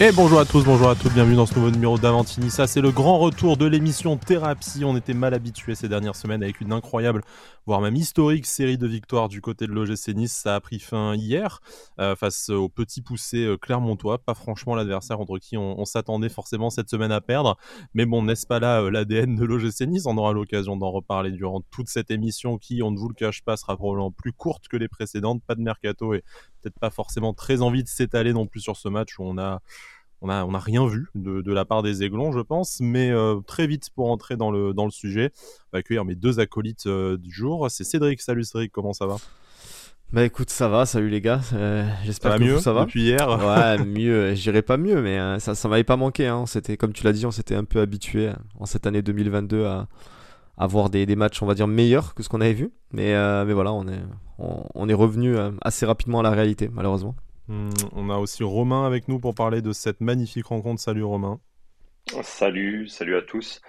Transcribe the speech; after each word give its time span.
Et 0.00 0.10
bonjour 0.10 0.40
à 0.40 0.44
tous, 0.44 0.64
bonjour 0.64 0.88
à 0.88 0.96
toutes, 0.96 1.12
bienvenue 1.12 1.36
dans 1.36 1.46
ce 1.46 1.54
nouveau 1.54 1.70
numéro 1.70 1.96
d'Avantini. 1.96 2.50
Ça, 2.50 2.66
c'est 2.66 2.80
le 2.80 2.90
grand 2.90 3.18
retour 3.18 3.56
de 3.56 3.66
l'émission 3.66 4.16
Thérapie. 4.16 4.84
On 4.84 4.96
était 4.96 5.14
mal 5.14 5.32
habitués 5.32 5.76
ces 5.76 5.88
dernières 5.88 6.16
semaines 6.16 6.42
avec 6.42 6.60
une 6.60 6.72
incroyable, 6.72 7.22
voire 7.66 7.80
même 7.80 7.94
historique 7.94 8.46
série 8.46 8.78
de 8.78 8.86
victoires 8.88 9.28
du 9.28 9.40
côté 9.40 9.66
de 9.68 9.72
l'OGC 9.72 10.08
Nice. 10.16 10.32
Ça 10.32 10.56
a 10.56 10.60
pris 10.60 10.80
fin 10.80 11.14
hier 11.14 11.60
euh, 12.00 12.16
face 12.16 12.48
au 12.48 12.68
petit 12.68 13.00
poussé 13.00 13.44
euh, 13.44 13.56
Clermontois. 13.56 14.18
Pas 14.18 14.34
franchement 14.34 14.74
l'adversaire 14.74 15.18
contre 15.18 15.38
qui 15.38 15.56
on, 15.56 15.84
s'attendait 15.84 16.30
forcément 16.30 16.70
cette 16.70 16.90
semaine 16.90 17.12
à 17.12 17.20
perdre. 17.20 17.56
Mais 17.94 18.04
bon, 18.04 18.24
n'est-ce 18.24 18.46
pas 18.46 18.58
là 18.58 18.82
euh, 18.82 18.90
l'ADN 18.90 19.36
de 19.36 19.44
l'OGC 19.44 19.82
Nice? 19.86 20.06
On 20.06 20.16
aura 20.16 20.32
l'occasion 20.32 20.76
d'en 20.76 20.90
reparler 20.90 21.30
durant 21.30 21.60
toute 21.70 21.88
cette 21.88 22.10
émission 22.10 22.58
qui, 22.58 22.82
on 22.82 22.90
ne 22.90 22.98
vous 22.98 23.08
le 23.08 23.14
cache 23.14 23.42
pas, 23.42 23.56
sera 23.56 23.76
probablement 23.76 24.10
plus 24.10 24.32
courte 24.32 24.66
que 24.66 24.76
les 24.76 24.88
précédentes. 24.88 25.42
Pas 25.46 25.54
de 25.54 25.62
mercato 25.62 26.14
et 26.14 26.24
peut-être 26.60 26.78
pas 26.78 26.90
forcément 26.90 27.34
très 27.34 27.62
envie 27.62 27.82
de 27.82 27.88
s'étaler 27.88 28.32
non 28.32 28.46
plus 28.46 28.60
sur 28.60 28.76
ce 28.76 28.88
match 28.88 29.18
où 29.18 29.24
on 29.24 29.38
a 29.38 29.60
on 30.22 30.28
n'a 30.28 30.46
on 30.46 30.54
a 30.54 30.58
rien 30.58 30.86
vu 30.86 31.08
de, 31.14 31.52
la 31.52 31.64
part 31.64 31.82
des 31.82 32.02
Aiglons, 32.04 32.32
je 32.32 32.40
pense, 32.40 32.78
mais 32.80 33.10
euh, 33.10 33.40
très 33.40 33.66
vite 33.66 33.90
pour 33.94 34.10
entrer 34.10 34.36
dans 34.36 34.50
le, 34.50 34.72
dans 34.72 34.84
le 34.84 34.90
sujet, 34.90 35.32
on 35.34 35.76
va 35.76 35.78
accueillir 35.80 36.04
mes 36.04 36.14
deux 36.14 36.38
acolytes 36.40 36.86
euh, 36.86 37.18
du 37.18 37.30
jour. 37.30 37.68
C'est 37.70 37.84
Cédric. 37.84 38.20
Salut 38.20 38.44
Cédric, 38.44 38.72
comment 38.72 38.92
ça 38.92 39.06
va? 39.06 39.16
Bah 40.12 40.22
écoute, 40.24 40.50
ça 40.50 40.68
va, 40.68 40.86
salut 40.86 41.08
les 41.08 41.20
gars. 41.20 41.40
Euh, 41.54 41.88
j'espère 42.04 42.36
que 42.36 42.44
mieux 42.44 42.58
ça 42.60 42.72
va. 42.72 42.84
Depuis 42.84 43.02
hier? 43.02 43.28
Ouais, 43.28 43.84
mieux. 43.84 44.34
J'irai 44.34 44.62
pas 44.62 44.76
mieux, 44.76 45.02
mais 45.02 45.40
ça, 45.40 45.54
ça 45.54 45.68
m'avait 45.68 45.84
pas 45.84 45.96
manqué. 45.96 46.28
Hein. 46.28 46.44
C'était 46.46 46.76
comme 46.76 46.92
tu 46.92 47.04
l'as 47.04 47.12
dit, 47.12 47.26
on 47.26 47.30
s'était 47.32 47.56
un 47.56 47.64
peu 47.64 47.80
habitué 47.80 48.30
en 48.60 48.66
cette 48.66 48.86
année 48.86 49.02
2022 49.02 49.66
à, 49.66 49.88
avoir 50.56 50.90
des, 50.90 51.06
des, 51.06 51.16
matchs, 51.16 51.42
on 51.42 51.46
va 51.46 51.54
dire 51.54 51.66
meilleurs 51.66 52.14
que 52.14 52.22
ce 52.22 52.28
qu'on 52.28 52.40
avait 52.40 52.52
vu. 52.52 52.70
Mais, 52.92 53.14
mais 53.44 53.54
voilà, 53.54 53.72
on 53.72 53.88
est, 53.88 54.02
on 54.38 54.88
est 54.88 54.94
revenu 54.94 55.34
assez 55.62 55.84
rapidement 55.86 56.20
à 56.20 56.22
la 56.22 56.30
réalité, 56.30 56.70
malheureusement. 56.72 57.16
Hmm, 57.48 57.70
on 57.92 58.08
a 58.08 58.18
aussi 58.18 58.44
Romain 58.44 58.86
avec 58.86 59.08
nous 59.08 59.18
pour 59.18 59.34
parler 59.34 59.62
de 59.62 59.72
cette 59.72 60.00
magnifique 60.00 60.46
rencontre. 60.46 60.80
Salut 60.80 61.04
Romain. 61.04 61.40
Salut, 62.22 62.88
salut 62.88 63.16
à 63.16 63.22
tous. 63.22 63.60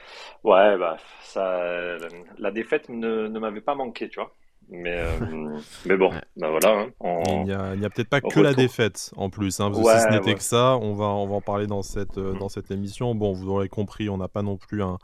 Ouais, 0.44 0.78
bah, 0.78 0.98
ça, 1.22 1.98
la 2.38 2.52
défaite 2.52 2.90
ne, 2.90 3.28
m'avait 3.28 3.62
pas 3.62 3.76
manqué, 3.76 4.10
tu 4.10 4.20
vois. 4.20 4.34
Mais, 4.70 4.98
euh, 4.98 5.20
mais 5.86 5.98
bon, 5.98 6.10
bah 6.38 6.50
voilà. 6.50 6.88
Hein, 7.02 7.22
il 7.28 7.80
n'y 7.80 7.86
a, 7.86 7.90
peut-être 7.90 8.10
pas 8.10 8.22
que 8.22 8.40
la 8.40 8.54
défaite 8.54 9.12
en 9.18 9.30
plus. 9.30 9.60
Hein, 9.60 9.72
si 9.74 9.84
ce 9.84 10.10
n'était 10.10 10.36
que 10.36 10.44
ça, 10.44 10.78
on 10.78 10.94
va, 10.94 11.06
on 11.06 11.28
va 11.28 11.36
en 11.36 11.42
parler 11.42 11.68
dans 11.68 11.82
cette, 11.82 12.18
euh, 12.18 12.34
dans 12.40 12.50
cette 12.50 12.72
émission. 12.72 13.14
Bon, 13.14 13.34
vous 13.34 13.50
aurez 13.50 13.70
compris, 13.70 14.10
on 14.10 14.18
n'a 14.18 14.30
pas 14.30 14.42
non 14.42 14.58
plus 14.58 14.82
un, 14.82 14.98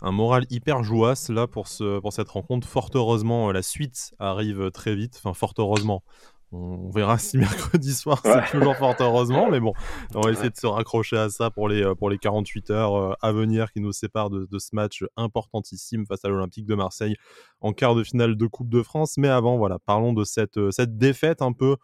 un 0.00 0.12
moral 0.12 0.46
hyper 0.48 0.82
jouasse 0.82 1.28
là 1.28 1.46
pour, 1.46 1.68
ce, 1.68 1.98
pour 1.98 2.12
cette 2.12 2.28
rencontre. 2.28 2.68
Fort 2.68 2.90
heureusement, 2.94 3.50
la 3.50 3.62
suite 3.62 4.14
arrive 4.18 4.70
très 4.70 4.94
vite. 4.94 5.20
Enfin, 5.22 5.34
fort 5.34 5.54
heureusement. 5.58 6.02
On 6.52 6.90
verra 6.90 7.18
si 7.18 7.38
mercredi 7.38 7.94
soir 7.94 8.20
c'est 8.24 8.50
toujours 8.50 8.76
fort 8.76 8.96
heureusement, 8.98 9.50
mais 9.50 9.60
bon, 9.60 9.72
on 10.14 10.20
va 10.20 10.30
essayer 10.30 10.50
de 10.50 10.56
se 10.56 10.66
raccrocher 10.66 11.16
à 11.16 11.28
ça 11.28 11.50
pour 11.50 11.68
les, 11.68 11.82
euh, 11.82 11.94
pour 11.94 12.10
les 12.10 12.18
48 12.18 12.70
heures 12.70 12.96
euh, 12.96 13.12
à 13.22 13.32
venir 13.32 13.72
qui 13.72 13.80
nous 13.80 13.92
séparent 13.92 14.30
de, 14.30 14.48
de 14.50 14.58
ce 14.58 14.70
match 14.72 15.04
importantissime 15.16 16.06
face 16.06 16.24
à 16.24 16.28
l'Olympique 16.28 16.66
de 16.66 16.74
Marseille 16.74 17.14
en 17.60 17.72
quart 17.72 17.94
de 17.94 18.02
finale 18.02 18.36
de 18.36 18.46
Coupe 18.46 18.68
de 18.68 18.82
France. 18.82 19.16
Mais 19.16 19.28
avant, 19.28 19.58
voilà, 19.58 19.78
parlons 19.78 20.12
de 20.12 20.24
cette, 20.24 20.56
euh, 20.56 20.70
cette 20.70 20.96
défaite 20.98 21.42
un 21.42 21.52
peu 21.52 21.76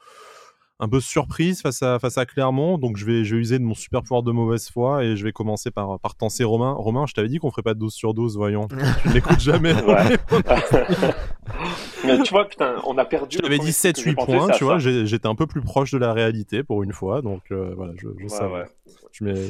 un 0.78 0.89
peu 0.89 1.01
surprise 1.01 1.62
face 1.62 1.83
à, 1.83 1.98
face 1.98 2.19
à 2.19 2.27
Clermont. 2.27 2.78
Donc, 2.78 2.97
je 2.97 3.06
vais, 3.06 3.25
je 3.25 3.34
vais 3.34 3.41
user 3.41 3.58
de 3.58 3.64
mon 3.64 3.75
super 3.75 4.03
pouvoir 4.03 4.23
de 4.23 4.30
mauvaise 4.30 4.69
foi 4.69 5.05
et 5.05 5.17
je 5.17 5.25
vais 5.25 5.33
commencer 5.33 5.70
par, 5.70 5.98
par 6.01 6.14
tenser 6.14 6.45
Romain. 6.45 6.73
Romain, 6.73 7.06
je 7.06 7.14
t'avais 7.14 7.28
dit 7.28 7.39
qu'on 7.39 7.51
ferait 7.51 7.62
pas 7.62 7.75
de 7.75 7.78
12 7.78 7.95
sur 7.95 8.12
12, 8.14 8.36
voyons. 8.36 8.69
tu 9.03 9.08
n'écoutes 9.08 9.41
jamais. 9.41 9.75
Mais 12.07 12.23
tu 12.23 12.31
vois, 12.33 12.47
putain, 12.47 12.77
on 12.85 12.97
a 12.99 13.05
perdu. 13.05 13.39
J'avais 13.43 13.59
dit 13.59 13.71
7-8 13.71 14.15
points, 14.15 14.51
tu 14.51 14.65
vois. 14.65 14.79
J'étais 14.79 15.27
un 15.27 15.35
peu 15.35 15.47
plus 15.47 15.62
proche 15.62 15.91
de 15.91 15.99
la 15.99 16.13
réalité 16.13 16.63
pour 16.63 16.83
une 16.83 16.93
fois. 16.93 17.23
Donc, 17.23 17.43
euh, 17.51 17.73
voilà, 17.77 17.93
je, 17.97 18.09
je 18.19 18.25
ouais, 18.25 18.65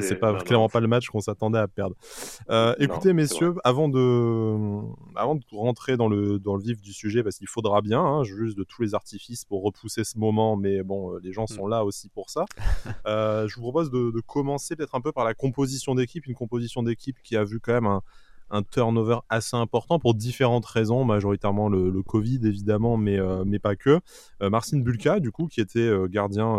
c'est 0.03 0.17
pas 0.17 0.35
clairement 0.35 0.69
pas 0.69 0.81
le 0.81 0.89
match 0.89 1.09
qu'on 1.09 1.21
s'attendait 1.21 1.59
à 1.59 1.69
perdre. 1.69 1.97
Euh, 2.51 2.75
écoutez, 2.79 3.13
messieurs, 3.13 3.55
avant 3.65 3.89
de, 3.89 4.81
avant 5.15 5.35
de 5.35 5.43
rentrer 5.53 5.97
dans 5.97 6.09
le, 6.09 6.39
dans 6.39 6.57
le 6.57 6.63
vif 6.63 6.81
du 6.81 6.93
sujet, 6.93 7.23
parce 7.23 7.37
qu'il 7.37 7.49
faudra 7.49 7.81
bien, 7.81 8.01
hein, 8.01 8.25
juste 8.25 8.57
de 8.57 8.65
tous 8.65 8.83
les 8.83 8.95
artifices 8.95 9.45
pour 9.45 9.63
repousser 9.63 10.05
ce 10.05 10.19
moment, 10.19 10.57
mais 10.57 10.83
bon, 10.83 11.15
euh, 11.15 11.21
les 11.23 11.33
gens 11.33 11.47
sont 11.47 11.67
mm. 11.67 11.71
là 11.71 11.85
aussi 11.85 12.09
pour 12.09 12.31
ça. 12.31 12.45
Euh, 13.07 13.47
je 13.47 13.55
vous 13.57 13.63
propose 13.63 13.91
de, 13.91 14.11
de 14.11 14.21
commencer 14.21 14.75
peut-être 14.75 14.95
un 14.95 15.01
peu 15.01 15.13
par 15.13 15.25
la 15.25 15.35
composition 15.35 15.95
d'équipe, 15.95 16.27
une 16.27 16.35
composition 16.35 16.83
d'équipe 16.83 17.17
qui 17.23 17.37
a 17.37 17.45
vu 17.45 17.61
quand 17.61 17.73
même 17.73 17.87
un, 17.87 18.03
un 18.51 18.63
turnover 18.63 19.19
assez 19.29 19.57
important 19.57 19.99
pour 19.99 20.15
différentes 20.15 20.67
raisons, 20.67 21.05
majoritairement 21.05 21.69
le, 21.69 22.03
Covid 22.03 22.41
évidemment, 22.45 22.97
mais, 22.97 23.19
euh, 23.19 23.45
mais 23.45 23.59
pas 23.59 23.75
que. 23.75 24.01
Euh, 24.43 24.51
Marcin 24.51 24.79
Bulka, 24.79 25.19
du 25.19 25.33
coup, 25.33 25.47
qui 25.47 25.61
était 25.61 25.81
euh, 25.81 26.07
gardien 26.07 26.57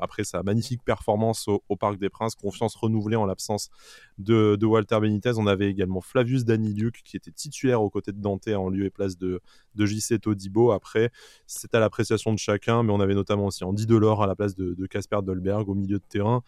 après 0.00 0.24
sa 0.24 0.42
magnifique 0.42 0.82
performance 0.84 1.48
au, 1.48 1.76
Parc 1.76 1.98
des 1.98 2.10
Princes, 2.10 2.34
confiance 2.34 2.76
renouvelée 2.76 3.16
en 3.16 3.24
l'absence 3.24 3.70
de, 4.18 4.58
Walter 4.62 4.98
Benitez. 5.00 5.32
On 5.38 5.46
avait 5.46 5.70
également 5.70 6.00
Flavius 6.00 6.44
Daniliuk, 6.44 7.00
qui 7.04 7.16
était 7.16 7.30
titulaire 7.30 7.82
aux 7.82 7.88
côtés 7.88 8.12
de 8.12 8.20
Dante 8.20 8.48
en 8.48 8.68
lieu 8.68 8.84
et 8.84 8.90
place 8.90 9.16
de, 9.16 9.40
de 9.74 9.86
JC 9.86 10.20
Todibo. 10.20 10.72
Après, 10.72 11.10
c'est 11.46 11.74
à 11.74 11.80
l'appréciation 11.80 12.32
de 12.32 12.38
chacun, 12.38 12.82
mais 12.82 12.92
on 12.92 13.00
avait 13.00 13.14
notamment 13.14 13.46
aussi 13.46 13.64
Andy 13.64 13.86
Delors 13.86 14.22
à 14.22 14.26
la 14.26 14.34
place 14.36 14.54
de 14.56 14.86
Casper 14.86 15.20
Dolberg 15.22 15.68
au 15.68 15.74
milieu 15.74 15.98
de 15.98 16.04
terrain. 16.06 16.42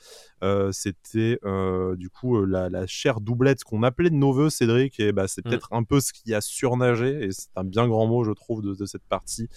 C'était 0.73 1.39
du 1.97 2.11
coup 2.11 2.45
la, 2.45 2.69
la 2.69 2.87
chère 2.87 3.21
doublette 3.21 3.65
qu'on 3.65 3.83
appelait 3.83 4.11
de 4.11 4.17
nos 4.17 4.33
voeux, 4.33 4.51
Cédric 4.51 4.82
et 4.99 5.13
bah, 5.13 5.29
c'est 5.29 5.45
mm. 5.45 5.51
peut-être 5.51 5.69
un 5.73 5.83
peu 5.83 6.01
ce 6.01 6.13
qui 6.13 6.35
a 6.35 6.41
surnagé, 6.41 7.25
et 7.25 7.33
c'est 7.33 7.49
un 7.57 7.65
bien 7.65 7.87
grand 7.87 8.07
mot, 8.07 8.25
je 8.25 8.33
trouve, 8.33 8.63
de, 8.63 8.87
cette 8.87 9.05
partie. 9.05 9.49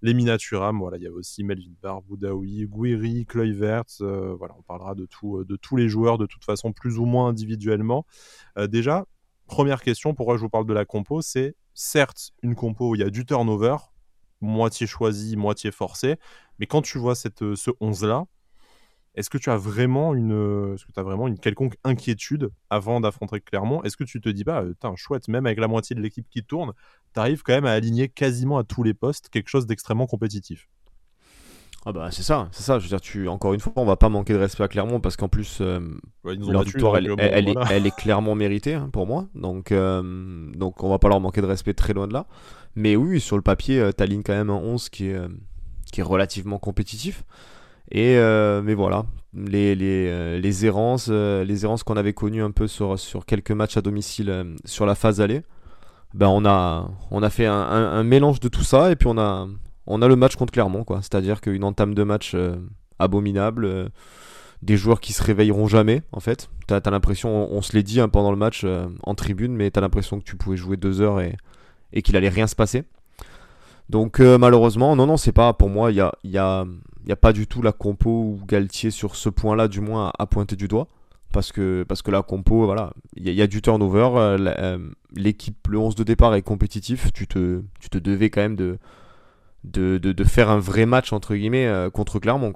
Les 0.00 0.14
Minaturam, 0.14 0.78
voilà, 0.78 0.96
il 0.96 1.04
y 1.04 1.06
avait 1.06 1.14
aussi 1.14 1.44
Melvin 1.44 1.74
Barr, 1.80 2.02
Boudaoui, 2.02 2.66
Guiri, 2.66 3.24
Kluivert, 3.24 3.84
euh, 4.00 4.34
voilà, 4.36 4.54
on 4.58 4.62
parlera 4.62 4.94
de, 4.94 5.06
tout, 5.06 5.38
euh, 5.38 5.44
de 5.44 5.54
tous 5.56 5.76
les 5.76 5.88
joueurs 5.88 6.18
de 6.18 6.26
toute 6.26 6.44
façon, 6.44 6.72
plus 6.72 6.98
ou 6.98 7.04
moins 7.04 7.28
individuellement. 7.28 8.04
Euh, 8.58 8.66
déjà, 8.66 9.06
première 9.46 9.80
question, 9.82 10.14
pourquoi 10.14 10.36
je 10.36 10.40
vous 10.40 10.48
parle 10.48 10.66
de 10.66 10.72
la 10.72 10.84
compo, 10.84 11.22
c'est 11.22 11.54
certes 11.74 12.32
une 12.42 12.54
compo 12.56 12.90
où 12.90 12.94
il 12.96 13.00
y 13.00 13.04
a 13.04 13.10
du 13.10 13.24
turnover, 13.24 13.76
moitié 14.40 14.88
choisi, 14.88 15.36
moitié 15.36 15.70
forcé, 15.70 16.16
mais 16.58 16.66
quand 16.66 16.82
tu 16.82 16.98
vois 16.98 17.14
cette, 17.14 17.54
ce 17.54 17.70
11-là, 17.70 18.24
est-ce 19.14 19.28
que 19.28 19.38
tu 19.38 19.50
as 19.50 19.56
vraiment 19.56 20.14
une, 20.14 20.32
euh, 20.32 20.74
est-ce 20.74 20.86
que 20.86 20.92
tu 20.92 20.98
as 20.98 21.02
vraiment 21.02 21.28
une 21.28 21.38
quelconque 21.38 21.76
inquiétude 21.84 22.50
avant 22.70 23.00
d'affronter 23.00 23.40
Clermont? 23.40 23.82
Est-ce 23.82 23.96
que 23.96 24.04
tu 24.04 24.20
te 24.20 24.28
dis 24.28 24.44
pas, 24.44 24.64
bah, 24.82 24.92
chouette, 24.96 25.28
même 25.28 25.46
avec 25.46 25.58
la 25.58 25.68
moitié 25.68 25.94
de 25.94 26.00
l'équipe 26.00 26.26
qui 26.30 26.42
tourne, 26.42 26.72
tu 27.14 27.20
arrives 27.20 27.42
quand 27.42 27.52
même 27.52 27.66
à 27.66 27.72
aligner 27.72 28.08
quasiment 28.08 28.58
à 28.58 28.64
tous 28.64 28.82
les 28.82 28.94
postes 28.94 29.28
quelque 29.28 29.48
chose 29.48 29.66
d'extrêmement 29.66 30.06
compétitif? 30.06 30.68
Ah 31.84 31.90
bah 31.90 32.10
c'est 32.12 32.22
ça, 32.22 32.48
c'est 32.52 32.62
ça. 32.62 32.78
Je 32.78 32.84
veux 32.84 32.88
dire, 32.88 33.00
tu 33.00 33.26
encore 33.26 33.54
une 33.54 33.60
fois, 33.60 33.72
on 33.74 33.84
va 33.84 33.96
pas 33.96 34.08
manquer 34.08 34.34
de 34.34 34.38
respect 34.38 34.62
à 34.62 34.68
Clermont 34.68 35.00
parce 35.00 35.16
qu'en 35.16 35.28
plus 35.28 35.58
euh, 35.60 35.80
leur 36.22 36.62
victoire, 36.62 36.96
elle, 36.96 37.08
est, 37.08 37.96
clairement 37.96 38.36
méritée 38.36 38.74
hein, 38.74 38.88
pour 38.92 39.08
moi. 39.08 39.26
Donc 39.34 39.72
euh, 39.72 40.48
donc 40.52 40.84
on 40.84 40.90
va 40.90 41.00
pas 41.00 41.08
leur 41.08 41.20
manquer 41.20 41.40
de 41.40 41.46
respect 41.46 41.74
très 41.74 41.92
loin 41.92 42.06
de 42.06 42.12
là. 42.12 42.26
Mais 42.76 42.94
oui, 42.94 43.20
sur 43.20 43.34
le 43.34 43.42
papier, 43.42 43.90
tu 43.96 44.02
alignes 44.02 44.22
quand 44.22 44.32
même 44.32 44.50
un 44.50 44.54
11 44.54 44.90
qui 44.90 45.08
est 45.08 45.20
qui 45.90 46.00
est 46.00 46.04
relativement 46.04 46.60
compétitif. 46.60 47.24
Et 47.94 48.16
euh, 48.16 48.62
mais 48.62 48.72
voilà, 48.72 49.04
euh, 49.36 49.76
euh, 49.78 50.38
les 50.40 50.64
errances 50.64 51.82
qu'on 51.84 51.96
avait 51.96 52.14
connues 52.14 52.42
un 52.42 52.50
peu 52.50 52.66
sur, 52.66 52.96
quelques 53.26 53.50
matchs 53.50 53.76
à 53.76 53.82
domicile 53.82 54.56
sur 54.64 54.86
la 54.86 54.94
phase 54.94 55.20
allée, 55.20 55.42
ben 56.14 56.28
on 56.28 56.44
a, 56.46 57.30
fait 57.30 57.46
un, 57.46 58.02
mélange 58.02 58.40
de 58.40 58.48
tout 58.48 58.64
ça 58.64 58.90
et 58.90 58.96
puis 58.96 59.08
on 59.08 59.18
a, 59.18 59.46
le 59.86 60.16
match 60.16 60.36
contre 60.36 60.54
Clermont. 60.54 60.86
C'est-à-dire 61.02 61.42
qu'une 61.42 61.64
entame 61.64 61.94
de 61.94 62.02
match 62.02 62.34
abominable, 62.98 63.90
des 64.62 64.78
joueurs 64.78 65.00
qui 65.00 65.12
se 65.12 65.22
réveilleront 65.22 65.66
jamais, 65.66 66.02
en 66.12 66.20
fait. 66.20 66.48
T'as 66.66 66.80
as, 66.82 66.90
l'impression, 66.90 67.52
on, 67.52 67.60
se 67.60 67.76
l'est 67.76 67.82
dit 67.82 68.00
hein, 68.00 68.08
pendant 68.08 68.30
le 68.30 68.38
match 68.38 68.64
en 69.02 69.14
tribune, 69.14 69.54
mais 69.54 69.70
t'as 69.70 69.82
l'impression 69.82 70.18
que 70.18 70.24
tu 70.24 70.36
pouvais 70.36 70.56
jouer 70.56 70.78
deux 70.78 71.02
heures 71.02 71.20
et, 71.20 71.36
et 71.92 72.00
qu'il 72.00 72.16
allait 72.16 72.30
rien 72.30 72.46
se 72.46 72.56
passer. 72.56 72.84
Donc 73.92 74.20
malheureusement, 74.20 74.96
non, 74.96 75.06
non, 75.06 75.18
c'est 75.18 75.32
pas 75.32 75.52
pour 75.52 75.68
moi. 75.68 75.92
Il 75.92 75.96
y 75.96 76.00
a, 76.00 76.12
y 76.24 76.38
a, 76.38 76.64
n'y 77.06 77.14
pas 77.14 77.34
du 77.34 77.46
tout 77.46 77.60
la 77.60 77.72
compo 77.72 78.10
ou 78.10 78.40
Galtier 78.46 78.90
sur 78.90 79.16
ce 79.16 79.28
point-là, 79.28 79.68
du 79.68 79.80
moins, 79.82 80.12
à 80.18 80.26
pointer 80.26 80.56
du 80.56 80.66
doigt. 80.66 80.88
Parce 81.30 81.52
que, 81.52 81.84
parce 81.86 82.00
que 82.00 82.10
la 82.10 82.22
compo, 82.22 82.64
voilà, 82.64 82.94
il 83.16 83.30
y, 83.30 83.42
a 83.42 83.46
du 83.46 83.60
turnover. 83.60 84.10
Euh, 84.16 84.38
euh, 84.58 84.78
l'équipe, 85.14 85.68
le 85.68 85.78
11 85.78 85.94
de 85.94 86.04
départ 86.04 86.34
est 86.34 86.42
compétitif. 86.42 87.12
Tu 87.12 87.26
te, 87.26 87.62
tu 87.80 87.90
te 87.90 87.98
devais 87.98 88.30
quand 88.30 88.40
même 88.40 88.56
de, 88.56 88.78
de, 89.64 90.24
faire 90.24 90.50
un 90.50 90.58
vrai 90.58 90.86
match, 90.86 91.12
entre 91.12 91.34
guillemets, 91.34 91.66
euh, 91.66 91.90
contre 91.90 92.18
Clermont. 92.18 92.52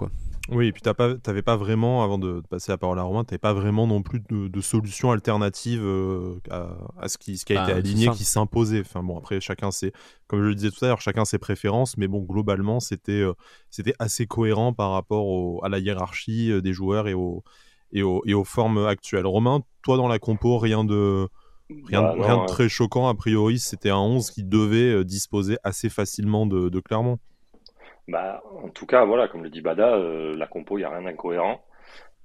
Oui, 0.49 0.69
et 0.69 0.73
puis 0.73 0.83
tu 0.83 0.91
n'avais 1.27 1.43
pas 1.43 1.57
vraiment, 1.57 2.05
avant 2.05 2.19
de, 2.19 2.41
passer 2.49 2.71
la 2.71 2.79
parole 2.79 2.99
à 2.99 3.03
Romain, 3.03 3.25
tu 3.25 3.33
n'avais 3.33 3.39
pas 3.39 3.53
vraiment 3.53 3.87
non 3.87 4.03
plus 4.03 4.21
de, 4.21 4.49
de 4.49 4.61
solution 4.61 5.11
alternative 5.11 5.83
euh, 5.83 6.39
à, 6.51 7.09
ce, 7.09 7.19
qui, 7.19 7.37
ce 7.37 7.45
qui 7.45 7.57
a 7.57 7.63
été 7.63 7.73
bah, 7.73 7.79
aligné, 7.79 8.09
qui 8.11 8.25
s'imposait. 8.25 8.81
Enfin 8.81 9.03
bon, 9.03 9.19
après, 9.19 9.41
chacun 9.41 9.71
c'est 9.71 9.93
comme 10.29 10.41
je 10.43 10.47
le 10.47 10.55
disais 10.55 10.71
tout 10.71 10.85
à 10.85 10.89
l'heure, 10.89 11.01
chacun 11.01 11.25
ses 11.25 11.39
préférences, 11.39 11.97
mais 11.97 12.07
bon, 12.07 12.21
globalement, 12.21 12.79
c'était 12.79 13.13
euh, 13.13 13.35
c'était 13.71 13.95
assez 13.99 14.27
cohérent 14.27 14.73
par 14.73 14.93
rapport 14.93 15.65
à 15.65 15.69
la 15.69 15.79
hiérarchie 15.79 16.53
euh, 16.53 16.61
des 16.61 16.73
joueurs 16.73 17.09
et, 17.09 17.15
au, 17.15 17.43
et, 17.93 18.01
et 18.01 18.35
aux 18.35 18.45
formes 18.45 18.87
actuelles. 18.87 19.27
Romain, 19.27 19.63
toi 19.83 19.97
dans 19.97 20.09
la 20.09 20.21
compo, 20.21 20.59
rien 20.59 20.85
de, 20.85 21.29
rien, 21.89 22.03
bah, 22.03 22.15
rien 22.19 22.43
de 22.43 22.47
très 22.47 22.69
choquant, 22.69 23.09
a 23.09 23.15
priori, 23.15 23.59
c'était 23.59 23.91
un 23.91 23.99
11 23.99 24.31
qui 24.31 24.45
devait 24.45 25.05
disposer 25.05 25.57
assez 25.65 25.89
facilement 25.89 26.47
de, 26.47 26.69
de 26.69 26.81
Clermont. 26.81 27.19
Bah, 28.09 28.43
en 28.63 28.69
tout 28.69 28.87
cas, 28.87 29.05
voilà, 29.05 29.29
comme 29.29 29.43
le 29.43 29.51
dit 29.51 29.61
Bada, 29.61 29.95
euh, 29.95 30.37
la 30.37 30.47
compo, 30.47 30.79
il 30.79 30.83
n'y 30.83 30.85
a 30.85 30.91
rien 30.91 31.03
d'incohérent. 31.03 31.65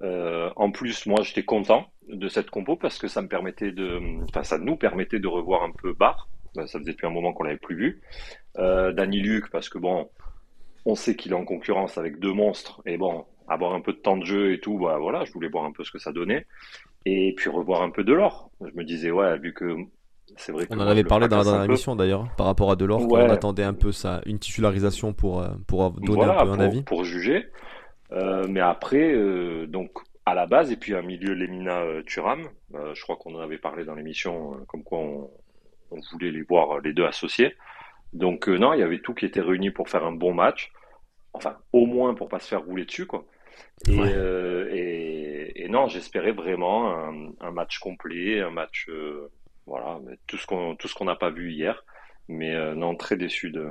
en 0.02 0.72
plus, 0.72 1.06
moi, 1.06 1.22
j'étais 1.24 1.44
content 1.44 1.88
de 2.08 2.28
cette 2.28 2.50
compo 2.50 2.76
parce 2.76 2.98
que 2.98 3.08
ça 3.08 3.22
me 3.22 3.28
permettait 3.28 3.72
de, 3.72 4.00
enfin, 4.24 4.44
ça 4.44 4.58
nous 4.58 4.76
permettait 4.76 5.20
de 5.20 5.28
revoir 5.28 5.64
un 5.64 5.72
peu 5.72 5.94
Bar. 5.94 6.28
Ça 6.56 6.80
faisait 6.80 6.92
depuis 6.92 7.08
un 7.08 7.12
moment 7.12 7.34
qu'on 7.34 7.44
l'avait 7.44 7.58
plus 7.58 7.76
vu. 7.76 8.02
Euh, 8.58 8.92
Danny 8.92 9.20
Luc 9.22 9.50
parce 9.52 9.70
que 9.70 9.78
bon, 9.78 10.10
on 10.86 10.96
sait 10.96 11.16
qu'il 11.16 11.32
est 11.32 11.36
en 11.36 11.46
concurrence 11.46 11.98
avec 11.98 12.20
deux 12.20 12.34
monstres 12.34 12.82
et 12.86 12.98
bon, 12.98 13.26
avoir 13.48 13.74
un 13.74 13.82
peu 13.82 13.94
de 13.94 14.00
temps 14.00 14.18
de 14.18 14.26
jeu 14.26 14.54
et 14.54 14.60
tout, 14.60 14.78
bah, 14.78 14.98
voilà, 15.00 15.24
je 15.24 15.32
voulais 15.32 15.48
voir 15.48 15.64
un 15.66 15.72
peu 15.72 15.84
ce 15.84 15.92
que 15.92 16.00
ça 16.00 16.12
donnait 16.12 16.46
et 17.06 17.34
puis 17.38 17.50
revoir 17.50 17.82
un 17.82 17.90
peu 17.90 18.04
de 18.04 18.14
l'or. 18.14 18.52
Je 18.60 18.76
me 18.76 18.84
disais 18.84 19.12
ouais, 19.12 19.38
vu 19.40 19.54
que 19.54 19.76
c'est 20.38 20.52
vrai. 20.52 20.68
On 20.70 20.80
en 20.80 20.88
avait 20.88 21.04
parlé 21.04 21.28
dans 21.28 21.38
la 21.38 21.44
dernière 21.44 21.64
émission 21.64 21.96
d'ailleurs 21.96 22.28
par 22.36 22.46
rapport 22.46 22.72
à 22.72 22.76
Delors, 22.76 23.02
on 23.10 23.30
attendait 23.30 23.64
un 23.64 23.74
peu 23.74 23.92
ça, 23.92 24.22
une 24.26 24.40
titularisation 24.40 25.14
pour 25.14 25.42
euh, 25.42 25.50
pour 25.68 25.92
donner 25.92 26.24
un 26.24 26.44
peu 26.44 26.52
un 26.52 26.60
avis, 26.60 26.84
pour 26.84 27.04
juger. 27.04 27.48
Euh, 28.12 28.46
mais 28.50 28.60
après, 28.60 29.14
euh, 29.14 29.68
donc 29.68 29.92
à 30.26 30.36
la 30.36 30.46
base 30.46 30.72
et 30.72 30.76
puis 30.76 30.94
un 30.96 31.02
milieu 31.02 31.34
Lemina 31.34 31.84
Turam, 32.06 32.48
je 32.74 33.02
crois 33.02 33.16
qu'on 33.16 33.36
en 33.36 33.40
avait 33.40 33.58
parlé 33.58 33.86
dans 33.86 33.96
l'émission, 33.96 34.58
comme 34.68 34.84
quoi 34.84 35.00
on, 35.00 35.30
on, 35.92 36.00
voulait 36.12 36.32
les 36.32 36.44
voir 36.44 36.80
les 36.80 36.94
deux 36.94 37.06
associés. 37.06 37.56
Donc 38.14 38.48
non, 38.48 38.74
il 38.74 38.80
y 38.80 38.84
avait 38.84 39.00
tout 39.00 39.14
qui 39.14 39.26
était 39.26 39.42
réuni 39.42 39.72
pour 39.72 39.90
faire 39.90 40.06
un 40.06 40.12
bon 40.12 40.34
match. 40.34 40.72
Enfin, 41.34 41.58
au 41.72 41.86
moins 41.86 42.14
pour 42.14 42.28
pas 42.28 42.40
se 42.40 42.50
faire 42.50 42.62
rouler 42.64 42.86
dessus, 42.86 43.08
quoi. 43.08 43.26
Et, 43.88 43.98
euh, 44.00 44.70
et, 44.72 45.64
et, 45.64 45.68
non, 45.68 45.88
j'espérais 45.88 46.32
vraiment 46.32 46.94
un, 46.94 47.32
un, 47.40 47.52
match 47.52 47.80
complet, 47.80 48.40
un 48.40 48.52
match, 48.52 48.88
euh, 48.90 49.32
voilà, 49.66 50.00
tout 50.28 50.38
ce 50.38 50.48
qu'on 50.48 50.76
tout 50.76 50.88
ce 50.88 50.96
qu'on 50.96 51.06
n'a 51.06 51.16
pas 51.16 51.30
vu 51.30 51.52
hier. 51.52 51.84
Mais 52.28 52.56
euh, 52.56 52.76
non, 52.76 52.96
très 52.96 53.18
déçu 53.18 53.52
de, 53.52 53.68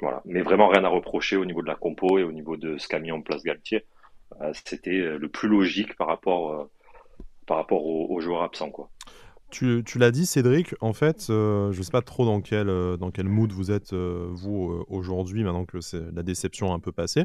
voilà. 0.00 0.22
Mais 0.24 0.42
vraiment 0.42 0.68
rien 0.68 0.84
à 0.84 0.88
reprocher 0.88 1.36
au 1.36 1.44
niveau 1.44 1.62
de 1.62 1.66
la 1.66 1.74
compo 1.74 2.18
et 2.18 2.22
au 2.22 2.32
niveau 2.32 2.56
de 2.56 2.78
ce 2.78 2.88
qu'a 2.88 2.98
mis 2.98 3.12
en 3.12 3.20
place 3.20 3.42
Galtier. 3.42 3.84
C'était 4.52 5.16
le 5.16 5.28
plus 5.28 5.48
logique 5.48 5.96
par 5.96 6.06
rapport 6.06 6.68
par 7.48 7.56
rapport 7.56 7.84
aux, 7.84 8.20
joueurs 8.20 8.42
absents, 8.42 8.70
quoi. 8.70 8.90
Tu, 9.50 9.82
tu 9.84 9.98
l'as 9.98 10.10
dit, 10.10 10.26
Cédric, 10.26 10.74
en 10.80 10.92
fait, 10.92 11.28
euh, 11.30 11.72
je 11.72 11.78
ne 11.78 11.82
sais 11.82 11.90
pas 11.90 12.02
trop 12.02 12.26
dans 12.26 12.42
quel, 12.42 12.68
euh, 12.68 12.98
dans 12.98 13.10
quel 13.10 13.26
mood 13.26 13.50
vous 13.50 13.70
êtes, 13.70 13.94
euh, 13.94 14.28
vous, 14.30 14.84
aujourd'hui, 14.88 15.42
maintenant 15.42 15.64
que 15.64 15.78
la 16.14 16.22
déception 16.22 16.70
a 16.70 16.74
un 16.74 16.80
peu 16.80 16.92
passé. 16.92 17.24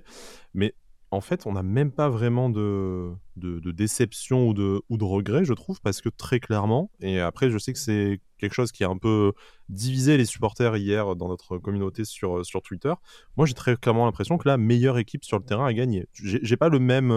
Mais 0.54 0.74
en 1.13 1.21
fait, 1.21 1.45
on 1.45 1.54
n'a 1.54 1.63
même 1.63 1.92
pas 1.92 2.10
vraiment 2.10 2.50
de, 2.50 3.13
de, 3.36 3.71
déception 3.71 4.48
ou 4.48 4.54
de, 4.54 4.81
ou 4.89 4.98
de 4.98 5.04
regret, 5.04 5.45
je 5.45 5.54
trouve, 5.54 5.80
parce 5.81 6.01
que 6.01 6.10
très 6.10 6.39
clairement, 6.39 6.89
et 7.01 7.19
après, 7.19 7.50
je 7.50 7.57
sais 7.57 7.71
que 7.71 7.80
c'est 7.80 8.19
quelque 8.39 8.54
chose 8.54 8.71
qui 8.71 8.83
a 8.83 8.89
un 8.89 8.98
peu 8.98 9.33
divisé 9.69 10.18
les 10.18 10.25
supporters 10.25 10.75
hier 10.75 11.15
dans 11.15 11.27
notre 11.27 11.60
communauté 11.60 12.04
sur, 12.04 12.45
sur 12.45 12.62
Twitter. 12.62 12.94
Moi, 13.38 13.45
j'ai 13.45 13.54
très 13.54 13.75
clairement 13.75 14.06
l'impression 14.06 14.38
que 14.38 14.48
la 14.48 14.57
meilleure 14.57 14.98
équipe 14.98 15.24
sur 15.24 15.38
le 15.38 15.45
terrain 15.45 15.68
a 15.68 15.74
gagné. 15.74 16.07
J'ai 16.13 16.57
pas 16.57 16.69
le 16.69 16.80
même 16.80 17.12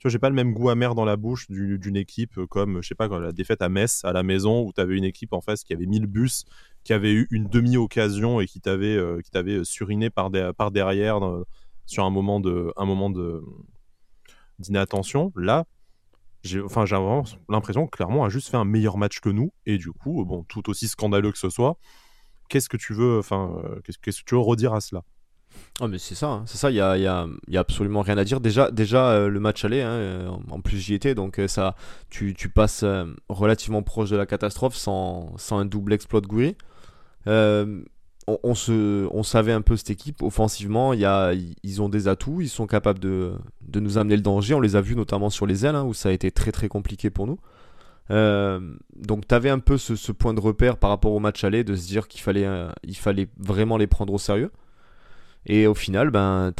tu 0.00 0.08
vois, 0.08 0.12
j'ai 0.12 0.18
pas 0.18 0.30
le 0.30 0.34
même 0.34 0.54
goût 0.54 0.70
amer 0.70 0.94
dans 0.94 1.04
la 1.04 1.16
bouche 1.16 1.46
d'une 1.50 1.96
équipe 1.96 2.38
euh, 2.38 2.46
comme, 2.46 2.80
je 2.80 2.88
sais 2.88 2.94
pas, 2.94 3.06
la 3.06 3.32
défaite 3.32 3.60
à 3.60 3.68
Metz 3.68 4.00
à 4.02 4.14
la 4.14 4.22
maison 4.22 4.62
où 4.62 4.72
tu 4.72 4.80
avais 4.80 4.96
une 4.96 5.04
équipe 5.04 5.34
en 5.34 5.42
face 5.42 5.62
qui 5.62 5.74
avait 5.74 5.84
mis 5.84 6.00
le 6.00 6.06
bus, 6.06 6.46
qui 6.84 6.94
avait 6.94 7.12
eu 7.12 7.28
une 7.30 7.48
demi-occasion 7.48 8.40
et 8.40 8.46
qui 8.46 8.62
t'avait 8.62 8.96
euh, 8.96 9.20
t'avait 9.30 9.62
suriné 9.62 10.08
par 10.08 10.30
derrière 10.30 11.20
sur 11.90 12.04
un 12.04 12.10
moment 12.10 12.38
de 12.40 12.72
un 12.76 12.84
moment 12.84 13.10
de 13.10 13.42
d'inattention. 14.60 15.32
Là, 15.34 15.64
j'ai 16.42 16.60
enfin 16.60 16.86
j'ai 16.86 16.96
l'impression 17.48 17.86
que 17.86 17.96
Clermont 17.96 18.22
a 18.24 18.28
juste 18.28 18.48
fait 18.48 18.56
un 18.56 18.64
meilleur 18.64 18.96
match 18.96 19.20
que 19.20 19.28
nous 19.28 19.52
et 19.66 19.76
du 19.76 19.90
coup, 19.92 20.24
bon, 20.24 20.44
tout 20.44 20.70
aussi 20.70 20.86
scandaleux 20.88 21.32
que 21.32 21.38
ce 21.38 21.50
soit, 21.50 21.78
qu'est-ce 22.48 22.68
que 22.68 22.76
tu 22.76 22.94
veux, 22.94 23.18
enfin, 23.18 23.52
euh, 23.64 23.80
qu'est-ce 23.82 23.98
que 23.98 24.10
tu 24.10 24.34
veux 24.34 24.40
redire 24.40 24.72
à 24.72 24.80
cela? 24.80 25.02
Oh 25.80 25.88
mais 25.88 25.98
c'est 25.98 26.14
ça, 26.14 26.28
hein. 26.28 26.42
c'est 26.46 26.58
ça, 26.58 26.70
il 26.70 26.76
y 26.76 26.80
a, 26.80 26.96
y, 26.96 27.02
y 27.02 27.56
a, 27.56 27.60
absolument 27.60 28.02
rien 28.02 28.16
à 28.18 28.24
dire. 28.24 28.40
Déjà, 28.40 28.70
déjà 28.70 29.10
euh, 29.10 29.28
le 29.28 29.40
match 29.40 29.64
aller, 29.64 29.80
hein, 29.82 29.90
euh, 29.90 30.28
en 30.48 30.60
plus 30.60 30.78
j'y 30.78 30.94
étais, 30.94 31.16
donc 31.16 31.40
euh, 31.40 31.48
ça, 31.48 31.74
tu, 32.08 32.34
tu 32.34 32.48
passes 32.48 32.84
relativement 33.28 33.82
proche 33.82 34.10
de 34.10 34.16
la 34.16 34.26
catastrophe 34.26 34.76
sans, 34.76 35.36
sans 35.38 35.58
un 35.58 35.64
double 35.64 35.92
exploit 35.92 36.20
de 36.20 36.28
Gouiri. 36.28 36.56
On, 38.42 38.54
se, 38.54 39.06
on 39.12 39.22
savait 39.22 39.52
un 39.52 39.62
peu 39.62 39.76
cette 39.76 39.90
équipe, 39.90 40.22
offensivement, 40.22 40.92
y 40.92 41.04
a, 41.04 41.32
ils 41.62 41.82
ont 41.82 41.88
des 41.88 42.08
atouts, 42.08 42.40
ils 42.40 42.48
sont 42.48 42.66
capables 42.66 42.98
de, 42.98 43.32
de 43.62 43.80
nous 43.80 43.98
amener 43.98 44.16
le 44.16 44.22
danger, 44.22 44.54
on 44.54 44.60
les 44.60 44.76
a 44.76 44.80
vus 44.80 44.96
notamment 44.96 45.30
sur 45.30 45.46
les 45.46 45.66
ailes, 45.66 45.74
hein, 45.74 45.84
où 45.84 45.94
ça 45.94 46.10
a 46.10 46.12
été 46.12 46.30
très 46.30 46.52
très 46.52 46.68
compliqué 46.68 47.10
pour 47.10 47.26
nous. 47.26 47.38
donc 48.08 49.28
tu 49.28 49.34
avais 49.34 49.50
un 49.50 49.58
peu 49.58 49.78
ce, 49.78 49.96
ce, 49.96 50.12
point 50.12 50.34
de 50.34 50.40
repère 50.40 50.76
par 50.76 50.90
rapport 50.90 51.12
au 51.12 51.20
match 51.20 51.44
aller, 51.44 51.64
de 51.64 51.74
se 51.74 51.86
dire 51.86 52.08
qu'il 52.08 52.20
fallait, 52.20 52.46
il 52.84 52.96
fallait 52.96 53.28
vraiment 53.38 53.76
les 53.76 53.86
prendre 53.86 54.12
au 54.12 54.18
sérieux. 54.18 54.50
Et 55.46 55.66
au 55.66 55.74
final, 55.74 56.10
ben, 56.10 56.52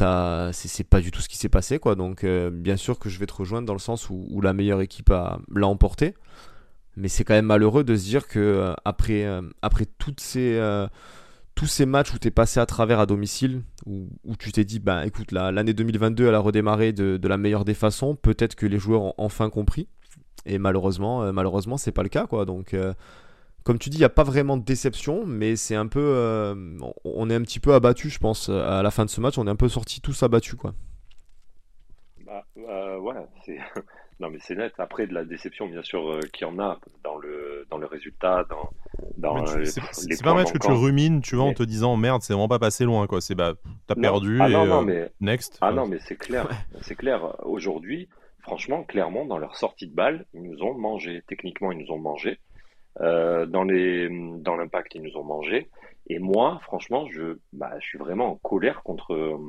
c'est 0.53 0.83
pas 0.83 1.01
du 1.01 1.11
tout 1.11 1.21
ce 1.21 1.29
qui 1.29 1.37
s'est 1.37 1.49
passé, 1.49 1.79
quoi. 1.79 1.95
Donc, 1.95 2.23
euh, 2.23 2.49
bien 2.49 2.77
sûr 2.77 2.97
que 2.97 3.09
je 3.09 3.19
vais 3.19 3.27
te 3.27 3.33
rejoindre 3.33 3.67
dans 3.67 3.73
le 3.73 3.79
sens 3.79 4.09
où, 4.09 4.41
la 4.41 4.53
meilleure 4.53 4.81
équipe 4.81 5.09
l'a 5.09 5.67
emporté. 5.67 6.15
Mais 6.97 7.07
c'est 7.07 7.23
quand 7.23 7.33
même 7.33 7.45
malheureux 7.45 7.83
de 7.83 7.95
se 7.95 8.03
dire 8.03 8.27
que 8.27 8.39
euh, 8.39 8.73
après, 8.83 9.23
euh, 9.23 9.41
après 9.61 9.85
toutes 9.85 10.19
ces, 10.19 10.59
tous 11.55 11.67
ces 11.67 11.85
matchs 11.85 12.13
où 12.13 12.19
tu 12.19 12.27
es 12.27 12.31
passé 12.31 12.59
à 12.59 12.65
travers 12.65 12.99
à 12.99 13.05
domicile, 13.05 13.63
où, 13.85 14.07
tu 14.37 14.51
t'es 14.51 14.63
dit, 14.63 14.79
ben 14.79 15.03
écoute, 15.03 15.31
l'année 15.31 15.73
2022, 15.73 16.27
elle 16.27 16.35
a 16.35 16.39
redémarré 16.39 16.93
de, 16.93 17.27
la 17.27 17.37
meilleure 17.37 17.65
des 17.65 17.73
façons. 17.73 18.15
Peut-être 18.15 18.55
que 18.55 18.65
les 18.65 18.79
joueurs 18.79 19.01
ont 19.01 19.13
enfin 19.17 19.49
compris. 19.49 19.87
Et 20.45 20.57
malheureusement, 20.57 21.31
malheureusement, 21.33 21.77
c'est 21.77 21.91
pas 21.91 22.03
le 22.03 22.09
cas, 22.09 22.25
quoi. 22.25 22.45
Donc 22.45 22.73
comme 23.63 23.77
tu 23.77 23.89
dis, 23.89 23.97
il 23.97 24.01
n'y 24.01 24.05
a 24.05 24.09
pas 24.09 24.23
vraiment 24.23 24.57
de 24.57 24.63
déception, 24.63 25.25
mais 25.25 25.55
c'est 25.55 25.75
un 25.75 25.87
peu. 25.87 26.01
Euh, 26.01 26.77
on 27.03 27.29
est 27.29 27.35
un 27.35 27.41
petit 27.41 27.59
peu 27.59 27.73
abattu, 27.73 28.09
je 28.09 28.17
pense. 28.17 28.49
À 28.49 28.81
la 28.81 28.91
fin 28.91 29.05
de 29.05 29.09
ce 29.09 29.21
match, 29.21 29.37
on 29.37 29.45
est 29.45 29.51
un 29.51 29.55
peu 29.55 29.69
sortis 29.69 30.01
tous 30.01 30.23
abattus, 30.23 30.55
quoi. 30.55 30.73
Bah, 32.25 32.43
euh. 32.57 32.97
Non, 34.21 34.29
mais 34.29 34.37
c'est 34.39 34.55
net. 34.55 34.73
Après, 34.77 35.07
de 35.07 35.15
la 35.15 35.25
déception, 35.25 35.67
bien 35.67 35.81
sûr, 35.81 36.07
euh, 36.07 36.19
qu'il 36.31 36.47
y 36.47 36.49
en 36.49 36.59
a 36.59 36.79
dans 37.03 37.17
le, 37.17 37.65
dans 37.71 37.79
le 37.79 37.87
résultat, 37.87 38.45
dans, 38.51 38.69
dans 39.17 39.43
C'est 39.47 40.21
pas 40.21 40.29
un 40.29 40.35
match 40.35 40.51
que 40.51 40.59
tu 40.59 40.71
rumines, 40.71 41.21
tu 41.21 41.35
vois, 41.35 41.45
en 41.45 41.53
te 41.53 41.63
disant 41.63 41.97
merde, 41.97 42.21
c'est 42.21 42.33
vraiment 42.33 42.47
pas 42.47 42.59
passé 42.59 42.85
loin, 42.85 43.07
quoi. 43.07 43.19
C'est 43.19 43.33
bah, 43.33 43.55
t'as 43.87 43.95
perdu 43.95 44.37
ah, 44.39 44.47
et 44.47 44.53
non, 44.53 44.67
non, 44.67 44.83
mais... 44.83 45.11
next. 45.21 45.57
Ah 45.61 45.71
non, 45.71 45.87
mais 45.87 45.97
c'est 45.99 46.17
clair. 46.17 46.47
C'est 46.81 46.93
clair. 46.93 47.35
Aujourd'hui, 47.43 48.09
franchement, 48.41 48.83
clairement, 48.83 49.25
dans 49.25 49.39
leur 49.39 49.55
sortie 49.55 49.87
de 49.87 49.95
balle, 49.95 50.27
ils 50.35 50.43
nous 50.43 50.61
ont 50.61 50.75
mangé. 50.75 51.23
Techniquement, 51.27 51.71
ils 51.71 51.79
nous 51.79 51.91
ont 51.91 51.99
mangé. 51.99 52.37
Euh, 52.99 53.45
dans 53.45 53.63
les 53.63 54.09
dans 54.39 54.57
l'impact 54.57 54.95
ils 54.95 55.01
nous 55.01 55.15
ont 55.15 55.23
mangé. 55.23 55.69
Et 56.07 56.19
moi 56.19 56.59
franchement 56.63 57.07
je 57.07 57.37
bah, 57.53 57.71
je 57.79 57.85
suis 57.85 57.97
vraiment 57.97 58.31
en 58.31 58.35
colère 58.35 58.83
contre 58.83 59.39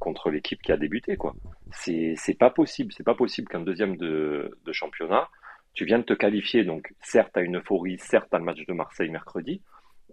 contre 0.00 0.30
l'équipe 0.30 0.60
qui 0.62 0.72
a 0.72 0.76
débuté 0.76 1.16
quoi. 1.16 1.34
C'est 1.70 2.38
pas 2.38 2.50
possible. 2.50 2.92
C'est 2.92 3.04
pas 3.04 3.14
possible 3.14 3.48
qu'un 3.48 3.60
deuxième 3.60 3.96
de, 3.96 4.58
de 4.64 4.72
championnat 4.72 5.28
tu 5.74 5.84
viens 5.84 5.98
de 5.98 6.04
te 6.04 6.14
qualifier 6.14 6.64
donc 6.64 6.92
certes 7.00 7.36
à 7.36 7.40
une 7.40 7.58
euphorie 7.58 7.98
certes 7.98 8.34
à 8.34 8.38
le 8.38 8.44
match 8.44 8.66
de 8.66 8.72
Marseille 8.72 9.10
mercredi 9.10 9.62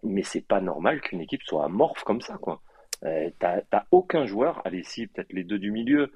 mais 0.04 0.22
c'est 0.22 0.46
pas 0.46 0.62
normal 0.62 1.02
qu'une 1.02 1.22
équipe 1.22 1.42
soit 1.42 1.66
amorphe 1.66 2.04
comme 2.04 2.22
ça 2.22 2.38
quoi. 2.38 2.62
Euh, 3.04 3.30
t'as 3.40 3.86
aucun 3.90 4.26
joueur 4.26 4.62
allez 4.64 4.84
si 4.84 5.08
peut-être 5.08 5.34
les 5.34 5.44
deux 5.44 5.58
du 5.58 5.72
milieu 5.72 6.12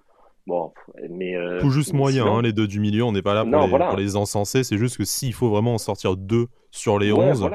Bon, 0.49 0.73
mais 1.11 1.35
euh, 1.35 1.59
tout 1.59 1.69
juste 1.69 1.93
moyen, 1.93 2.25
hein, 2.25 2.41
les 2.41 2.53
deux 2.53 2.65
du 2.65 2.79
milieu, 2.79 3.03
on 3.03 3.11
n'est 3.11 3.21
pas 3.21 3.35
là 3.35 3.45
pour, 3.45 3.97
les, 3.97 4.15
encenser, 4.15 4.63
c'est 4.63 4.79
juste 4.79 4.97
que 4.97 5.03
s'il 5.03 5.31
faut 5.31 5.47
vraiment 5.47 5.75
en 5.75 5.77
sortir 5.77 6.17
deux 6.17 6.47
sur 6.71 6.97
les 6.97 7.13
11, 7.13 7.51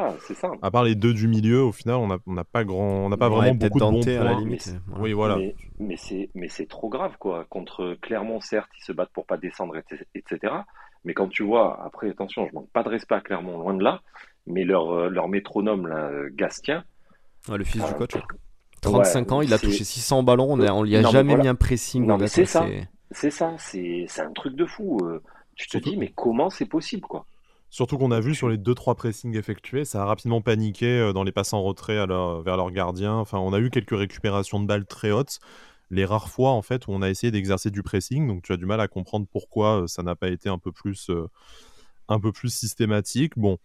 à 0.63 0.71
part 0.71 0.85
les 0.85 0.95
deux 0.95 1.13
du 1.13 1.27
milieu, 1.27 1.61
au 1.65 1.73
final, 1.73 1.97
on 1.97 2.07
n'a 2.07 2.19
on 2.29 2.37
a 2.37 2.45
pas, 2.45 2.63
grand, 2.63 3.05
on 3.05 3.11
a 3.11 3.17
pas 3.17 3.29
vraiment 3.29 3.57
beaucoup 3.57 3.81
de 3.81 3.85
bons 3.85 4.01
points. 4.01 4.21
À 4.21 4.23
la 4.23 4.35
limite. 4.35 4.77
Oui, 5.01 5.13
voilà. 5.13 5.39
Mais, 5.81 5.97
mais 6.37 6.49
c'est 6.49 6.69
trop 6.69 6.89
grave, 6.89 7.17
quoi. 7.19 7.45
Contre 7.51 7.97
Clermont, 8.01 8.39
certes, 8.39 8.71
ils 8.79 8.85
se 8.85 8.93
battent 8.93 9.13
pour 9.13 9.27
pas 9.27 9.39
descendre, 9.39 9.75
etc. 10.15 10.55
Mais 11.05 11.15
quand 11.15 11.27
tu 11.27 11.43
vois, 11.43 11.85
après, 11.85 12.11
attention, 12.11 12.47
je 12.47 12.55
manque 12.55 12.71
pas 12.71 12.85
de 12.85 12.91
respect 12.91 13.17
à 13.17 13.21
Clermont, 13.21 13.59
loin 13.59 13.75
de 13.75 13.83
là, 13.83 14.03
mais 14.47 14.63
leur, 14.63 14.93
euh, 14.93 15.09
leur 15.09 15.27
métronome, 15.27 15.89
là, 15.89 16.11
euh, 16.11 16.31
Gastien. 16.33 16.85
le 17.49 17.65
fils 17.65 17.85
du 17.85 17.95
coach. 17.95 18.13
35 18.85 19.33
ans, 19.33 19.41
il 19.41 19.53
a 19.53 19.59
touché 19.59 19.85
600 19.85 20.23
ballons, 20.23 20.53
on, 20.53 20.61
on 20.61 20.83
lui 20.83 20.97
a 20.97 21.03
jamais 21.03 21.37
mis 21.37 21.49
un 21.49 21.55
pressing. 21.55 22.05
Non, 22.07 22.19
mais 22.19 22.29
c'est 22.29 22.47
ça. 22.47 22.67
C'est 23.11 23.31
ça, 23.31 23.55
c'est 23.59 24.07
un 24.19 24.33
truc 24.33 24.57
de 24.57 24.67
fou. 24.67 24.99
Euh. 25.05 25.23
Tu 25.57 25.69
te 25.69 25.79
dis, 25.79 25.97
mais 25.97 26.13
comment 26.15 26.51
c'est 26.51 26.67
possible, 26.67 27.03
quoi? 27.07 27.27
Surtout 27.71 27.99
qu'on 27.99 28.11
a 28.11 28.21
vu 28.21 28.35
sur 28.35 28.49
les 28.49 28.57
2-3 28.57 28.95
pressings 28.97 29.37
effectués, 29.37 29.85
ça 29.85 30.03
a 30.03 30.05
rapidement 30.05 30.41
paniqué 30.41 30.87
euh, 30.87 31.13
dans 31.13 31.25
les 31.25 31.33
passes 31.33 31.53
en 31.53 31.63
retrait 31.63 31.95
vers 31.95 32.57
leur 32.57 32.71
gardien. 32.71 33.15
Enfin, 33.15 33.39
on 33.39 33.53
a 33.53 33.59
eu 33.59 33.71
quelques 33.71 33.97
récupérations 33.97 34.61
de 34.61 34.67
balles 34.67 34.87
très 34.87 35.11
hautes. 35.11 35.39
Les 35.91 36.05
rares 36.05 36.29
fois, 36.29 36.51
en 36.51 36.63
fait, 36.63 36.87
où 36.87 36.93
on 36.93 37.03
a 37.03 37.11
essayé 37.11 37.31
d'exercer 37.31 37.71
du 37.71 37.83
pressing, 37.83 38.27
donc 38.27 38.43
tu 38.43 38.53
as 38.53 38.57
du 38.57 38.67
mal 38.67 38.81
à 38.81 38.89
comprendre 38.89 39.27
pourquoi 39.31 39.83
euh, 39.83 39.87
ça 39.87 40.03
n'a 40.03 40.17
pas 40.17 40.29
été 40.29 40.49
un 40.49 40.59
peu 40.59 40.73
plus, 40.73 41.11
un 42.09 42.21
peu 42.21 42.33
plus 42.33 42.51
systématique. 42.51 43.33
Bon, 43.37 43.59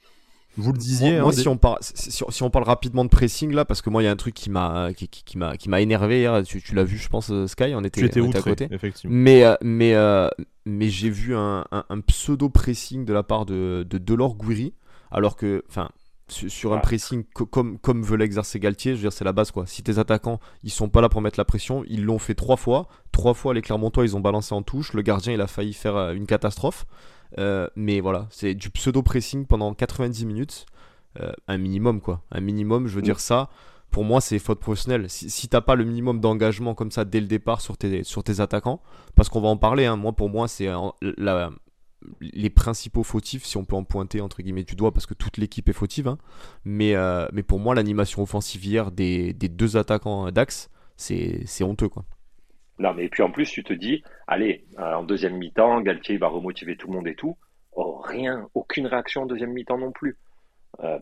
vous 0.58 0.72
le 0.72 0.78
disiez. 0.78 1.20
Moi, 1.20 1.30
hein, 1.30 1.32
si, 1.32 1.48
on 1.48 1.58
parle, 1.58 1.78
si, 1.82 2.44
on 2.44 2.50
parle 2.50 2.66
rapidement 2.66 3.06
de 3.06 3.10
pressing 3.10 3.54
là, 3.54 3.66
parce 3.66 3.82
que 3.82 3.90
moi, 3.90 4.02
il 4.02 4.06
y 4.06 4.08
a 4.08 4.12
un 4.12 4.16
truc 4.18 4.34
qui 4.34 4.50
m'a 4.50 4.92
qui, 4.94 5.08
qui, 5.08 5.38
m'a 5.38 5.58
qui 5.58 5.70
m'a 5.70 5.82
énervé 5.82 6.20
hier. 6.20 6.44
Tu, 6.44 6.76
l'as 6.76 6.84
vu, 6.84 6.98
je 6.98 7.10
pense, 7.10 7.30
euh, 7.32 7.48
Sky. 7.48 7.74
On 7.76 7.84
était, 7.84 8.10
tu 8.10 8.24
à 8.36 8.42
côté. 8.42 8.68
Effectivement. 8.72 9.16
Mais 9.16 9.44
euh, 9.44 9.56
mais 9.62 9.94
euh, 9.94 10.28
mais 10.66 10.90
j'ai 10.90 11.10
vu 11.10 11.36
un, 11.36 11.66
un, 11.72 12.00
pseudo 12.02 12.50
pressing 12.50 13.06
de 13.06 13.14
la 13.14 13.24
part 13.24 13.46
de 13.46 13.86
de 13.90 13.98
Delors 13.98 14.36
Guiri, 14.36 14.74
alors 15.12 15.36
que, 15.36 15.64
enfin, 15.70 15.90
sur, 16.28 16.74
un 16.74 16.80
pressing 16.80 17.24
comme, 17.34 17.80
comme 17.80 18.04
veut 18.04 18.18
l'exercer 18.18 18.60
Galtier, 18.60 18.92
je 18.92 18.98
veux 18.98 19.04
dire, 19.04 19.14
c'est 19.14 19.26
la 19.26 19.34
base 19.34 19.52
quoi. 19.52 19.66
Si 19.66 19.84
tes 19.84 19.98
attaquants, 19.98 20.40
ils 20.64 20.72
sont 20.72 20.90
pas 20.90 21.02
là 21.02 21.10
pour 21.10 21.22
mettre 21.22 21.40
la 21.40 21.46
pression, 21.46 21.84
ils 21.88 22.04
l'ont 22.04 22.20
fait 22.20 22.36
trois 22.36 22.58
fois. 22.58 22.88
Trois 23.12 23.34
fois, 23.34 23.54
les 23.54 23.62
Clermontois, 23.62 24.04
ils 24.04 24.16
ont 24.16 24.20
balancé 24.20 24.54
en 24.54 24.62
touche. 24.62 24.94
Le 24.94 25.02
gardien, 25.02 25.34
il 25.34 25.42
a 25.42 25.48
failli 25.48 25.74
faire 25.74 26.12
une 26.12 26.26
catastrophe. 26.26 26.86
Euh, 27.38 27.68
mais 27.76 28.00
voilà, 28.00 28.28
c'est 28.32 28.54
du 28.54 28.70
pseudo-pressing 28.70 29.46
pendant 29.46 29.74
90 29.74 30.26
minutes. 30.26 30.66
Euh, 31.20 31.32
un 31.48 31.58
minimum 31.58 32.02
quoi. 32.02 32.24
Un 32.32 32.42
minimum, 32.42 32.88
je 32.88 32.96
veux 32.96 33.02
dire 33.02 33.20
ça. 33.20 33.50
Pour 33.92 34.04
moi, 34.04 34.22
c'est 34.22 34.38
faute 34.38 34.60
professionnelle. 34.60 35.10
Si, 35.10 35.48
t'as 35.48 35.62
pas 35.62 35.76
le 35.76 35.84
minimum 35.84 36.20
d'engagement 36.20 36.76
comme 36.76 36.92
ça 36.92 37.06
dès 37.06 37.20
le 37.20 37.26
départ 37.26 37.60
sur 37.62 37.76
tes, 37.76 38.04
sur 38.04 38.24
tes 38.24 38.40
attaquants, 38.40 38.82
parce 39.16 39.30
qu'on 39.30 39.42
va 39.42 39.48
en 39.48 39.58
parler, 39.58 39.86
hein. 39.86 39.96
moi 39.96 40.14
pour 40.14 40.30
moi, 40.30 40.48
c'est 40.48 40.68
les 42.22 42.50
principaux 42.50 43.04
fautifs, 43.04 43.46
si 43.46 43.58
on 43.58 43.66
peut 43.66 43.76
en 43.76 43.84
pointer 43.84 44.22
entre 44.22 44.42
guillemets 44.42 44.64
du 44.64 44.76
doigt, 44.76 44.94
parce 44.94 45.08
que 45.08 45.16
toute 45.16 45.38
l'équipe 45.38 45.68
est 45.70 45.74
fautive. 45.74 46.08
Hein. 46.08 46.20
Mais, 46.66 46.96
euh, 46.96 47.28
mais 47.34 47.42
pour 47.42 47.60
moi, 47.60 47.74
l'animation 47.74 48.22
offensive 48.22 48.64
hier 48.64 48.92
des, 48.92 49.34
des 49.34 49.50
deux 49.50 49.76
attaquants 49.76 50.32
d'Axe, 50.32 50.70
c'est 50.96 51.64
honteux. 51.64 51.90
Quoi. 51.90 52.06
Non, 52.80 52.94
mais 52.94 53.10
puis 53.10 53.24
en 53.24 53.32
plus, 53.32 53.50
tu 53.50 53.64
te 53.64 53.74
dis, 53.74 54.04
allez, 54.28 54.66
euh, 54.80 54.96
en 54.96 55.04
deuxième 55.04 55.38
mi-temps, 55.38 55.82
Galtier 55.82 56.18
va 56.18 56.28
remotiver 56.28 56.78
tout 56.78 56.88
le 56.88 56.94
monde 56.94 57.08
et 57.08 57.16
tout. 57.16 57.38
Oh, 57.74 58.02
rien, 58.04 58.48
aucune 58.54 58.88
réaction 58.88 59.24
en 59.24 59.26
deuxième 59.26 59.52
mi-temps 59.52 59.78
non 59.78 59.92
plus. 59.92 60.18
Euh, 60.84 60.98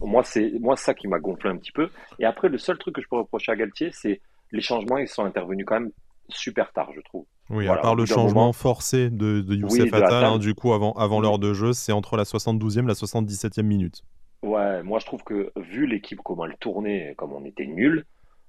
moi, 0.00 0.22
c'est 0.22 0.52
moi 0.60 0.76
ça 0.76 0.94
qui 0.94 1.08
m'a 1.08 1.18
gonflé 1.18 1.50
un 1.50 1.56
petit 1.56 1.72
peu. 1.72 1.88
Et 2.18 2.24
après, 2.24 2.48
le 2.48 2.58
seul 2.58 2.78
truc 2.78 2.94
que 2.94 3.02
je 3.02 3.08
peux 3.08 3.16
reprocher 3.16 3.52
à 3.52 3.56
Galtier, 3.56 3.90
c'est 3.92 4.20
les 4.52 4.60
changements, 4.60 4.98
ils 4.98 5.08
sont 5.08 5.24
intervenus 5.24 5.66
quand 5.66 5.80
même 5.80 5.90
super 6.28 6.72
tard, 6.72 6.90
je 6.94 7.00
trouve. 7.00 7.26
Oui, 7.50 7.68
à 7.68 7.76
part 7.76 7.94
le 7.94 8.06
changement 8.06 8.52
forcé 8.52 9.10
de, 9.10 9.40
de 9.40 9.54
Youssef 9.54 9.92
Attal, 9.92 10.24
hein, 10.24 10.38
du 10.38 10.54
coup, 10.54 10.72
avant, 10.72 10.92
avant 10.94 11.20
l'heure 11.20 11.38
de 11.38 11.52
jeu, 11.52 11.72
c'est 11.72 11.92
entre 11.92 12.16
la 12.16 12.24
72e 12.24 12.84
et 12.84 12.86
la 12.86 12.94
77e 12.94 13.62
minute. 13.62 14.02
Ouais, 14.42 14.82
moi 14.82 14.98
je 14.98 15.06
trouve 15.06 15.22
que 15.22 15.50
vu 15.56 15.86
l'équipe, 15.86 16.20
comment 16.22 16.44
elle 16.44 16.56
tournait, 16.58 17.14
comme 17.16 17.32
on 17.32 17.44
était 17.44 17.66
nul, 17.66 18.04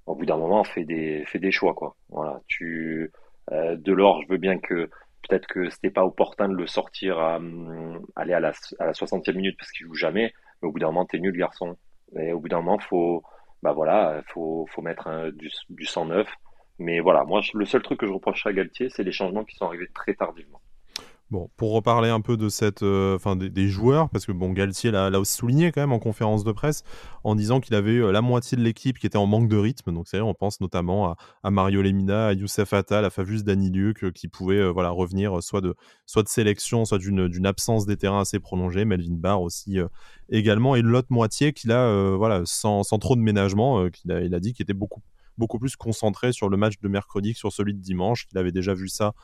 au 0.08 0.14
bout 0.14 0.26
d'un 0.26 0.36
moment, 0.36 0.64
fait 0.64 0.84
des, 0.84 1.24
fait 1.26 1.38
des 1.38 1.52
choix, 1.52 1.74
quoi. 1.74 1.96
Voilà, 2.10 2.40
tu, 2.48 3.12
euh, 3.52 3.76
Delors, 3.76 4.22
je 4.22 4.28
veux 4.28 4.38
bien 4.38 4.58
que 4.58 4.90
peut-être 5.28 5.46
que 5.46 5.68
c'était 5.70 5.90
pas 5.90 6.04
opportun 6.04 6.48
de 6.48 6.54
le 6.54 6.66
sortir 6.66 7.18
à, 7.18 7.36
hum, 7.36 8.04
aller 8.16 8.32
à 8.34 8.40
la, 8.40 8.52
à 8.78 8.86
la 8.86 8.92
60e 8.92 9.34
minute 9.34 9.56
parce 9.58 9.70
qu'il 9.72 9.86
joue 9.86 9.94
jamais, 9.94 10.32
mais 10.62 10.68
au 10.68 10.72
bout 10.72 10.78
d'un 10.78 10.86
moment, 10.88 11.06
t'es 11.06 11.18
nul, 11.18 11.36
garçon. 11.36 11.76
Et 12.16 12.32
au 12.32 12.40
bout 12.40 12.48
d'un 12.48 12.58
moment, 12.58 12.78
faut, 12.78 13.22
bah 13.62 13.72
voilà, 13.72 14.22
faut, 14.28 14.66
mettre 14.82 15.30
du, 15.32 15.50
du 15.70 15.84
109 15.84 16.28
mais 16.78 17.00
voilà, 17.00 17.24
moi, 17.24 17.40
le 17.54 17.64
seul 17.64 17.82
truc 17.82 18.00
que 18.00 18.06
je 18.06 18.12
reproche 18.12 18.46
à 18.46 18.52
Galtier, 18.52 18.88
c'est 18.88 19.02
les 19.02 19.12
changements 19.12 19.44
qui 19.44 19.56
sont 19.56 19.66
arrivés 19.66 19.88
très 19.92 20.14
tardivement. 20.14 20.60
Bon, 21.30 21.50
pour 21.58 21.72
reparler 21.74 22.08
un 22.08 22.22
peu 22.22 22.38
de 22.38 22.48
cette, 22.48 22.82
euh, 22.82 23.18
des, 23.34 23.68
joueurs, 23.68 24.08
parce 24.08 24.24
que 24.24 24.32
bon, 24.32 24.50
Galtier 24.50 24.90
l'a 24.90 25.20
aussi 25.20 25.34
souligné 25.34 25.72
quand 25.72 25.82
même 25.82 25.92
en 25.92 25.98
conférence 25.98 26.42
de 26.42 26.52
presse 26.52 26.84
en 27.22 27.34
disant 27.34 27.60
qu'il 27.60 27.74
avait 27.74 27.92
eu 27.92 28.10
la 28.10 28.22
moitié 28.22 28.56
de 28.56 28.62
l'équipe 28.62 28.98
qui 28.98 29.06
était 29.06 29.18
en 29.18 29.26
manque 29.26 29.46
de 29.46 29.58
rythme. 29.58 29.92
Donc 29.92 30.08
c'est 30.08 30.22
on 30.22 30.32
pense 30.32 30.62
notamment 30.62 31.14
à, 31.42 31.50
Mario 31.50 31.82
Lemina, 31.82 32.28
à 32.28 32.32
Youssef 32.32 32.72
Attal, 32.72 33.04
à 33.04 33.10
Favus 33.10 33.42
Daniluc, 33.42 34.04
euh, 34.04 34.10
qui 34.10 34.26
pouvaient 34.26 34.56
euh, 34.56 34.70
voilà 34.70 34.88
revenir 34.88 35.42
soit 35.42 35.60
de 35.60 35.74
soit 36.06 36.22
de 36.22 36.28
sélection, 36.28 36.86
soit 36.86 36.96
d'une 36.96 37.46
absence 37.46 37.84
des 37.84 37.98
terrains 37.98 38.20
assez 38.20 38.40
prolongée. 38.40 38.86
Melvin 38.86 39.16
Barr 39.16 39.42
aussi 39.42 39.76
également, 40.30 40.76
et 40.76 40.82
l'autre 40.82 41.08
moitié 41.10 41.52
qu'il 41.52 41.72
a 41.72 42.16
voilà 42.16 42.40
sans, 42.46 42.84
sans, 42.84 42.98
trop 42.98 43.16
de 43.16 43.20
ménagement, 43.20 43.90
qu'il 43.90 44.12
a, 44.12 44.22
il 44.22 44.34
a 44.34 44.40
dit 44.40 44.54
qu'il 44.54 44.62
était 44.62 44.72
beaucoup 44.72 45.02
beaucoup 45.38 45.58
plus 45.58 45.76
concentré 45.76 46.32
sur 46.32 46.48
le 46.48 46.56
match 46.56 46.74
de 46.82 46.88
mercredi 46.88 47.32
que 47.32 47.38
sur 47.38 47.52
celui 47.52 47.74
de 47.74 47.80
dimanche, 47.80 48.26
qu'il 48.26 48.36
avait 48.38 48.52
déjà 48.52 48.74
vu 48.74 48.88
ça 48.88 49.14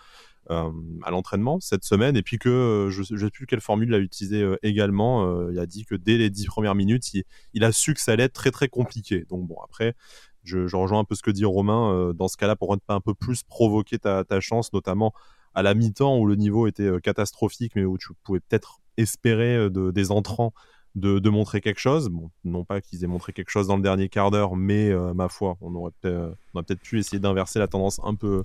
euh, 0.51 0.71
à 1.03 1.11
l'entraînement 1.11 1.59
cette 1.61 1.85
semaine, 1.85 2.17
et 2.17 2.23
puis 2.23 2.39
que 2.39 2.49
euh, 2.49 2.91
je 2.91 3.15
ne 3.15 3.19
sais 3.19 3.31
plus 3.31 3.47
quelle 3.47 3.61
formule 3.61 3.89
il 3.89 3.95
a 3.95 3.99
utilisé 3.99 4.43
euh, 4.43 4.57
également. 4.63 5.51
il 5.51 5.59
a 5.59 5.67
dit 5.67 5.85
que 5.85 5.95
dès 5.95 6.17
les 6.17 6.31
dix 6.31 6.47
premières 6.47 6.75
minutes, 6.75 7.13
il, 7.53 7.65
a 7.65 7.73
su 7.73 7.95
que 7.95 8.01
ça 8.01 8.13
allait 8.13 8.25
être 8.25 8.35
très 8.35 8.51
très 8.51 8.69
compliqué. 8.69 9.25
Donc 9.29 9.47
bon, 9.47 9.57
après, 9.65 9.95
je, 10.43 10.75
rejoins 10.77 11.01
un 11.01 11.05
peu 11.05 11.15
ce 11.15 11.23
que 11.23 11.31
dit 11.31 11.45
Romain 11.45 12.13
dans 12.15 12.29
ce 12.29 12.37
cas-là 12.37 12.57
pour 12.57 12.73
ne 12.73 12.81
pas 12.81 12.95
un 12.95 13.01
peu 13.01 13.15
plus 13.15 13.43
provoquer 13.43 13.99
ta, 13.99 14.41
chance, 14.41 14.73
notamment 14.73 15.13
à 15.55 15.63
la 15.63 15.75
mi-temps 15.75 16.19
où 16.19 16.27
le 16.27 16.37
niveau 16.37 16.67
était 16.67 17.01
catastrophique, 17.03 17.73
mais 17.75 17.85
où 17.85 17.97
tu 17.97 18.09
pouvais 18.23 18.41
peut-être 18.41 18.81
espérer 18.97 19.71
des 19.71 20.11
entrants 20.11 20.53
de, 20.95 21.31
montrer 21.31 21.61
quelque 21.61 21.81
chose. 21.81 22.09
Bon, 22.09 22.31
non 22.45 22.65
pas 22.65 22.81
qu'ils 22.81 23.05
aient 23.05 23.09
montré 23.09 23.33
quelque 23.33 23.51
chose 23.51 23.67
dans 23.67 23.77
le 23.77 23.83
dernier 23.83 24.09
quart 24.09 24.31
d'heure, 24.31 24.57
mais 24.57 24.91
euh, 24.91 25.15
ma 25.15 25.29
foi, 25.29 25.57
on 25.61 25.75
aurait 25.75 25.93
peut-être 26.01 26.81
pu 26.81 26.99
essayer 26.99 27.19
d'inverser 27.19 27.59
la 27.59 27.69
tendance 27.69 28.01
un 28.05 28.15
peu, 28.15 28.45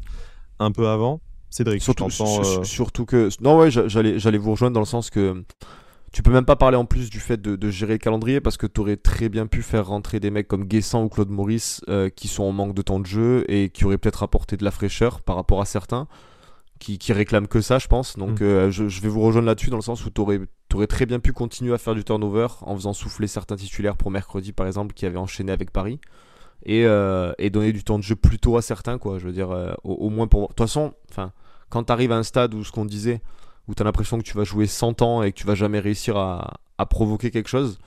un 0.60 0.72
peu 0.72 0.88
avant. 0.88 1.22
Cédric, 1.50 1.82
surtout, 1.82 2.06
euh, 2.06 2.64
surtout 2.64 3.06
que 3.06 3.30
non 3.42 3.58
ouais, 3.58 3.72
j'allais, 3.72 4.20
j'allais 4.20 4.38
vous 4.38 4.52
rejoindre 4.52 4.76
dans 4.76 4.82
le 4.82 4.86
sens 4.86 5.10
que 5.10 5.44
tu 6.12 6.24
peux 6.24 6.32
même 6.32 6.46
pas 6.46 6.56
parler 6.56 6.78
en 6.78 6.86
plus 6.86 7.10
du 7.10 7.20
fait 7.20 7.42
de, 7.42 7.70
gérer 7.70 7.94
le 7.94 8.00
calendrier 8.00 8.42
parce 8.42 8.58
que 8.58 8.68
tu 8.68 8.82
aurais 8.82 8.98
très 8.98 9.30
bien 9.30 9.48
pu 9.48 9.62
faire 9.62 9.88
rentrer 9.88 10.20
des 10.20 10.32
mecs 10.32 10.48
comme 10.48 10.66
Guessant 10.66 11.04
ou 11.04 11.10
Claude 11.10 11.30
Maurice 11.30 11.82
euh, 11.90 12.10
qui 12.10 12.28
sont 12.28 12.44
en 12.44 12.52
manque 12.52 12.74
de 12.74 12.82
temps 12.82 13.00
de 13.00 13.06
jeu 13.06 13.46
et 13.48 13.70
qui 13.70 13.86
auraient 13.86 13.98
peut-être 13.98 14.24
apporté 14.24 14.58
de 14.58 14.64
la 14.64 14.72
fraîcheur 14.72 15.22
par 15.22 15.36
rapport 15.36 15.62
à 15.62 15.66
certains 15.66 16.08
qui, 16.80 16.98
qui 16.98 17.14
réclament 17.14 17.48
que 17.48 17.62
ça, 17.62 17.78
je 17.78 17.88
pense. 17.88 18.18
Donc 18.18 18.42
mm. 18.42 18.70
je, 18.70 18.88
je, 18.88 19.02
vais 19.02 19.10
vous 19.10 19.22
rejoindre 19.22 19.48
là-dessus 19.48 19.70
dans 19.70 19.78
le 19.78 19.84
sens 19.84 20.06
où 20.06 20.10
tu 20.10 20.22
aurais 20.22 20.40
aurais 20.76 20.88
très 20.88 21.06
bien 21.06 21.20
pu 21.20 21.34
continuer 21.34 21.74
à 21.74 21.78
faire 21.78 21.96
du 21.96 22.04
turnover 22.04 22.48
en 22.62 22.76
faisant 22.76 22.94
souffler 22.94 23.28
certains 23.28 23.56
titulaires 23.56 23.98
pour 23.98 24.12
mercredi 24.12 24.54
par 24.54 24.68
exemple 24.68 24.94
qui 24.94 25.06
avaient 25.06 25.18
enchaîné 25.18 25.52
avec 25.52 25.72
Paris 25.72 26.00
et, 26.66 26.86
euh, 26.86 27.34
et 27.38 27.50
donner 27.50 27.72
du 27.72 27.84
temps 27.84 27.98
de 27.98 28.04
jeu 28.04 28.16
plutôt 28.16 28.58
à 28.58 28.62
certains 28.62 28.98
quoi 28.98 29.18
je 29.20 29.26
veux 29.26 29.32
dire 29.32 29.52
euh, 29.52 29.74
au, 29.84 30.10
moins 30.10 30.28
pour 30.28 30.44
de 30.44 30.48
toute 30.48 30.60
façon 30.60 30.94
enfin 31.10 31.32
quand 31.70 31.86
tu 31.86 31.92
arrives 31.92 32.12
à 32.12 32.18
un 32.18 32.24
stade 32.24 32.54
où 32.54 32.64
ce 32.64 32.72
qu'on 32.72 32.86
disait 32.86 33.22
où 33.68 33.76
tu 33.76 33.82
as 33.82 33.86
l'impression 33.86 34.18
que 34.18 34.24
tu 34.24 34.36
vas 34.36 34.44
jouer 34.44 34.68
100 34.68 35.02
ans 35.02 35.24
et 35.24 35.32
que 35.32 35.38
tu 35.38 35.48
vas 35.48 35.56
jamais 35.56 35.80
réussir 35.80 36.18
à, 36.18 36.60
à 36.78 36.86
provoquer 36.86 37.32
quelque 37.32 37.50
chose 37.50 37.80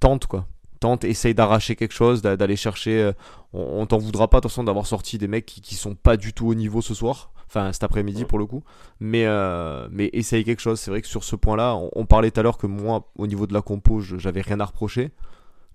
tente 0.00 0.26
quoi 0.26 0.46
tente 0.80 1.04
essaye 1.04 1.34
d'arracher 1.34 1.76
quelque 1.76 1.94
chose 1.94 2.22
d'aller 2.22 2.56
chercher 2.56 3.00
euh, 3.00 3.12
on, 3.52 3.86
t'en 3.86 3.98
voudra 3.98 4.28
pas 4.28 4.38
de 4.38 4.42
toute 4.42 4.50
façon 4.50 4.64
d'avoir 4.64 4.86
sorti 4.86 5.16
des 5.16 5.28
mecs 5.28 5.46
qui, 5.46 5.60
qui 5.60 5.76
sont 5.76 5.94
pas 5.94 6.16
du 6.16 6.32
tout 6.32 6.48
au 6.48 6.54
niveau 6.54 6.82
ce 6.82 6.94
soir 6.94 7.31
enfin 7.52 7.72
cet 7.72 7.84
après-midi 7.84 8.24
pour 8.24 8.38
le 8.38 8.46
coup. 8.46 8.62
Mais, 9.00 9.26
euh, 9.26 9.88
mais 9.90 10.10
essayer 10.12 10.44
quelque 10.44 10.60
chose. 10.60 10.80
C'est 10.80 10.90
vrai 10.90 11.02
que 11.02 11.08
sur 11.08 11.24
ce 11.24 11.36
point-là, 11.36 11.76
on, 11.94 12.06
parlait 12.06 12.30
tout 12.30 12.40
à 12.40 12.42
l'heure 12.42 12.58
que 12.58 12.66
moi, 12.66 13.10
au 13.16 13.26
niveau 13.26 13.46
de 13.46 13.54
la 13.54 13.62
compo, 13.62 14.00
j'avais 14.00 14.40
rien 14.40 14.60
à 14.60 14.64
reprocher. 14.64 15.10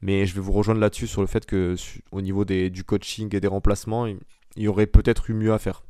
Mais 0.01 0.25
je 0.25 0.35
vais 0.35 0.41
vous 0.41 0.51
rejoindre 0.51 0.79
là-dessus 0.79 1.07
sur 1.07 1.21
le 1.21 1.27
fait 1.27 1.45
que 1.45 1.75
au 2.11 2.21
niveau 2.21 2.45
des, 2.45 2.69
du 2.69 2.83
coaching 2.83 3.35
et 3.35 3.39
des 3.39 3.47
remplacements, 3.47 4.05
il, 4.05 4.19
y 4.55 4.67
aurait 4.67 4.85
peut-être 4.85 5.29
eu 5.29 5.33
mieux 5.33 5.53
à 5.53 5.59
faire. 5.59 5.83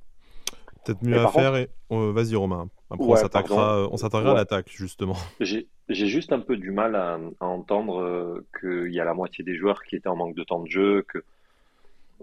Peut-être 0.85 1.03
mieux 1.03 1.19
à 1.19 1.27
faire. 1.27 1.55
Et... 1.55 1.69
Oh, 1.89 2.13
vas-y 2.13 2.35
Romain. 2.35 2.69
Après, 2.89 3.05
on 3.05 3.15
s'attaquera, 3.17 3.87
on 3.91 3.97
s'attaquera 3.97 4.31
à 4.31 4.35
l'attaque 4.35 4.69
justement. 4.69 5.17
J'ai 5.41 5.67
juste 5.89 6.31
un 6.31 6.39
peu 6.39 6.55
du 6.55 6.71
mal 6.71 6.95
à, 6.95 7.17
entendre 7.41 8.01
euh, 8.01 8.45
qu'il 8.59 8.93
y 8.93 8.99
a 8.99 9.05
la 9.05 9.13
moitié 9.13 9.43
des 9.43 9.55
joueurs 9.55 9.83
qui 9.83 9.95
étaient 9.95 10.09
en 10.09 10.15
manque 10.15 10.35
de 10.35 10.43
temps 10.43 10.61
de 10.61 10.69
jeu, 10.69 11.05
que 11.07 11.23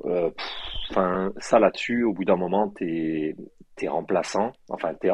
euh, 0.04 0.30
enfin, 0.90 1.32
ça 1.38 1.58
là-dessus, 1.58 2.04
au 2.04 2.12
bout 2.12 2.24
d'un 2.24 2.36
moment, 2.36 2.68
t'es 2.68 3.36
es 3.82 3.88
remplaçant. 3.88 4.52
Enfin, 4.68 4.94
t'es 4.94 5.10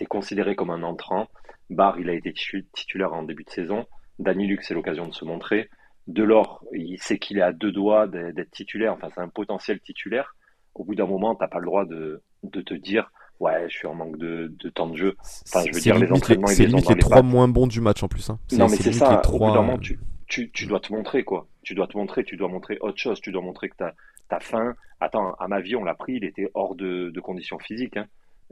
es 0.00 0.06
considéré 0.06 0.54
comme 0.56 0.70
un 0.70 0.82
entrant. 0.82 1.28
Barr, 1.70 1.98
il 1.98 2.10
a 2.10 2.14
été 2.14 2.32
titulaire 2.32 3.12
en 3.12 3.22
début 3.22 3.44
de 3.44 3.50
saison. 3.50 3.86
Dani 4.18 4.46
Luc, 4.46 4.62
c'est 4.62 4.74
l'occasion 4.74 5.06
de 5.06 5.14
se 5.14 5.24
montrer. 5.24 5.68
Delors, 6.06 6.62
il 6.72 7.00
sait 7.00 7.18
qu'il 7.18 7.38
est 7.38 7.42
à 7.42 7.52
deux 7.52 7.72
doigts 7.72 8.06
d'être 8.06 8.50
titulaire. 8.50 8.92
Enfin, 8.92 9.08
c'est 9.14 9.20
un 9.20 9.28
potentiel 9.28 9.80
titulaire. 9.80 10.36
Au 10.74 10.84
bout 10.84 10.94
d'un 10.94 11.06
moment, 11.06 11.34
t'as 11.34 11.48
pas 11.48 11.58
le 11.58 11.66
droit 11.66 11.86
de, 11.86 12.22
de, 12.42 12.60
te 12.60 12.74
dire 12.74 13.10
ouais, 13.40 13.66
je 13.68 13.78
suis 13.78 13.86
en 13.86 13.94
manque 13.94 14.18
de, 14.18 14.52
de 14.58 14.68
temps 14.68 14.88
de 14.88 14.96
jeu. 14.96 15.16
Enfin, 15.48 15.64
je 15.66 15.74
veux 15.74 15.80
dire, 15.80 15.98
les 15.98 16.10
entraînements, 16.12 16.48
les, 16.48 16.98
trois 16.98 17.22
moins 17.22 17.48
bons 17.48 17.66
du 17.66 17.80
match 17.80 18.02
en 18.02 18.08
plus. 18.08 18.28
Hein. 18.28 18.38
Non, 18.52 18.68
mais 18.68 18.76
c'est 18.76 18.92
ça. 18.92 19.22
Au 19.28 19.38
bout 19.38 19.46
d'un 19.46 19.62
moment, 19.62 19.78
tu, 19.78 19.98
tu, 20.26 20.50
tu, 20.50 20.66
dois 20.66 20.80
te 20.80 20.92
montrer 20.92 21.24
quoi. 21.24 21.46
Tu 21.62 21.74
dois 21.74 21.86
te 21.86 21.96
montrer, 21.96 22.24
tu 22.24 22.36
dois 22.36 22.48
montrer 22.48 22.78
autre 22.80 22.98
chose. 22.98 23.20
Tu 23.20 23.32
dois 23.32 23.42
montrer 23.42 23.68
que 23.68 23.76
tu 23.76 23.84
as 23.84 23.94
t'as 24.28 24.40
faim. 24.40 24.74
Attends, 25.00 25.34
à 25.34 25.48
ma 25.48 25.60
vie, 25.60 25.76
on 25.76 25.84
l'a 25.84 25.94
pris, 25.94 26.14
il 26.14 26.24
était 26.24 26.50
hors 26.54 26.74
de, 26.74 27.12
conditions 27.20 27.58
physiques. 27.58 27.96
Hein. 27.96 28.06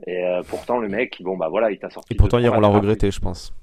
Et 0.07 0.25
euh, 0.25 0.41
pourtant, 0.47 0.79
le 0.79 0.89
mec, 0.89 1.21
bon, 1.21 1.37
bah 1.37 1.49
voilà, 1.49 1.71
il 1.71 1.79
t'a 1.79 1.89
sorti. 1.89 2.13
Et 2.13 2.17
pourtant, 2.17 2.39
hier, 2.39 2.53
on 2.53 2.59
l'a 2.59 2.67
regretté, 2.67 3.11
je 3.11 3.19
pense. 3.19 3.53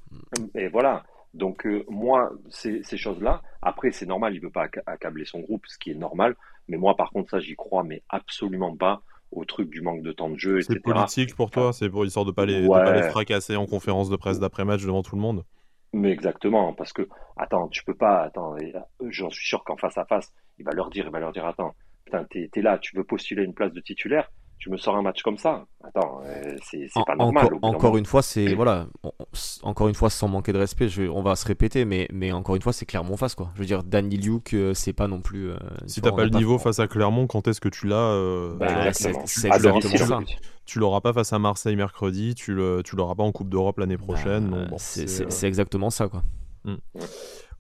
Et 0.54 0.68
voilà. 0.68 1.04
Donc, 1.34 1.66
euh, 1.66 1.84
moi, 1.88 2.30
ces, 2.48 2.82
ces 2.82 2.96
choses-là, 2.96 3.42
après, 3.62 3.92
c'est 3.92 4.06
normal, 4.06 4.34
il 4.34 4.40
veut 4.40 4.50
pas 4.50 4.66
accabler 4.86 5.24
son 5.24 5.40
groupe, 5.40 5.64
ce 5.66 5.78
qui 5.78 5.90
est 5.90 5.94
normal. 5.94 6.34
Mais 6.68 6.76
moi, 6.76 6.96
par 6.96 7.10
contre, 7.10 7.30
ça, 7.30 7.40
j'y 7.40 7.54
crois, 7.54 7.84
mais 7.84 8.02
absolument 8.08 8.76
pas 8.76 9.02
au 9.32 9.44
truc 9.44 9.70
du 9.70 9.80
manque 9.80 10.02
de 10.02 10.12
temps 10.12 10.28
de 10.28 10.38
jeu, 10.38 10.60
C'est 10.60 10.80
politique 10.80 11.34
pour 11.36 11.50
toi, 11.50 11.72
c'est 11.72 11.88
pour 11.88 12.04
histoire 12.04 12.24
de 12.24 12.32
pas 12.32 12.46
les, 12.46 12.66
pas 12.66 12.92
les 12.92 13.08
fracasser 13.08 13.56
en 13.56 13.66
conférence 13.66 14.10
de 14.10 14.16
presse 14.16 14.40
d'après-match 14.40 14.84
devant 14.84 15.02
tout 15.02 15.14
le 15.14 15.22
monde. 15.22 15.44
Mais 15.92 16.10
exactement, 16.10 16.72
parce 16.72 16.92
que, 16.92 17.08
attends, 17.36 17.68
tu 17.68 17.84
peux 17.84 17.94
pas, 17.94 18.22
attends, 18.22 18.56
j'en 19.08 19.30
suis 19.30 19.46
sûr 19.46 19.64
qu'en 19.64 19.76
face 19.76 19.98
à 19.98 20.04
face, 20.04 20.32
il 20.58 20.64
va 20.64 20.72
leur 20.72 20.90
dire, 20.90 21.06
il 21.06 21.12
va 21.12 21.18
leur 21.18 21.32
dire, 21.32 21.46
attends, 21.46 21.74
putain, 22.10 22.48
t'es 22.50 22.62
là, 22.62 22.78
tu 22.78 22.96
veux 22.96 23.04
postuler 23.04 23.44
une 23.44 23.54
place 23.54 23.72
de 23.72 23.80
titulaire, 23.80 24.30
tu 24.58 24.70
me 24.70 24.76
sors 24.76 24.96
un 24.96 25.02
match 25.02 25.22
comme 25.22 25.38
ça. 25.38 25.64
Attends, 25.82 26.20
euh, 26.24 26.56
c'est 26.62 26.88
pas 27.06 27.16
normal. 27.16 27.48
Encore, 27.62 27.96
une 27.96 28.04
fois, 28.04 28.22
c'est 28.22 28.54
voilà, 28.54 28.86
encore 29.62 29.88
une 29.88 29.94
fois 29.94 30.10
sans 30.10 30.28
manquer 30.28 30.52
de 30.52 30.58
respect, 30.58 30.88
je, 30.88 31.04
on 31.04 31.22
va 31.22 31.36
se 31.36 31.46
répéter, 31.46 31.84
mais 31.84 32.08
mais 32.12 32.32
encore 32.32 32.56
une 32.56 32.62
fois, 32.62 32.72
c'est 32.72 32.84
Clermont 32.84 33.16
face 33.16 33.34
quoi. 33.34 33.50
Je 33.54 33.60
veux 33.60 33.66
dire, 33.66 33.82
Danny 33.82 34.16
Luke, 34.16 34.52
euh, 34.52 34.74
c'est 34.74 34.92
pas 34.92 35.08
non 35.08 35.20
plus. 35.20 35.50
Euh, 35.50 35.56
si 35.86 36.02
t'as 36.02 36.12
pas 36.12 36.24
le 36.24 36.30
niveau 36.30 36.58
face 36.58 36.78
à 36.78 36.88
Clermont, 36.88 37.26
quand 37.26 37.48
est-ce 37.48 37.60
que 37.60 37.68
tu 37.68 37.86
l'as 37.86 38.54
bah, 38.56 38.92
C'est 38.92 39.48
exactement 39.48 39.96
ça. 39.96 40.20
Tu 40.66 40.78
l'auras 40.78 41.00
pas 41.00 41.12
face 41.12 41.32
à 41.32 41.38
Marseille 41.38 41.74
mercredi, 41.74 42.34
tu 42.34 42.54
le, 42.54 42.82
tu 42.84 42.94
l'auras 42.94 43.14
pas 43.14 43.24
en 43.24 43.32
Coupe 43.32 43.48
d'Europe 43.48 43.78
l'année 43.78 43.98
prochaine. 43.98 44.68
c'est 44.76 45.46
exactement 45.46 45.90
ça 45.90 46.08
quoi. 46.08 46.22
Hmm. 46.64 46.76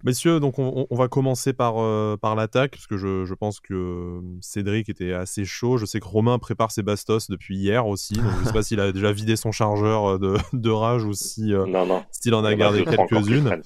Messieurs, 0.02 0.40
donc 0.40 0.58
on, 0.58 0.86
va 0.90 1.08
commencer 1.08 1.52
par, 1.52 1.74
euh, 1.76 2.16
par 2.16 2.34
l'attaque, 2.34 2.70
parce 2.70 2.86
que 2.86 2.96
je, 2.96 3.34
pense 3.34 3.60
que 3.60 4.20
Cédric 4.40 4.88
était 4.88 5.12
assez 5.12 5.44
chaud. 5.44 5.76
Je 5.76 5.84
sais 5.84 6.00
que 6.00 6.06
Romain 6.06 6.38
prépare 6.38 6.70
ses 6.70 6.82
bastos 6.82 7.28
depuis 7.28 7.58
hier 7.58 7.86
aussi. 7.86 8.14
Donc 8.14 8.32
je 8.36 8.40
ne 8.40 8.44
sais 8.46 8.52
pas 8.52 8.62
s'il 8.62 8.80
a 8.80 8.92
déjà 8.92 9.12
vidé 9.12 9.36
son 9.36 9.52
chargeur 9.52 10.06
euh, 10.06 10.38
de, 10.54 10.70
rage 10.70 11.04
ou 11.04 11.12
si, 11.12 11.52
euh, 11.52 11.66
s'il 12.12 12.34
en 12.34 12.44
a 12.44 12.54
gardé 12.54 12.84
quelques-unes. 12.84 13.60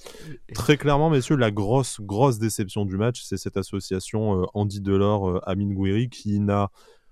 Très 0.53 0.75
clairement, 0.75 1.09
messieurs, 1.09 1.37
la 1.37 1.51
grosse, 1.51 2.01
grosse 2.01 2.37
déception 2.37 2.83
du 2.83 2.97
match, 2.97 3.21
c'est 3.23 3.37
cette 3.37 3.55
association 3.55 4.45
Andy 4.53 4.81
Delors, 4.81 5.41
Amin 5.47 5.73
Gouiri, 5.73 6.09
qui 6.09 6.41
n'a 6.41 6.69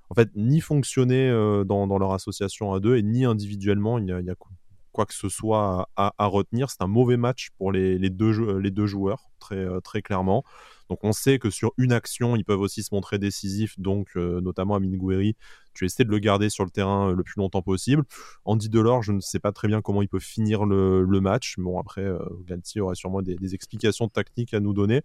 en 0.10 0.16
fait 0.16 0.32
ni 0.36 0.60
fonctionné 0.60 1.32
dans, 1.66 1.98
leur 1.98 2.12
association 2.12 2.74
à 2.74 2.82
deux 2.82 2.98
et 2.98 3.04
ni 3.04 3.24
individuellement. 3.24 4.00
Il 4.00 4.08
y 4.08 4.12
a, 4.12 4.20
il 4.20 4.26
y 4.26 4.30
a 4.30 4.36
quoi 4.94 5.06
que 5.06 5.14
ce 5.14 5.28
soit 5.28 5.90
à, 5.98 6.26
retenir. 6.26 6.70
C'est 6.70 6.82
un 6.82 6.88
mauvais 6.88 7.18
match 7.18 7.50
pour 7.58 7.72
les, 7.74 8.10
deux, 8.10 8.32
joueurs, 8.32 9.30
très, 9.44 9.58
euh, 9.58 9.80
très 9.82 10.02
clairement. 10.02 10.44
Donc 10.90 11.04
on 11.04 11.12
sait 11.12 11.40
que 11.40 11.50
sur 11.50 11.74
une 11.78 11.92
action, 11.92 12.36
ils 12.36 12.46
peuvent 12.46 12.60
aussi 12.60 12.84
se 12.84 12.94
montrer 12.94 13.20
décisifs, 13.20 13.80
donc 13.80 14.10
euh, 14.16 14.42
notamment 14.42 14.76
à 14.76 14.80
Mingueri, 14.80 15.36
tu 15.74 15.86
essaies 15.86 16.04
de 16.04 16.10
le 16.10 16.20
garder 16.20 16.50
sur 16.50 16.64
le 16.64 16.70
terrain 16.70 17.10
euh, 17.10 17.16
le 17.16 17.24
plus 17.24 17.36
longtemps 17.38 17.62
possible. 17.62 18.04
Andy 18.46 18.70
Delors, 18.70 19.04
je 19.04 19.12
ne 19.12 19.20
sais 19.20 19.40
pas 19.40 19.52
très 19.52 19.68
bien 19.68 19.82
comment 19.82 20.02
il 20.02 20.08
peut 20.08 20.20
finir 20.20 20.66
le, 20.66 21.04
match. 21.22 21.56
Bon, 21.58 21.80
après, 21.80 22.02
euh, 22.02 22.20
Galtier 22.46 22.82
aurait 22.82 22.96
sûrement 22.96 23.22
des, 23.22 23.54
explications 23.54 24.08
techniques 24.10 24.54
à 24.54 24.60
nous 24.60 24.74
donner. 24.74 25.02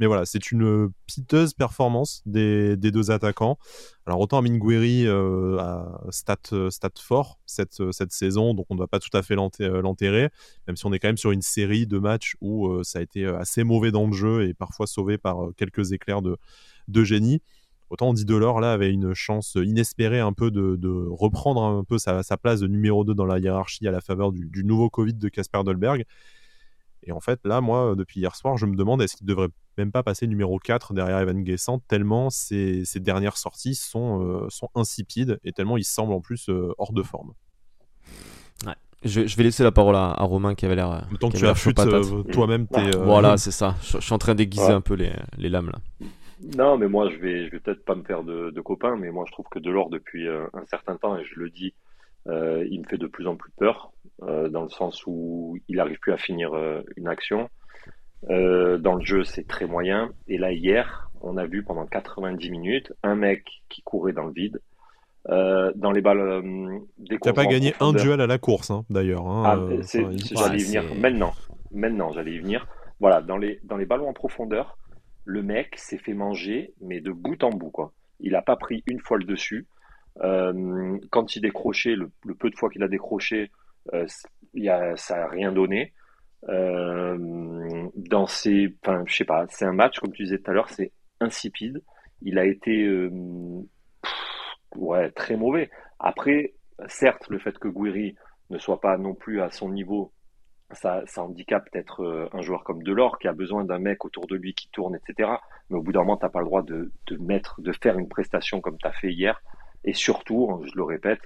Mais 0.00 0.06
voilà, 0.06 0.24
c'est 0.26 0.50
une 0.50 0.90
piteuse 1.06 1.54
performance 1.54 2.22
des, 2.26 2.76
deux 2.76 3.10
attaquants. 3.10 3.58
Alors, 4.06 4.20
autant 4.20 4.42
Mingueri 4.42 5.06
euh, 5.06 5.58
a 5.58 6.00
stat, 6.10 6.70
stat 6.70 6.90
fort 6.98 7.38
cette, 7.46 7.72
saison, 8.10 8.54
donc 8.54 8.66
on 8.70 8.74
ne 8.74 8.80
va 8.80 8.86
pas 8.86 8.98
tout 8.98 9.14
à 9.16 9.22
fait 9.22 9.34
l'enterrer, 9.36 10.30
même 10.66 10.76
si 10.76 10.86
on 10.86 10.92
est 10.92 10.98
quand 10.98 11.08
même 11.08 11.16
sur 11.16 11.30
une 11.30 11.42
série 11.42 11.86
de 11.86 11.98
matchs 11.98 12.36
où 12.40 12.82
ça 12.82 12.98
a 12.98 13.02
été 13.02 13.24
assez 13.26 13.62
mauvais 13.62 13.81
dans 13.90 14.06
le 14.06 14.12
jeu 14.12 14.46
et 14.48 14.54
parfois 14.54 14.86
sauvé 14.86 15.18
par 15.18 15.48
quelques 15.56 15.92
éclairs 15.92 16.22
de, 16.22 16.36
de 16.88 17.04
génie. 17.04 17.40
Autant 17.92 18.08
Andy 18.08 18.24
Delors 18.24 18.58
là 18.60 18.72
avait 18.72 18.90
une 18.90 19.12
chance 19.12 19.58
inespérée 19.62 20.20
un 20.20 20.32
peu 20.32 20.50
de, 20.50 21.06
reprendre 21.10 21.62
un 21.62 21.84
peu 21.84 21.98
sa, 21.98 22.22
place 22.38 22.60
de 22.60 22.66
numéro 22.66 23.04
2 23.04 23.12
dans 23.12 23.26
la 23.26 23.38
hiérarchie 23.38 23.86
à 23.86 23.90
la 23.90 24.00
faveur 24.00 24.32
du, 24.32 24.64
nouveau 24.64 24.88
Covid 24.88 25.12
de 25.12 25.28
Casper 25.28 25.62
Dolberg. 25.62 26.06
Et 27.02 27.12
en 27.12 27.20
fait, 27.20 27.40
là, 27.44 27.60
moi, 27.60 27.94
depuis 27.94 28.20
hier 28.20 28.34
soir, 28.34 28.56
je 28.56 28.64
me 28.64 28.76
demande 28.76 29.02
est-ce 29.02 29.16
qu'il 29.16 29.26
devrait 29.26 29.50
même 29.76 29.92
pas 29.92 30.02
passer 30.02 30.26
numéro 30.26 30.58
4 30.58 30.94
derrière 30.94 31.18
Evan 31.18 31.42
Guessant, 31.42 31.80
tellement 31.80 32.30
ses, 32.30 32.84
dernières 32.96 33.36
sorties 33.36 33.74
sont, 33.74 34.22
euh, 34.22 34.46
sont 34.48 34.70
insipides 34.74 35.38
et 35.44 35.52
tellement 35.52 35.76
il 35.76 35.84
semble 35.84 36.14
en 36.14 36.20
plus 36.20 36.48
euh, 36.48 36.72
hors 36.78 36.94
de 36.94 37.02
forme. 37.02 37.34
Ouais. 38.64 38.74
Je, 39.04 39.36
vais 39.36 39.42
laisser 39.42 39.64
la 39.64 39.72
parole 39.72 39.96
à, 39.96 40.14
Romain 40.20 40.54
qui 40.54 40.64
avait 40.66 40.76
l'air. 40.76 41.06
Tant 41.20 41.30
que 41.30 41.36
tu 41.36 41.46
affûtes 41.46 41.78
euh, 41.80 42.22
toi-même 42.32 42.66
tes. 42.66 42.96
Voilà, 42.96 43.36
c'est 43.36 43.50
ça. 43.50 43.74
Je, 43.82 43.98
suis 43.98 44.12
en 44.12 44.18
train 44.18 44.34
d'aiguiser 44.34 44.72
un 44.72 44.80
peu 44.80 44.94
les, 44.94 45.12
les 45.38 45.48
lames 45.48 45.70
là. 45.72 46.06
Non, 46.56 46.76
mais 46.76 46.88
moi, 46.88 47.08
je 47.08 47.16
vais, 47.16 47.46
je 47.46 47.50
vais 47.52 47.60
peut-être 47.60 47.84
pas 47.84 47.94
me 47.94 48.02
faire 48.02 48.24
de, 48.24 48.60
copains, 48.60 48.96
mais 48.96 49.10
moi, 49.10 49.24
je 49.26 49.32
trouve 49.32 49.46
que 49.50 49.58
Delors, 49.58 49.90
depuis 49.90 50.26
euh, 50.26 50.46
un 50.54 50.66
certain 50.66 50.96
temps, 50.96 51.16
et 51.16 51.24
je 51.24 51.38
le 51.38 51.50
dis, 51.50 51.72
euh, 52.26 52.66
il 52.68 52.80
me 52.80 52.86
fait 52.86 52.98
de 52.98 53.06
plus 53.06 53.26
en 53.26 53.36
plus 53.36 53.52
peur, 53.52 53.92
euh, 54.22 54.48
dans 54.48 54.62
le 54.62 54.68
sens 54.68 55.04
où 55.06 55.58
il 55.68 55.76
n'arrive 55.76 55.98
plus 56.00 56.12
à 56.12 56.16
finir 56.16 56.52
une 56.96 57.08
action. 57.08 57.48
dans 58.28 58.94
le 58.94 59.04
jeu, 59.04 59.24
c'est 59.24 59.46
très 59.46 59.66
moyen. 59.66 60.10
Et 60.26 60.38
là, 60.38 60.52
hier, 60.52 61.10
on 61.20 61.36
a 61.36 61.46
vu 61.46 61.62
pendant 61.62 61.86
90 61.86 62.50
minutes 62.50 62.92
un 63.02 63.14
mec 63.14 63.62
qui 63.68 63.82
courait 63.82 64.12
dans 64.12 64.26
le 64.26 64.32
vide. 64.32 64.60
Dans 65.28 65.92
les 65.92 66.00
balles. 66.00 66.42
Tu 67.08 67.18
n'as 67.24 67.32
pas 67.32 67.46
gagné 67.46 67.74
un 67.80 67.92
duel 67.92 68.20
à 68.20 68.26
la 68.26 68.38
course, 68.38 68.70
hein, 68.70 68.84
d'ailleurs. 68.90 69.26
Hein, 69.26 69.42
ah, 69.46 69.80
j'allais 70.34 70.58
y 70.58 70.64
venir 70.64 70.94
maintenant. 70.94 71.32
Maintenant, 71.70 72.12
j'allais 72.12 72.34
y 72.34 72.38
venir. 72.38 72.66
Voilà, 73.00 73.20
dans 73.20 73.36
les, 73.36 73.58
dans 73.64 73.76
les 73.76 73.86
ballons 73.86 74.08
en 74.08 74.12
profondeur, 74.12 74.78
le 75.24 75.42
mec 75.42 75.76
s'est 75.76 75.98
fait 75.98 76.14
manger, 76.14 76.74
mais 76.80 77.00
de 77.00 77.10
bout 77.10 77.42
en 77.42 77.50
bout, 77.50 77.70
quoi. 77.70 77.92
Il 78.20 78.32
n'a 78.32 78.42
pas 78.42 78.56
pris 78.56 78.82
une 78.86 79.00
fois 79.00 79.18
le 79.18 79.24
dessus. 79.24 79.66
Euh, 80.22 80.98
quand 81.10 81.34
il 81.36 81.42
décrochait, 81.42 81.96
le, 81.96 82.10
peu 82.34 82.50
de 82.50 82.56
fois 82.56 82.70
qu'il 82.70 82.82
a 82.82 82.88
décroché, 82.88 83.50
euh, 83.92 84.06
y 84.54 84.68
a, 84.68 84.96
ça 84.96 85.16
n'a 85.16 85.28
rien 85.28 85.52
donné. 85.52 85.92
Euh, 86.48 87.88
dans 87.96 88.26
ces, 88.26 88.76
enfin, 88.84 89.04
je 89.06 89.16
sais 89.16 89.24
pas, 89.24 89.46
c'est 89.48 89.64
un 89.64 89.72
match, 89.72 89.98
comme 89.98 90.12
tu 90.12 90.24
disais 90.24 90.38
tout 90.38 90.50
à 90.50 90.54
l'heure, 90.54 90.70
c'est 90.70 90.92
insipide. 91.20 91.82
Il 92.20 92.38
a 92.38 92.44
été, 92.44 92.84
euh, 92.84 93.10
ouais, 94.76 95.10
très 95.10 95.36
mauvais. 95.36 95.70
Après, 95.98 96.54
certes, 96.88 97.28
le 97.28 97.38
fait 97.38 97.58
que 97.58 97.68
Guiri 97.68 98.16
ne 98.50 98.58
soit 98.58 98.80
pas 98.80 98.96
non 98.98 99.14
plus 99.14 99.40
à 99.40 99.50
son 99.50 99.70
niveau 99.70 100.12
ça, 100.74 101.02
ça 101.06 101.22
handicape 101.22 101.68
peut-être 101.70 102.02
euh, 102.02 102.28
un 102.32 102.42
joueur 102.42 102.64
comme 102.64 102.82
Delors 102.82 103.18
qui 103.18 103.28
a 103.28 103.32
besoin 103.32 103.64
d'un 103.64 103.78
mec 103.78 104.04
autour 104.04 104.26
de 104.26 104.36
lui 104.36 104.54
qui 104.54 104.68
tourne, 104.70 104.96
etc. 104.96 105.30
Mais 105.70 105.76
au 105.76 105.82
bout 105.82 105.92
d'un 105.92 106.00
moment, 106.00 106.16
tu 106.16 106.24
n'as 106.24 106.30
pas 106.30 106.40
le 106.40 106.46
droit 106.46 106.62
de, 106.62 106.90
mettre, 107.18 107.60
de 107.60 107.72
faire 107.72 107.98
une 107.98 108.08
prestation 108.08 108.60
comme 108.60 108.78
tu 108.78 108.86
as 108.86 108.92
fait 108.92 109.12
hier. 109.12 109.40
Et 109.84 109.92
surtout, 109.92 110.62
je 110.64 110.72
le 110.76 110.84
répète, 110.84 111.20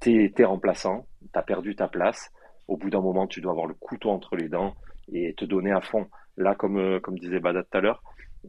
tu 0.00 0.32
es, 0.36 0.44
remplaçant, 0.44 1.06
tu 1.20 1.38
as 1.38 1.42
perdu 1.42 1.74
ta 1.74 1.88
place. 1.88 2.30
Au 2.68 2.76
bout 2.76 2.90
d'un 2.90 3.00
moment, 3.00 3.26
tu 3.26 3.40
dois 3.40 3.52
avoir 3.52 3.66
le 3.66 3.74
couteau 3.74 4.10
entre 4.10 4.36
les 4.36 4.48
dents 4.48 4.74
et 5.12 5.34
te 5.34 5.44
donner 5.44 5.72
à 5.72 5.80
fond. 5.80 6.08
Là, 6.36 6.54
comme, 6.54 6.78
euh, 6.78 7.00
disait 7.12 7.40
Badat 7.40 7.62
tout 7.64 7.78
à 7.78 7.80
l'heure, 7.80 8.02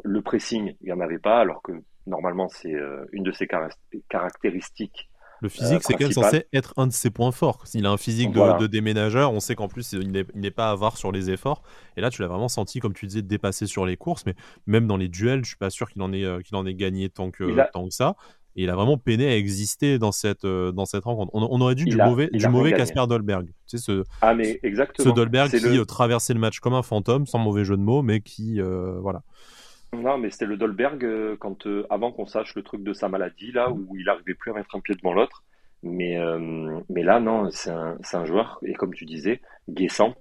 le 0.03 0.21
pressing, 0.21 0.75
il 0.81 0.85
n'y 0.85 0.91
en 0.91 0.99
avait 0.99 1.19
pas, 1.19 1.39
alors 1.39 1.61
que 1.61 1.71
normalement, 2.07 2.49
c'est 2.49 2.73
euh, 2.73 3.05
une 3.11 3.23
de 3.23 3.31
ses 3.31 3.47
caractéristiques 4.09 5.09
le 5.41 5.49
physique, 5.49 5.81
c'est 5.83 5.93
quand 5.93 6.05
même 6.05 6.11
censé 6.11 6.47
être 6.51 6.73
un 6.77 6.87
de 6.87 6.91
ses 6.91 7.09
points 7.09 7.31
forts. 7.31 7.65
S'il 7.67 7.85
a 7.85 7.91
un 7.91 7.97
physique 7.97 8.31
de, 8.31 8.67
déménageur, 8.67 9.31
on 9.31 9.39
sait 9.39 9.55
qu'en 9.55 9.67
plus, 9.67 9.93
il 9.93 10.11
n'est 10.11 10.51
pas 10.51 10.71
avare 10.71 10.97
sur 10.97 11.11
les 11.11 11.29
efforts. 11.29 11.61
Et 11.95 12.01
là, 12.01 12.09
tu 12.09 12.21
l'as 12.21 12.27
vraiment 12.27 12.47
senti, 12.47 12.79
comme 12.79 12.93
tu 12.93 13.05
disais, 13.05 13.21
dépasser 13.21 13.67
sur 13.67 13.85
les 13.85 13.97
courses. 13.97 14.25
Mais 14.25 14.35
même 14.65 14.87
dans 14.87 14.97
les 14.97 15.07
duels, 15.07 15.43
je 15.43 15.49
suis 15.49 15.57
pas 15.57 15.69
sûr 15.69 15.89
qu'il 15.89 16.01
en, 16.01 16.11
ait, 16.11 16.23
euh, 16.23 16.41
qu'il 16.41 16.55
en 16.55 16.65
ait 16.65 16.73
gagné 16.73 17.09
tant 17.09 17.31
que, 17.31 17.71
tant 17.71 17.87
que 17.87 17.93
ça. 17.93 18.15
Et 18.55 18.63
il 18.63 18.69
a 18.71 18.75
vraiment 18.75 18.97
peiné 18.97 19.27
à 19.27 19.35
exister 19.35 19.99
dans 19.99 20.11
cette, 20.11 20.43
euh, 20.43 20.71
dans 20.71 20.85
cette 20.85 21.03
rencontre. 21.03 21.29
On, 21.35 21.61
aurait 21.61 21.75
dû 21.75 21.85
du 21.85 21.95
mauvais, 21.95 22.27
du 22.33 22.47
mauvais 22.47 22.73
Casper 22.73 23.05
Dolberg. 23.07 23.45
Tu 23.67 23.77
sais, 23.77 23.83
ce, 23.83 24.03
ah, 24.21 24.33
mais 24.33 24.59
exactement. 24.63 25.07
ce 25.07 25.13
Dolberg 25.13 25.51
qui 25.51 25.59
le... 25.59 25.81
Euh, 25.81 25.85
traversait 25.85 26.33
le 26.33 26.39
match 26.39 26.59
comme 26.59 26.73
un 26.73 26.81
fantôme, 26.81 27.27
sans 27.27 27.37
mauvais 27.37 27.63
jeu 27.63 27.77
de 27.77 27.83
mots, 27.83 28.01
mais 28.01 28.21
qui. 28.21 28.59
voilà. 28.59 29.21
Non, 29.93 30.17
mais 30.17 30.29
c'était 30.29 30.45
le 30.45 30.57
Dolberg 30.57 31.03
euh, 31.05 31.37
quand, 31.39 31.65
euh, 31.65 31.85
avant 31.89 32.11
qu'on 32.11 32.25
sache 32.25 32.55
le 32.55 32.63
truc 32.63 32.83
de 32.83 32.93
sa 32.93 33.07
maladie, 33.07 33.51
là, 33.51 33.71
où 33.71 33.95
il 33.95 34.05
n'arrivait 34.05 34.33
plus 34.33 34.51
à 34.51 34.53
mettre 34.53 34.75
un 34.75 34.79
pied 34.79 34.95
devant 34.95 35.13
l'autre. 35.13 35.43
Mais, 35.83 36.17
euh, 36.17 36.79
mais 36.89 37.03
là, 37.03 37.19
non, 37.19 37.49
c'est 37.51 37.69
un, 37.69 37.97
un, 38.13 38.25
joueur, 38.25 38.59
et 38.63 38.73
comme 38.73 38.93
tu 38.93 39.05
disais, 39.05 39.41
Guessant, 39.69 40.15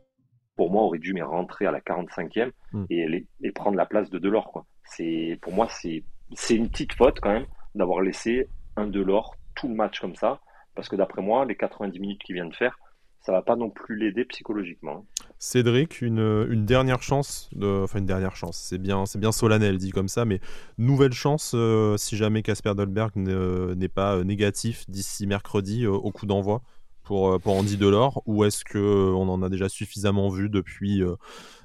pour 0.54 0.70
moi, 0.70 0.82
aurait 0.82 0.98
dû 0.98 1.12
mais 1.12 1.22
rentrer 1.22 1.66
à 1.66 1.70
la 1.70 1.80
45e 1.80 2.52
mm. 2.72 2.84
et, 2.90 3.26
et, 3.42 3.52
prendre 3.52 3.76
la 3.76 3.86
place 3.86 4.10
de 4.10 4.18
Delors. 4.18 4.52
Quoi. 4.52 4.66
C'est, 4.84 5.38
pour 5.42 5.52
moi, 5.52 5.66
c'est, 5.70 6.04
c'est 6.34 6.54
une 6.54 6.68
petite 6.68 6.92
faute 6.92 7.20
quand 7.20 7.32
même 7.32 7.46
d'avoir 7.74 8.00
laissé 8.00 8.48
un 8.76 8.86
Delors 8.86 9.34
tout 9.54 9.68
le 9.68 9.74
match 9.74 10.00
comme 10.00 10.14
ça, 10.14 10.40
parce 10.74 10.88
que 10.88 10.96
d'après 10.96 11.22
moi, 11.22 11.44
les 11.44 11.56
90 11.56 11.98
minutes 11.98 12.22
qu'il 12.22 12.34
vient 12.34 12.46
de 12.46 12.54
faire, 12.54 12.78
ça 13.26 13.32
va 13.32 13.42
pas 13.42 13.56
non 13.56 13.70
plus 13.70 13.96
l'aider 13.96 14.24
psychologiquement. 14.24 15.04
Cédric, 15.40 16.00
une, 16.00 16.64
dernière 16.64 17.02
chance, 17.02 17.50
enfin 17.60 17.98
une 17.98 18.06
dernière 18.06 18.36
chance, 18.36 18.56
c'est 18.56 18.78
bien, 18.78 19.04
c'est 19.04 19.18
bien 19.18 19.32
solennel 19.32 19.78
dit 19.78 19.90
comme 19.90 20.06
ça, 20.06 20.24
mais 20.24 20.40
nouvelle 20.78 21.12
chance 21.12 21.50
euh, 21.56 21.96
si 21.96 22.16
jamais 22.16 22.42
Casper 22.42 22.74
Dolberg 22.76 23.16
n'est 23.16 23.88
pas 23.88 24.14
euh, 24.14 24.24
négatif 24.24 24.88
d'ici 24.88 25.26
mercredi 25.26 25.84
euh, 25.84 25.90
au 25.90 26.12
coup 26.12 26.26
d'envoi 26.26 26.62
pour, 27.02 27.40
pour 27.40 27.56
Andy 27.56 27.76
Delors, 27.76 28.22
ou 28.26 28.44
est-ce 28.44 28.64
que 28.64 29.12
on 29.12 29.28
en 29.28 29.42
a 29.42 29.48
déjà 29.48 29.68
suffisamment 29.68 30.28
vu 30.28 30.48
depuis 30.48 31.02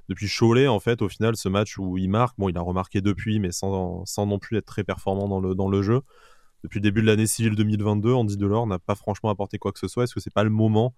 depuis 0.07 0.27
Cholet 0.27 0.67
en 0.67 0.79
fait 0.79 1.01
au 1.01 1.09
final 1.09 1.35
ce 1.35 1.49
match 1.49 1.77
où 1.79 1.97
il 1.97 2.09
marque, 2.09 2.37
bon 2.37 2.49
il 2.49 2.57
a 2.57 2.61
remarqué 2.61 3.01
depuis, 3.01 3.39
mais 3.39 3.51
sans, 3.51 4.05
sans 4.05 4.25
non 4.25 4.39
plus 4.39 4.57
être 4.57 4.65
très 4.65 4.83
performant 4.83 5.27
dans 5.27 5.39
le, 5.39 5.55
dans 5.55 5.69
le 5.69 5.81
jeu. 5.81 6.01
Depuis 6.63 6.77
le 6.77 6.83
début 6.83 7.01
de 7.01 7.07
l'année 7.07 7.25
civile 7.25 7.55
2022, 7.55 8.13
Andy 8.13 8.37
Delors 8.37 8.67
n'a 8.67 8.77
pas 8.77 8.93
franchement 8.93 9.31
apporté 9.31 9.57
quoi 9.57 9.71
que 9.71 9.79
ce 9.79 9.87
soit. 9.87 10.03
Est-ce 10.03 10.13
que 10.13 10.19
c'est 10.19 10.33
pas 10.33 10.43
le 10.43 10.51
moment 10.51 10.93